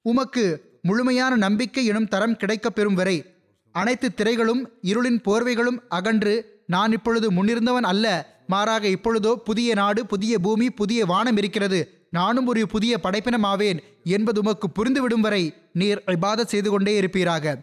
உமக்கு 0.02 0.76
முழுமையான 0.82 1.36
நம்பிக்கை 1.36 1.86
எனும் 1.86 2.08
தரம் 2.08 2.38
கிடைக்கப் 2.38 2.76
பெறும் 2.76 2.94
வரை 2.94 3.34
அனைத்து 3.72 4.12
திரைகளும் 4.16 4.62
இருளின் 4.82 5.22
போர்வைகளும் 5.28 5.80
அகன்று 5.90 6.64
நான் 6.68 6.92
இப்பொழுது 6.92 7.32
முன்னிருந்தவன் 7.32 7.84
அல்ல 7.84 8.36
மாறாக 8.48 8.88
இப்பொழுதோ 8.88 9.36
புதிய 9.36 9.74
நாடு 9.74 10.06
புதிய 10.06 10.40
பூமி 10.40 10.72
புதிய 10.72 11.06
வானம் 11.06 11.38
இருக்கிறது. 11.38 12.08
நானும் 12.10 12.48
ஒரு 12.48 12.68
புதிய 12.68 13.00
படைப்பினமாவேன். 13.04 13.80
என்பது 14.16 14.40
உமக்கு 14.40 14.68
புரிந்துவிடும் 14.78 15.26
வரை 15.28 15.44
நீர் 15.74 16.04
இபாதத் 16.08 16.52
செய்து 16.54 16.70
கொண்டே 16.70 16.94
இருப்பீராக. 17.00 17.56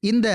இந்த 0.00 0.28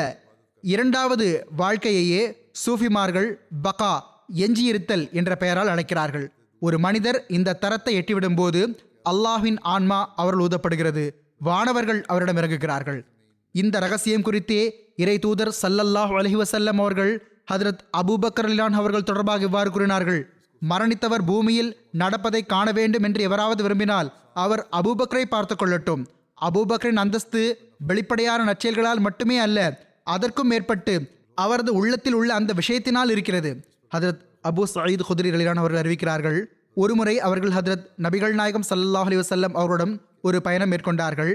இரண்டாவது 0.61 1.27
வாழ்க்கையையே 1.57 2.23
சூஃபிமார்கள் 2.63 3.29
பகா 3.63 3.93
எஞ்சியிருத்தல் 4.35 5.05
என்ற 5.11 5.35
பெயரால் 5.35 5.67
அழைக்கிறார்கள். 5.67 6.31
ஒரு 6.59 6.79
மனிதர் 6.79 7.19
இந்த 7.27 7.53
தரத்தை 7.53 7.93
எட்டிவிடும் 7.97 8.35
போது 8.35 8.61
அல்லாஹின் 9.09 9.59
ஆன்மா 9.73 10.13
அவர்கள் 10.15 10.45
ஊதப்படுகிறது. 10.45 11.03
வானவர்கள் 11.39 12.01
அவரிடம் 12.03 12.35
இறங்குகிறார்கள். 12.35 12.99
இந்த 13.51 13.79
ரகசியம் 13.79 14.21
குறித்தே 14.21 14.61
இறை 14.95 15.19
தூதர் 15.19 15.55
சல்லல்லாஹ் 15.61 16.13
அலஹி 16.19 16.37
வசல்லம் 16.41 16.79
அவர்கள் 16.83 17.13
ஹதரத் 17.51 17.81
அபூபக்கர் 17.97 18.47
அலிலான் 18.49 18.79
அவர்கள் 18.81 19.03
தொடர்பாக 19.03 19.43
இவ்வாறு 19.43 19.71
கூறினார்கள். 19.71 20.21
மரணித்தவர் 20.61 21.23
பூமியில் 21.25 21.71
நடப்பதை 21.91 22.41
காண 22.45 22.71
வேண்டும் 22.71 23.03
என்று 23.03 23.21
எவராவது 23.21 23.61
விரும்பினால் 23.63 24.09
அவர் 24.33 24.61
அபூபக்கரை 24.79 25.25
பார்த்து 25.25 25.55
கொள்ளட்டும். 25.55 26.03
அபூபக்கரின் 26.41 27.01
அந்தஸ்து 27.03 27.41
வெளிப்படையான 27.87 28.41
நற்செயல்களால் 28.49 28.99
மட்டுமே 28.99 29.37
அல்ல 29.37 29.59
அதற்கும் 30.03 30.47
மேற்பட்டு 30.47 30.93
அவரது 31.35 31.71
உள்ளத்தில் 31.73 32.13
உள்ள 32.13 32.33
அந்த 32.33 32.51
விஷயத்தினால் 32.53 33.09
இருக்கிறது. 33.09 33.51
ஹதரத் 33.95 34.21
அபு 34.49 34.63
சயீத் 34.75 35.07
குதிரி 35.07 35.29
அலிலான் 35.31 35.61
அவர்கள் 35.63 35.81
அறிவிக்கிறார்கள் 35.81 36.39
ஒருமுறை 36.75 37.15
அவர்கள் 37.19 37.49
ஹதரத் 37.49 37.85
நபிகள் 37.97 38.33
நாயகம் 38.33 38.67
சல்லாஹ் 38.69 39.07
அலி 39.09 39.17
வசல்லம் 39.17 39.55
அவருடன் 39.61 39.93
ஒரு 40.21 40.41
பயணம் 40.41 40.71
மேற்கொண்டார்கள். 40.71 41.33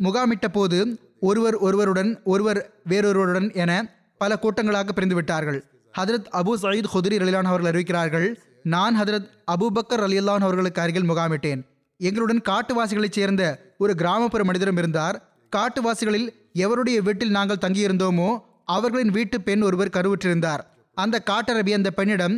முகாமிட்ட 0.00 0.48
போது 0.48 0.78
ஒருவர் 1.20 1.56
ஒருவருடன் 1.66 2.10
ஒருவர் 2.24 2.60
வேறொருவருடன் 2.88 3.48
என 3.54 3.72
பல 4.18 4.38
கூட்டங்களாக 4.42 4.92
பிரிந்து 4.92 5.14
விட்டார்கள் 5.14 5.58
ஹதரத் 5.94 6.28
அபு 6.40 6.52
சயீத் 6.62 6.90
ஹுதிரி 6.94 7.16
ரலிலான் 7.22 7.50
அவர்கள் 7.52 7.70
அறிவிக்கிறார்கள் 7.72 8.28
நான் 8.72 8.94
ஹதரத் 9.00 9.28
அபுபக்கர் 9.52 10.02
அலியல்லான் 10.06 10.44
அவர்களுக்கு 10.46 10.80
அருகில் 10.82 11.08
முகாமிட்டேன். 11.10 11.60
எங்களுடன் 12.00 12.40
காட்டுவாசிகளைச் 12.48 13.16
சேர்ந்த 13.18 13.42
ஒரு 13.78 13.92
கிராமப்புற 13.94 14.42
மனிதரும் 14.44 14.76
இருந்தார். 14.76 15.16
காட்டுவாசிகளில் 15.56 16.28
எவருடைய 16.64 16.98
வீட்டில் 17.06 17.34
நாங்கள் 17.36 17.62
தங்கியிருந்தோமோ 17.64 18.28
அவர்களின் 18.64 19.14
வீட்டு 19.16 19.36
பெண் 19.40 19.62
ஒருவர் 19.62 19.94
கருவுற்றிருந்தார். 19.96 20.62
அந்த 20.96 21.22
காட்டரபி 21.30 21.72
அந்த 21.78 21.90
பெண்ணிடம் 21.90 22.36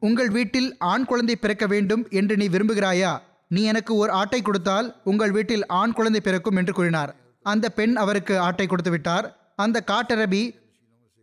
உங்கள் 0.00 0.30
வீட்டில் 0.36 0.68
ஆண் 0.92 1.04
குழந்தை 1.04 1.36
பிறக்க 1.36 1.66
வேண்டும் 1.66 2.02
என்று 2.10 2.34
நீ 2.36 2.48
விரும்புகிறாயா? 2.48 3.12
நீ 3.48 3.62
எனக்கு 3.62 3.92
ஒரு 3.94 4.10
ஆட்டை 4.12 4.42
கொடுத்தால் 4.42 4.88
உங்கள் 5.04 5.30
வீட்டில் 5.30 5.66
ஆண் 5.80 5.92
குழந்தை 5.92 6.20
பிறக்கும் 6.24 6.56
என்று 6.56 6.72
கூறினார். 6.72 7.12
அந்த 7.46 7.66
பெண் 7.78 7.94
அவருக்கு 7.96 8.34
ஆட்டை 8.48 8.66
கொடுத்து 8.66 8.90
விட்டார். 8.90 9.26
அந்த 9.56 9.82
காட்டரபி 9.86 10.42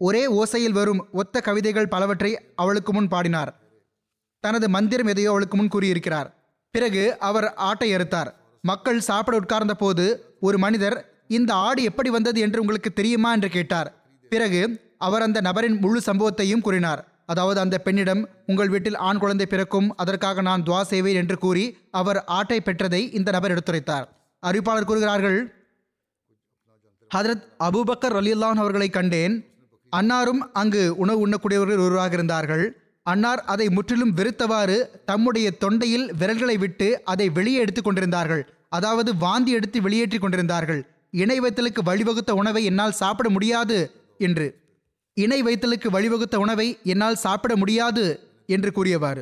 ஒரே 0.01 0.23
ஓசையில் 0.39 0.77
வரும் 0.79 1.03
ஒத்த 1.11 1.41
கவிதைகள் 1.41 1.93
பலவற்றை 1.93 2.31
அவளுக்கு 2.55 2.93
முன் 2.93 3.13
பாடினார். 3.13 3.51
தனது 4.45 4.65
மந்திரம் 4.75 5.11
எதையோ 5.13 5.29
அவளுக்கு 5.33 5.57
முன் 5.57 5.73
கூறியிருக்கிறார். 5.75 6.29
பிறகு 6.75 7.03
அவர் 7.29 7.47
ஆட்டை 7.69 7.89
அறுத்தார். 7.95 8.31
மக்கள் 8.63 9.05
சாப்பிட 9.09 9.35
உட்கார்ந்த 9.41 9.73
போது 9.81 10.05
ஒரு 10.47 10.57
மனிதர் 10.63 10.97
இந்த 11.37 11.51
ஆடு 11.67 11.81
எப்படி 11.89 12.09
வந்தது 12.15 12.39
என்று 12.45 12.61
உங்களுக்கு 12.63 12.89
தெரியுமா? 12.93 13.29
என்று 13.35 13.49
கேட்டார். 13.57 13.89
பிறகு 14.31 14.61
அவர் 15.07 15.25
அந்த 15.25 15.39
நபரின் 15.47 15.77
முழு 15.83 15.99
சம்பவத்தையும் 16.09 16.63
கூறினார். 16.67 17.01
அதாவது 17.31 17.59
அந்த 17.63 17.75
பெண்ணிடம் 17.85 18.21
உங்கள் 18.45 18.71
வீட்டில் 18.73 18.97
ஆண் 19.07 19.21
குழந்தை 19.21 19.45
பிறக்கும் 19.53 19.87
அதற்காக 20.01 20.41
நான் 20.47 20.65
துவா 20.67 20.81
செய்வேன் 20.91 21.19
என்று 21.21 21.35
கூறி 21.45 21.65
அவர் 21.99 22.19
ஆட்டை 22.37 22.57
பெற்றதை 22.65 23.01
இந்த 23.19 23.29
நபர் 23.35 23.53
எடுத்துரைத்தார். 23.55 24.05
அறிவிப்பாளர் 24.43 24.89
கூறுகிறார்கள் 24.89 25.39
ஹதரத் 27.11 27.45
அபூபக்கர் 27.67 28.17
அலியுல்லான் 28.19 28.61
அவர்களை 28.63 28.89
கண்டேன். 28.89 29.35
அன்னாரும் 29.91 30.41
அங்கு 30.61 30.81
உணவு 31.03 31.19
உண்ணக்கூடியவர்கள் 31.25 31.83
ஒருவராக 31.85 32.13
இருந்தார்கள். 32.19 32.65
அன்னார் 33.06 33.41
அதை 33.43 33.70
முற்றிலும் 33.70 34.14
வெறுத்தவாறு 34.16 34.78
தம்முடைய 35.06 35.47
தொண்டையில் 35.60 36.06
விரல்களை 36.18 36.58
விட்டு 36.58 36.88
அதை 37.03 37.30
வெளியே 37.30 37.58
எடுத்துக் 37.58 37.84
கொண்டிருந்தார்கள். 37.84 38.43
அதாவது 38.70 39.18
வாந்தி 39.18 39.51
எடுத்து 39.51 39.82
வெளியேற்றி 39.82 40.18
கொண்டிருந்தார்கள். 40.18 40.82
இணை 41.12 41.39
வைத்தலுக்கு 41.39 41.82
வழிவகுத்த 41.86 42.32
உணவை 42.32 42.66
என்னால் 42.66 42.99
சாப்பிட 43.01 43.30
முடியாது 43.30 43.78
என்று. 44.18 44.47
இணை 45.18 45.43
வைத்தலுக்கு 45.43 45.89
வழிவகுத்த 45.91 46.36
உணவை 46.36 46.68
என்னால் 46.84 47.16
சாப்பிட 47.16 47.56
முடியாது 47.56 48.06
என்று 48.47 48.72
கூறியவாறு. 48.72 49.22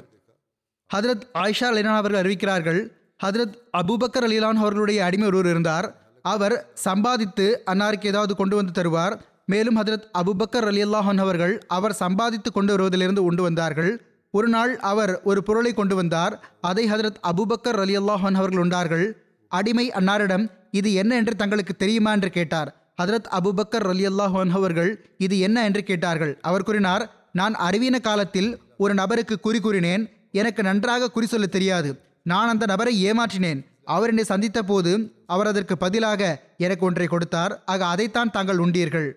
ஹதரத் 0.89 1.25
ஆயிஷா 1.33 1.67
அலிலான் 1.71 1.99
அவர்கள் 1.99 2.23
அறிவிக்கிறார்கள் 2.23 2.81
ஹதரத் 3.23 3.57
அபூபக்கர் 3.77 4.25
அலிலான் 4.27 4.61
அவர்களுடைய 4.63 5.05
அடிமை 5.05 5.27
ஒருவர் 5.27 5.45
இருந்தார். 5.45 5.87
அவர் 6.25 6.55
சம்பாதித்து 6.73 7.45
அன்னாருக்கு 7.71 8.05
ஏதாவது 8.05 8.35
கொண்டு 8.35 8.55
வந்து 8.55 8.73
தருவார். 8.81 9.15
மேலும் 9.45 9.77
ஹதரத் 9.77 10.03
அபுபக்கர் 10.17 10.65
அலி 10.65 10.85
அல்லாஹன் 10.85 11.17
அவர்கள் 11.17 11.61
அவர் 11.67 11.93
சம்பாதித்து 11.93 12.51
கொண்டு 12.51 12.77
வருவதிலிருந்து 12.77 13.23
உண்டு 13.23 13.43
வந்தார்கள். 13.43 14.05
ஒரு 14.31 14.47
நாள் 14.47 14.79
அவர் 14.79 15.21
ஒரு 15.23 15.43
பொருளை 15.43 15.73
கொண்டு 15.73 15.95
வந்தார். 15.95 16.55
அதை 16.61 16.91
ஹதரத் 16.91 17.15
அபுபக்கர் 17.27 17.79
அலி 17.79 17.97
அல்லாஹன் 17.97 18.33
அவர்கள் 18.33 18.59
உண்டார்கள். 18.59 19.23
அடிமை 19.47 19.91
அன்னாரிடம் 19.91 20.49
இது 20.71 20.93
என்ன 20.93 21.15
என்று 21.15 21.35
தங்களுக்கு 21.35 21.75
தெரியுமா? 21.75 22.11
என்று 22.11 22.29
கேட்டார். 22.29 22.93
ஹதரத் 23.01 23.25
அபுபக்கர் 23.31 23.89
அலி 23.89 24.07
அல்லாஹன் 24.07 24.49
அவர்கள் 24.49 25.09
இது 25.17 25.39
என்ன? 25.39 25.63
என்று 25.63 25.83
கேட்டார்கள். 25.83 26.37
அவர் 26.41 26.63
கூறினார் 26.63 27.29
நான் 27.31 27.55
அறிவீன 27.55 28.01
காலத்தில் 28.01 28.61
ஒரு 28.77 28.93
நபருக்கு 28.93 29.39
குறி 29.39 29.59
கூறினேன். 29.59 30.09
எனக்கு 30.31 30.63
நன்றாக 30.63 31.11
குறி 31.11 31.25
சொல்ல 31.25 31.45
தெரியாது. 31.45 31.99
நான் 32.23 32.47
அந்த 32.47 32.65
நபரை 32.65 33.11
ஏமாற்றினேன். 33.11 33.65
அவர் 33.85 34.09
என்னை 34.09 34.23
சந்தித்த 34.23 34.63
போது 34.63 35.11
அவர் 35.25 35.47
அதற்கு 35.47 35.77
பதிலாக 35.77 36.41
எனக்கு 36.57 36.85
ஒன்றை 36.85 37.07
கொடுத்தார். 37.07 37.61
ஆக 37.65 37.85
அதைத்தான் 37.85 38.31
தாங்கள் 38.31 38.57
உண்டீர்கள். 38.57 39.11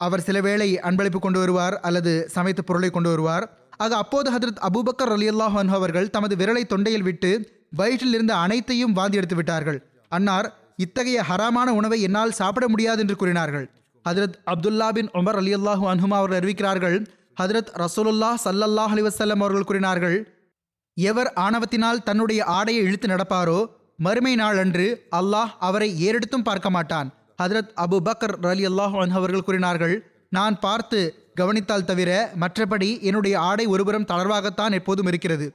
அவர் 0.00 0.24
சில 0.26 0.38
வேளை 0.46 0.68
அன்பளிப்பு 0.88 1.20
கொண்டு 1.22 1.38
வருவார் 1.42 1.76
அல்லது 1.86 2.12
சமைத்த 2.34 2.60
பொருளை 2.68 2.90
கொண்டு 2.90 3.10
வருவார். 3.12 3.44
ஆக 3.84 3.96
அப்போது 4.02 4.28
ஹதரத் 4.34 4.60
அபூபக்கர் 4.68 5.12
அலி 5.16 5.26
அல்லாஹ் 5.32 5.56
அவர்கள் 5.78 6.10
தமது 6.16 6.34
விரலை 6.40 6.62
தொண்டையில் 6.72 7.06
விட்டு 7.08 7.30
வயிற்றில் 7.80 8.14
இருந்த 8.16 8.32
அனைத்தையும் 8.44 8.94
வாந்தி 8.98 9.18
எடுத்து 9.20 9.36
விட்டார்கள். 9.38 9.78
அன்னார் 10.12 10.48
இத்தகைய 10.84 11.18
ஹராமான 11.28 11.68
உணவை 11.80 11.98
என்னால் 12.06 12.36
சாப்பிட 12.40 12.64
முடியாது 12.72 13.00
என்று 13.04 13.16
கூறினார்கள். 13.22 13.66
ஹதரத் 14.04 14.36
அப்துல்லா 14.52 14.88
பின் 14.98 15.10
உமர் 15.20 15.38
அலி 15.42 15.52
அல்லாஹு 15.58 15.84
அன்ஹுமா 15.92 16.16
அவர்கள் 16.20 16.40
அறிவிக்கிறார்கள். 16.40 16.96
ஹதரத் 17.40 17.70
ரசூலுல்லா 17.82 18.30
சல்லல்லாஹ் 18.46 18.94
அலி 18.94 19.02
வசல்லம் 19.08 19.42
அவர்கள் 19.44 19.68
கூறினார்கள் 19.70 20.16
எவர் 20.96 21.30
ஆணவத்தினால் 21.46 22.04
தன்னுடைய 22.08 22.40
ஆடையை 22.58 22.82
இழுத்து 22.88 23.08
நடப்பாரோ 23.08 23.58
மறுமை 24.06 24.32
நாள் 24.40 24.58
அன்று 24.62 24.86
அல்லாஹ் 25.18 25.52
அவரை 25.68 25.88
ஏறெடுத்தும் 26.06 26.46
பார்க்க 26.48 26.68
மாட்டான். 26.76 27.08
ஹதரத் 27.42 27.72
அபு 27.76 27.96
பக்கர் 28.04 28.34
ரலி 28.42 28.64
அல்லாஹ் 28.68 29.10
அவர்கள் 29.10 29.42
கூறினார்கள் 29.42 30.12
நான் 30.30 30.58
பார்த்து 30.58 31.28
கவனித்தால் 31.34 31.84
தவிர 31.84 32.30
மற்றபடி 32.40 33.00
என்னுடைய 33.00 33.40
ஆடை 33.40 33.66
ஒருபுறம் 33.66 34.06
தளர்வாகத்தான் 34.06 34.72
எப்போதும் 34.72 35.06
இருக்கிறது. 35.06 35.46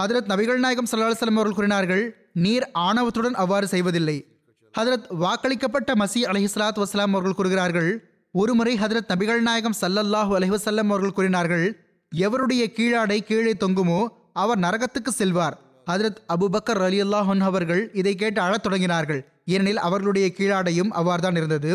ஹதரத் 0.00 0.30
நபிகள் 0.32 0.56
நாயகம் 0.56 0.88
சல்லா 0.90 1.08
அலுவலம் 1.08 1.38
அவர்கள் 1.40 1.54
கூறினார்கள் 1.54 2.32
நீர் 2.32 2.70
ஆணவத்துடன் 2.72 3.34
அவ்வாறு 3.34 3.66
செய்வதில்லை. 3.66 4.42
ஹதரத் 4.78 5.06
வாக்களிக்கப்பட்ட 5.20 5.90
மசி 5.94 6.20
அலஹிஸ்லாத் 6.30 6.80
வஸ்லாம் 6.82 7.14
அவர்கள் 7.16 7.34
கூறுகிறார்கள் 7.34 7.90
ஒருமுறை 8.30 8.74
ஹதரத் 8.76 9.10
நபிகள் 9.12 9.40
நாயகம் 9.40 9.78
சல்லல்லாஹு 9.80 10.32
அலஹிவசல்லம் 10.38 10.90
அவர்கள் 10.92 11.12
கூறினார்கள் 11.12 11.66
எவருடைய 12.12 12.62
கீழாடை 12.76 13.18
கீழே 13.20 13.52
தொங்குமோ 13.52 14.06
அவர் 14.32 14.58
நரகத்துக்கு 14.58 15.08
செல்வார். 15.08 15.56
ஹதரத் 15.90 16.20
அபுபக்கர் 16.34 16.82
அலி 16.88 17.02
அல்லாஹன் 17.02 17.40
அவர்கள் 17.40 17.90
இதை 17.92 18.14
கேட்டு 18.14 18.40
அழத் 18.40 18.66
தொடங்கினார்கள். 18.66 19.20
ஏனெனில் 19.52 19.84
அவர்களுடைய 19.86 20.26
கீழாடையும் 20.38 20.90
அவ்வாறுதான் 21.00 21.36
இருந்தது. 21.40 21.70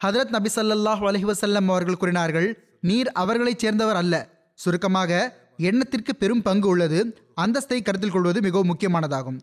ஹதரத் 0.00 0.32
நபி 0.36 0.50
சல்லாஹ் 0.54 1.02
அலஹிவசல்லம் 1.08 1.68
அவர்கள் 1.72 1.96
கூறினார்கள் 1.96 2.48
நீர் 2.80 3.10
அவர்களைச் 3.12 3.58
சேர்ந்தவர் 3.58 3.96
அல்ல. 3.96 4.14
சுருக்கமாக 4.54 5.40
எண்ணத்திற்கு 5.56 6.12
பெரும் 6.16 6.42
பங்கு 6.42 6.68
உள்ளது. 6.68 7.00
அந்தஸ்தை 7.40 7.82
கருத்தில் 7.82 8.10
கொள்வது 8.10 8.40
மிகவும் 8.40 8.70
முக்கியமானதாகும். 8.70 9.38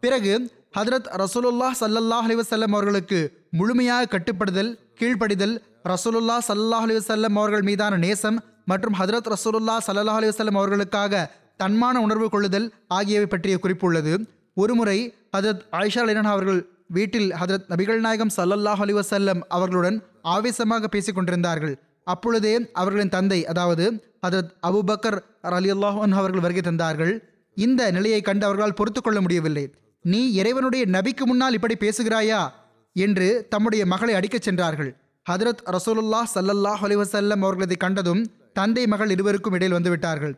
பிறகு 0.00 0.32
ஹதரத் 0.78 1.08
ரசூலுல்லாஹ் 1.22 1.76
சல்லல்லாஹ் 1.80 2.26
அலிவசல்லம் 2.28 2.74
அவர்களுக்கு 2.76 3.18
முழுமையாக 3.50 4.06
கட்டுப்படுதல் 4.12 4.70
கீழ்ப்படிதல் 5.00 5.54
ரசூலுல்லா 5.88 6.36
சல்லாஹ் 6.48 6.84
அலிவசல்லம் 6.86 7.36
அவர்கள் 7.40 7.62
மீதான 7.62 7.96
நேசம் 7.96 8.38
மற்றும் 8.64 8.94
ஹதரத் 8.98 9.32
ரசூலுல்லா 9.34 9.76
சல்லாஹ் 9.86 10.18
அலிவசல்லம் 10.20 10.60
அவர்களுக்காக 10.60 11.30
தன்மான 11.62 11.96
உணர்வு 12.06 12.28
கொள்ளுதல் 12.30 12.72
ஆகியவை 12.88 13.26
பற்றிய 13.26 13.58
குறிப்பு 13.58 13.86
உள்ளது. 13.86 14.12
ஒருமுறை 14.54 14.98
ஹதரத் 15.36 15.64
ஆயிஷா 15.72 16.02
அலினா 16.04 16.32
அவர்கள் 16.36 16.60
வீட்டில் 16.90 17.32
ஹதரத் 17.32 17.68
நபிகள் 17.68 17.98
நாயகம் 17.98 18.30
சல்லல்லாஹ் 18.36 18.80
அலி 18.80 18.92
வசல்லம் 18.92 19.40
அவர்களுடன் 19.48 20.02
ஆவேசமாக 20.22 20.88
பேசிக் 20.88 21.14
கொண்டிருந்தார்கள். 21.14 21.78
அப்பொழுதே 22.04 22.70
அவர்களின் 22.72 23.08
தந்தை 23.08 23.46
அதாவது 23.46 24.02
ஹதரத் 24.26 24.50
அபுபக்கர் 24.66 25.18
அலி 25.40 25.72
அல்லாஹன் 25.72 26.12
அவர்கள் 26.12 26.40
வருகை 26.40 26.62
தந்தார்கள். 26.66 27.18
இந்த 27.54 27.90
நிலையை 27.90 28.20
கண்டு 28.20 28.46
அவர்களால் 28.46 28.74
பொறுத்து 28.74 29.00
கொள்ள 29.00 29.20
முடியவில்லை. 29.20 29.72
நீ 30.00 30.32
இறைவனுடைய 30.32 30.84
நபிக்கு 30.86 31.24
முன்னால் 31.24 31.52
இப்படி 31.52 31.74
பேசுகிறாயா? 31.74 32.50
என்று 32.92 33.46
தம்முடைய 33.48 33.86
மகளை 33.86 34.14
அடிக்கச் 34.14 34.42
சென்றார்கள். 34.42 34.96
ஹதரத் 35.30 35.76
ரசூலுல்லாஹ் 35.76 36.30
சல்லல்லாஹ் 36.34 36.82
அலி 36.82 36.96
வசல்லம் 36.96 37.76
கண்டதும் 37.76 38.30
தந்தை 38.52 38.86
மகள் 38.86 39.10
இருவருக்கும் 39.10 39.52
இடையில் 39.52 39.76
வந்துவிட்டார்கள் 39.76 40.34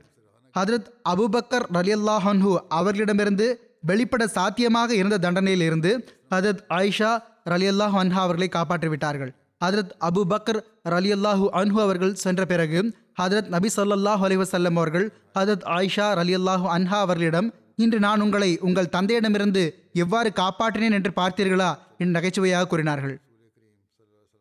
ஹதரத் 0.55 0.87
அபுபக்கர் 1.09 1.67
ரலியல்லாஹன்ஹு 1.75 2.57
அவர்களிடமிருந்து 2.69 3.61
வெளிப்பட 3.81 4.27
சாத்தியமாக 4.27 4.95
இருந்த 4.95 5.19
தண்டனையில் 5.19 5.63
இருந்து 5.63 6.16
ஹதரத் 6.31 6.63
ஆயிஷா 6.71 7.11
ரலியல்லாஹு 7.49 7.99
அன்ஹா 7.99 8.23
அவர்களை 8.23 8.49
காப்பாற்றிவிட்டார்கள் 8.49 9.33
ஹதரத் 9.61 9.93
அபு 10.01 10.23
பக்கர் 10.25 10.61
ரலியல்லாஹு 10.89 11.51
அன்ஹு 11.53 11.81
அவர்கள் 11.81 12.15
சென்ற 12.15 12.45
பிறகு 12.45 12.81
ஹதரத் 13.15 13.51
நபி 13.51 13.69
ஸல்லல்லாஹு 13.77 14.25
அலைஹி 14.25 14.71
அவர்கள் 14.77 15.07
ஹதரத் 15.35 15.65
ஆயிஷா 15.69 16.15
ரலியல்லாஹு 16.15 16.69
அன்ஹா 16.69 17.01
அவர்களிடம் 17.01 17.49
இன்று 17.77 17.99
நான் 17.99 18.21
உங்களை 18.21 18.59
உங்கள் 18.61 18.87
தந்தையிடமிருந்து 18.87 19.63
எவ்வாறு 19.95 20.33
காப்பாற்றினேன் 20.33 20.93
என்று 20.93 21.13
பார்த்தீர்களா? 21.17 21.71
என்று 21.99 22.13
நகைச்சுவையாக 22.13 22.67
கூறினார்கள். 22.67 23.15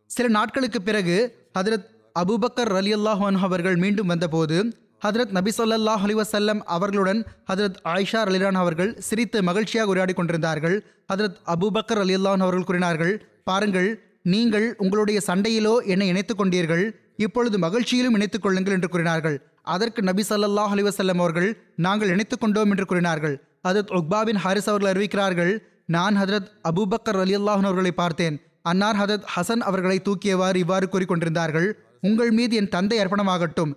சில 0.09 0.27
நாட்களுக்கு 0.27 0.81
பிறகு 0.81 1.15
ஹதரத் 1.53 1.87
அபுபக்கர் 2.15 2.69
ரலியல்லாஹு 2.69 3.25
அன்ஹு 3.25 3.45
அவர்கள் 3.45 3.75
மீண்டும் 3.75 4.07
வந்தபோது 4.07 4.57
ஹதரத் 5.05 5.29
நபி 5.29 5.51
ஸல்லல்லாஹு 5.57 6.03
அலிவசல்லம் 6.07 6.59
அவர்களுடன் 6.65 7.25
ஹதரத் 7.53 7.75
ஆயிஷா 7.83 8.19
அலிலான் 8.25 8.53
அவர்கள் 8.53 8.95
சிரித்து 8.99 9.43
மகிழ்ச்சியாக 9.43 9.89
உரையாடி 9.89 10.13
கொண்டிருந்தார்கள். 10.13 10.85
ஹதரத் 11.13 11.35
அபூபக்கர் 11.47 11.99
அலி 11.99 12.15
அன்ஹு 12.15 12.45
அவர்கள் 12.45 12.63
கூறினார்கள் 12.63 13.27
பாருங்கள் 13.43 14.03
நீங்கள் 14.21 14.75
உங்களுடைய 14.77 15.21
சண்டையிலோ 15.27 15.85
என்னை 15.85 16.07
இணைத்துக் 16.07 16.41
கொண்டீர்கள். 16.41 16.91
இப்பொழுது 17.17 17.57
மகிழ்ச்சியிலும் 17.57 18.13
இணைத்துக் 18.13 18.41
கொள்ளுங்கள் 18.41 18.73
என்று 18.73 18.89
கூறினார்கள். 18.89 19.41
அதற்கு 19.61 20.01
நபி 20.01 20.23
சல்லாஹ் 20.29 20.73
அலிவசல்லம் 20.75 21.21
அவர்கள் 21.23 21.63
நாங்கள் 21.75 22.09
இணைத்துக் 22.09 22.41
கொண்டோம் 22.41 22.69
என்று 22.69 22.85
கூறினார்கள். 22.85 23.43
ஹதரத் 23.67 23.93
உக்பாபின் 23.99 24.35
ஹாரிஸ் 24.35 24.69
அவர்கள் 24.69 24.93
அறிவிக்கிறார்கள் 24.93 25.59
நான் 25.85 26.17
ஹதரத் 26.17 26.49
அபூபக்கர் 26.63 27.21
அல்லாஹன் 27.23 27.69
அவர்களை 27.69 27.91
பார்த்தேன். 27.91 28.41
அன்னார் 28.61 28.95
ஹதரத் 28.95 29.25
ஹசன் 29.35 29.63
அவர்களை 29.69 30.01
தூக்கியவாறு 30.05 30.55
இவ்வாறு 30.55 30.89
கூறிக்கொண்டிருந்தார்கள் 30.91 31.71
உங்கள் 32.01 32.31
மீது 32.31 32.55
என் 32.55 32.69
தந்தை 32.69 32.99
அர்ப்பணமாகட்டும். 32.99 33.73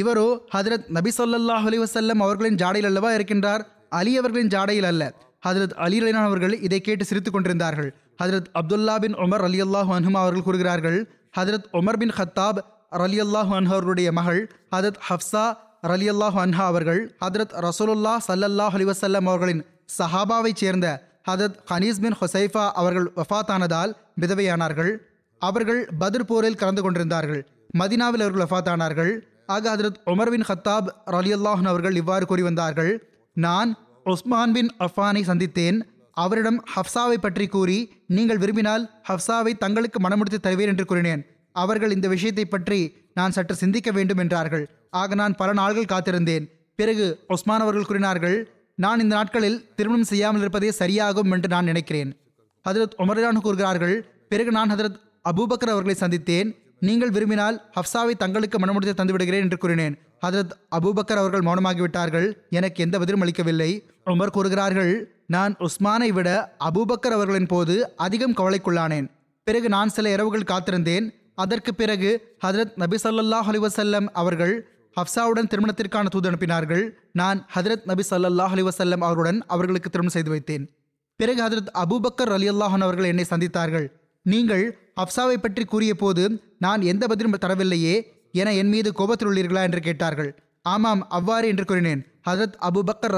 இவரோ 0.00 0.28
ஹதரத் 0.54 0.86
நபி 0.96 1.10
ஸல்லல்லாஹு 1.18 1.66
அலி 1.70 1.78
வசல்லம் 1.82 2.20
அவர்களின் 2.24 2.56
ஜாடையில் 2.62 2.88
அல்லவா 2.90 3.10
இருக்கின்றார்? 3.16 3.62
அலி 3.98 4.12
அவர்களின் 4.20 4.50
ஜாடையில் 4.54 4.88
அல்ல. 4.90 5.02
ஹதரத் 5.46 5.74
அலி 5.84 5.96
அலினான் 6.02 6.28
அவர்கள் 6.28 6.54
இதை 6.66 6.78
கேட்டு 6.86 7.04
சிரித்துக் 7.10 7.34
கொண்டிருந்தார்கள். 7.36 7.90
ஹதரத் 8.22 8.48
அப்துல்லா 8.60 8.94
பின் 9.04 9.16
உமர் 9.24 9.44
அலி 9.48 9.58
அல்லாஹ் 9.66 9.90
அன்ஹுமா 9.96 10.20
அவர்கள் 10.24 10.46
கூறுகிறார்கள் 10.46 10.98
ஹதரத் 11.38 11.68
உமர் 11.78 11.98
பின் 12.02 12.14
ஹத்தாப் 12.18 12.58
ரலி 13.02 13.18
அல்லாஹ் 13.24 13.50
அன்ஹு 13.58 13.72
அவர்களுடைய 13.76 14.08
மகள் 14.18 14.40
ஹதரத் 14.74 15.00
ஹப்சா 15.08 15.44
ரலி 15.92 16.08
அல்லாஹ் 16.14 16.36
அன்ஹா 16.44 16.64
அவர்கள் 16.72 17.00
ஹதரத் 17.24 17.54
ரசூலுல்லா 17.66 18.14
சல்லல்லாஹ் 18.28 18.74
அலி 18.78 18.86
வசல்லம் 18.92 19.28
அவர்களின் 19.30 19.62
சஹாபாவைச் 19.98 20.60
சேர்ந்த 20.62 20.86
ஹதரத் 21.28 21.58
ஹனீஸ் 21.70 22.00
பின் 22.04 22.16
ஹொசைஃபா 22.20 22.64
அவர்கள் 22.80 23.06
வஃபாத்தானதால் 23.18 23.92
விதவையானார்கள். 24.22 24.92
அவர்கள் 25.42 25.80
பத்ர் 26.00 26.26
போரில் 26.30 26.58
கலந்து 26.62 26.82
கொண்டிருந்தார்கள். 26.86 27.42
மதினாவில் 27.80 28.24
அவர்கள் 28.24 28.44
வஃபாத்தானார்கள் 28.44 29.12
ஆக 29.46 29.76
ஹதரத் 29.76 29.98
உமர் 30.12 30.30
பின் 30.30 30.46
ஹத்தாப் 30.48 30.86
ரலியல்லாஹன் 31.14 31.68
அவர்கள் 31.72 31.96
இவ்வாறு 31.96 32.26
கூறி 32.26 32.42
வந்தார்கள். 32.42 32.92
நான் 33.32 33.70
உஸ்மான் 34.12 34.52
பின் 34.52 34.70
அஃபானை 34.86 35.22
சந்தித்தேன். 35.30 35.78
அவரிடம் 36.10 36.58
ஹப்சாவை 36.74 37.18
பற்றி 37.20 37.46
கூறி 37.46 37.78
நீங்கள் 38.06 38.38
விரும்பினால் 38.38 38.84
ஹப்சாவை 39.08 39.52
தங்களுக்கு 39.58 40.00
மனமுடித்து 40.00 40.40
தருவேன் 40.40 40.68
என்று 40.68 40.84
கூறினேன். 40.84 41.22
அவர்கள் 41.52 41.94
இந்த 41.96 42.08
விஷயத்தை 42.08 42.44
பற்றி 42.44 42.80
நான் 43.14 43.30
சற்று 43.30 43.54
சிந்திக்க 43.54 43.90
வேண்டும் 43.90 44.18
என்றார்கள். 44.18 44.64
ஆக 44.90 45.14
நான் 45.14 45.34
பல 45.34 45.52
நாள்கள் 45.52 45.90
காத்திருந்தேன். 45.92 46.44
பிறகு 46.76 47.06
உஸ்மான் 47.28 47.64
அவர்கள் 47.64 47.88
கூறினார்கள் 47.90 48.36
நான் 48.74 49.00
இந்த 49.00 49.14
நாட்களில் 49.14 49.58
திருமணம் 49.76 50.10
செய்யாமல் 50.10 50.40
இருப்பதே 50.40 50.70
சரியாகும் 50.78 51.32
என்று 51.32 51.48
நான் 51.48 51.64
நினைக்கிறேன். 51.64 52.10
ஹதரத் 52.68 52.96
உமரான் 52.98 53.44
கூறுகிறார்கள் 53.46 53.96
பிறகு 54.28 54.50
நான் 54.50 54.70
ஹதரத் 54.70 55.00
அபூபக்கர் 55.30 55.72
அவர்களை 55.74 55.96
சந்தித்தேன். 56.00 56.48
நீங்கள் 56.78 57.10
விரும்பினால் 57.10 57.70
ஹப்சாவை 57.74 58.16
தங்களுக்கு 58.16 58.58
மனமுடித்து 58.58 58.94
தந்து 58.94 59.12
விடுகிறேன் 59.12 59.42
என்று 59.42 59.58
கூறினேன். 59.58 59.98
ஹதரத் 60.26 60.54
அபூபக்கர் 60.76 61.22
அவர்கள் 61.22 61.40
மௌனமாகிவிட்டார்கள். 61.40 62.36
எனக்கு 62.50 62.82
எந்த 62.82 62.98
பதிலும் 62.98 63.20
அளிக்கவில்லை. 63.20 63.86
உமர் 64.06 64.26
கூறுகிறார்கள் 64.26 65.22
நான் 65.26 65.56
உஸ்மானை 65.56 66.08
விட 66.08 66.56
அபூபக்கர் 66.64 67.16
அவர்களின் 67.18 67.46
போது 67.46 67.96
அதிகம் 67.96 68.34
கவலைக்குள்ளானேன். 68.34 69.10
பிறகு 69.44 69.68
நான் 69.68 69.88
சில 69.88 70.10
இரவுகள் 70.10 70.50
காத்திருந்தேன். 70.50 71.10
அதற்கு 71.34 71.74
பிறகு 71.74 72.36
ஹதரத் 72.46 72.72
நபி 72.76 72.96
சல்லாஹ் 73.02 73.48
அலிவசல்லம் 73.52 74.06
அவர்கள் 74.12 74.68
ஹப்சாவுடன் 75.00 75.48
திருமணத்திற்கான 75.48 76.08
தூது 76.08 76.30
அனுப்பினார்கள். 76.30 76.90
நான் 77.12 77.46
ஹதரத் 77.54 77.84
நபி 77.84 78.02
சல்லாஹ் 78.10 78.52
அலிவசல்லம் 78.54 79.00
அவருடன் 79.00 79.42
அவர்களுக்கு 79.46 79.90
திருமணம் 79.90 80.16
செய்து 80.16 80.34
வைத்தேன். 80.34 80.68
பிறகு 81.16 81.42
ஹதரத் 81.42 81.74
அபூபக்கர் 81.74 82.32
ரலியல்லாஹன் 82.34 82.86
அவர்கள் 82.86 83.04
என்னை 83.04 83.24
சந்தித்தார்கள். 83.30 83.86
நீங்கள் 84.22 84.83
அப்சாவை 85.02 85.36
பற்றி 85.36 85.64
கூறிய 85.64 85.94
போது 85.94 86.24
நான் 86.58 86.82
எந்த 86.82 87.06
பதிலும் 87.06 87.36
தரவில்லையே 87.44 87.94
என 88.32 88.54
என் 88.54 88.68
மீது 88.68 88.92
கோபத்தில் 88.92 89.28
உள்ளீர்களா? 89.28 89.62
என்று 89.62 89.80
கேட்டார்கள். 89.80 90.30
ஆமாம் 90.62 91.02
அவ்வாறு 91.08 91.48
என்று 91.48 91.64
கூறினேன். 91.64 92.02
ஹதரத் 92.28 92.56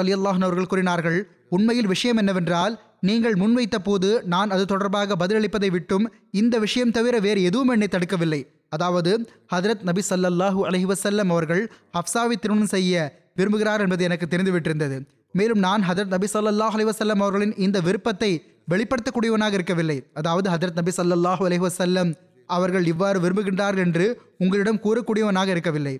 அலி 0.02 0.12
அல்லாஹன் 0.14 0.46
அவர்கள் 0.46 0.66
கூறினார்கள் 0.66 1.18
உண்மையில் 1.48 1.86
விஷயம் 1.86 2.16
என்னவென்றால் 2.16 2.74
நீங்கள் 3.00 3.34
முன்வைத்த 3.34 3.78
போது 3.78 4.08
நான் 4.24 4.50
அது 4.50 4.64
தொடர்பாக 4.64 5.16
பதிலளிப்பதை 5.26 5.70
விட்டும் 5.70 6.06
இந்த 6.30 6.58
விஷயம் 6.58 6.90
தவிர 6.90 7.18
வேறு 7.18 7.42
எதுவும் 7.42 7.68
என்னை 7.68 7.88
தடுக்கவில்லை. 7.90 8.40
அதாவது 8.68 9.28
ஹதரத் 9.54 9.82
நபி 9.82 10.02
ஸல்லல்லாஹு 10.10 10.60
அலஹி 10.68 10.86
வசல்லம் 10.92 11.30
அவர்கள் 11.34 11.62
ஹப்சாவை 11.98 12.36
திருமணம் 12.38 12.72
செய்ய 12.76 13.22
விரும்புகிறார் 13.36 13.80
என்பது 13.80 14.04
எனக்கு 14.04 14.26
தெரிந்துவிட்டிருந்தது. 14.30 14.98
மேலும் 15.32 15.58
நான் 15.58 15.82
ஹதரத் 15.88 16.14
நபி 16.14 16.26
சல்லாஹ் 16.34 16.76
அலி 16.76 16.84
வசல்லம் 16.84 17.22
அவர்களின் 17.24 17.54
இந்த 17.56 17.80
விருப்பத்தை 17.80 18.30
வெளிப்படுத்தக்கூடியவனாக 18.68 19.54
இருக்கவில்லை. 19.58 19.98
அதாவது 20.20 20.48
ஹதரத் 20.54 20.78
நபி 20.80 20.92
ஸல்லல்லாஹு 20.98 21.42
அலஹி 21.48 21.62
வசல்லம் 21.66 22.10
அவர்கள் 22.48 22.86
இவ்வாறு 22.92 23.18
விரும்புகின்றார்கள் 23.24 23.86
என்று 23.88 24.06
உங்களிடம் 24.42 24.82
கூறக்கூடியவனாக 24.84 25.48
இருக்கவில்லை. 25.54 25.94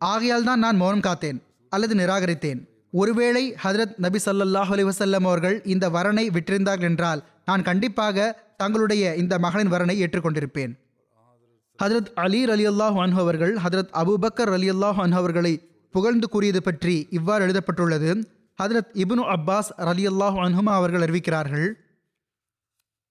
ஆகையால் 0.00 0.48
தான் 0.48 0.64
நான் 0.64 0.80
மௌனம் 0.80 1.04
காத்தேன் 1.06 1.38
அல்லது 1.72 1.94
நிராகரித்தேன். 2.00 2.60
ஒருவேளை 3.00 3.44
ஹதரத் 3.62 3.94
நபி 4.04 4.18
சல்லாஹ் 4.24 4.70
அலி 4.74 4.84
வசல்லம் 4.88 5.24
அவர்கள் 5.28 5.56
இந்த 5.74 5.86
வரனை 5.96 6.24
விட்டிருந்தார்கள் 6.36 6.90
என்றால் 6.92 7.20
நான் 7.48 7.66
கண்டிப்பாக 7.68 8.26
தங்களுடைய 8.62 9.14
இந்த 9.22 9.34
மகளின் 9.44 9.72
வரனை 9.74 9.96
ஏற்றுக்கொண்டிருப்பேன். 10.04 10.72
ஹதரத் 11.78 12.10
அலி 12.24 12.40
அலி 12.54 12.64
அல்லாஹ் 12.72 12.96
அன்ஹு 13.04 13.20
அவர்கள் 13.24 13.54
ஹதரத் 13.64 13.92
அபூபக்கர் 14.02 14.52
அலி 14.58 14.68
அல்லாஹ் 14.74 15.00
அன்ஹு 15.04 15.18
அவர்களை 15.22 15.52
புகழ்ந்து 15.94 16.26
கூறியது 16.34 16.60
பற்றி 16.68 16.94
இவ்வாறு 17.18 17.44
எழுதப்பட்டுள்ளது 17.46 18.10
ஹதரத் 18.62 18.92
இப்னு 18.92 19.24
அப்பாஸ் 19.34 19.70
ரலி 19.76 20.04
அல்லாஹு 20.06 20.38
அன்ஹுமா 20.44 20.72
அவர்கள் 20.72 21.00
அறிவிக்கிறார்கள் 21.00 21.66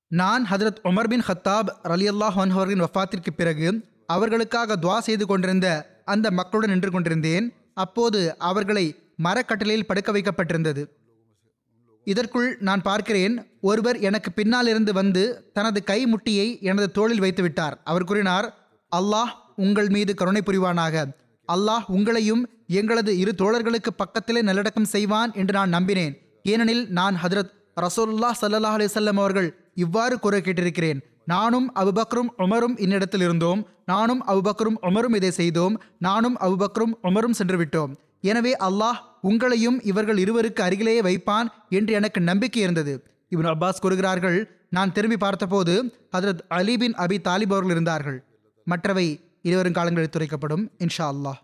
நான் 0.07 0.45
ஹதரத் 0.45 0.79
உமர் 0.83 1.07
பின் 1.07 1.23
ஹத்தாப் 1.27 1.69
ரலி 1.83 2.07
அல்லாஹ் 2.13 2.37
அன்ஹு 2.43 2.57
அவர்களின் 2.59 3.35
பிறகு 3.35 3.91
அவர்களுக்காக 4.05 4.75
துவா 4.75 4.97
செய்து 4.99 5.25
கொண்டிருந்த 5.25 6.01
அந்த 6.05 6.31
மக்களுடன் 6.31 6.69
நின்று 6.69 6.91
கொண்டிருந்தேன். 6.91 7.53
அப்போது 7.73 8.37
அவர்களை 8.37 8.95
மரக்கட்டளையில் 9.23 9.85
படுக்க 9.85 10.11
வைக்கப்பட்டிருந்தது. 10.11 10.87
இதற்குள் 12.03 12.57
நான் 12.59 12.81
பார்க்கிறேன் 12.81 13.35
ஒருவர் 13.61 13.97
எனக்கு 13.99 14.31
பின்னால் 14.31 14.67
இருந்து 14.67 14.93
வந்து 14.93 15.51
தனது 15.53 15.83
கை 15.83 16.05
முட்டியை 16.05 16.61
எனது 16.61 16.91
தோளில் 16.91 17.19
வைத்து 17.19 17.41
விட்டார். 17.41 17.81
அவர் 17.83 18.03
கூறினார் 18.03 18.47
அல்லாஹ் 18.95 19.31
உங்கள் 19.55 19.89
மீது 19.89 20.15
கருணை 20.15 20.41
புரிவானாக. 20.45 21.05
அல்லாஹ் 21.53 21.85
உங்களையும் 21.87 22.43
எங்களது 22.67 23.17
இரு 23.17 23.33
தோழர்களுக்கு 23.37 23.87
பக்கத்திலே 23.97 24.41
நல்லடக்கம் 24.41 24.85
செய்வான் 24.85 25.31
என்று 25.33 25.53
நான் 25.53 25.73
நம்பினேன். 25.73 26.13
ஏனெனில் 26.43 26.87
நான் 26.87 27.17
ஹதரத் 27.23 27.51
ரசோல்லா 27.81 28.31
சல்லா 28.41 28.73
அலிசல்லம் 28.75 29.21
அவர்கள் 29.23 29.59
இவ்வாறு 29.75 30.19
கூற 30.19 30.37
கேட்டிருக்கிறேன். 30.37 30.99
நானும் 31.25 31.75
அபுபக்ரும் 31.75 32.27
உமரும் 32.37 32.77
இன்னிடத்தில் 32.77 33.21
இருந்தோம். 33.21 33.67
நானும் 33.85 34.27
அபுபக்ரும் 34.27 34.77
உமரும் 34.81 35.15
இதை 35.15 35.31
செய்தோம். 35.31 35.81
நானும் 35.99 36.37
அபுபக்ரும் 36.37 36.93
உமரும் 37.03 37.33
சென்று 37.33 37.57
விட்டோம். 37.57 37.95
எனவே 38.21 38.55
அல்லாஹ் 38.59 38.99
உங்களையும் 39.23 39.79
இவர்கள் 39.83 40.17
இருவருக்கு 40.17 40.61
அருகிலேயே 40.61 41.01
வைப்பான் 41.01 41.47
என்று 41.69 41.93
எனக்கு 41.93 42.21
நம்பிக்கை 42.21 42.61
இருந்தது. 42.61 43.03
இவன் 43.29 43.45
அப்பாஸ் 43.45 43.81
கூறுகிறார்கள் 43.81 44.65
நான் 44.69 44.91
திரும்பி 44.91 45.17
பார்த்தபோது 45.17 45.93
ஹதரத் 46.17 46.39
அலி 46.47 46.77
பின் 46.77 46.93
அபி 46.93 47.17
தாலிப் 47.17 47.53
அவர்கள் 47.55 47.69
இருந்தார்கள். 47.69 48.23
மற்றவை 48.63 49.19
இருவரும் 49.41 49.73
காலங்களில் 49.73 50.09
துரைக்கப்படும் 50.09 50.71
இன்ஷா 50.79 51.11
அல்லாஹ். 51.13 51.43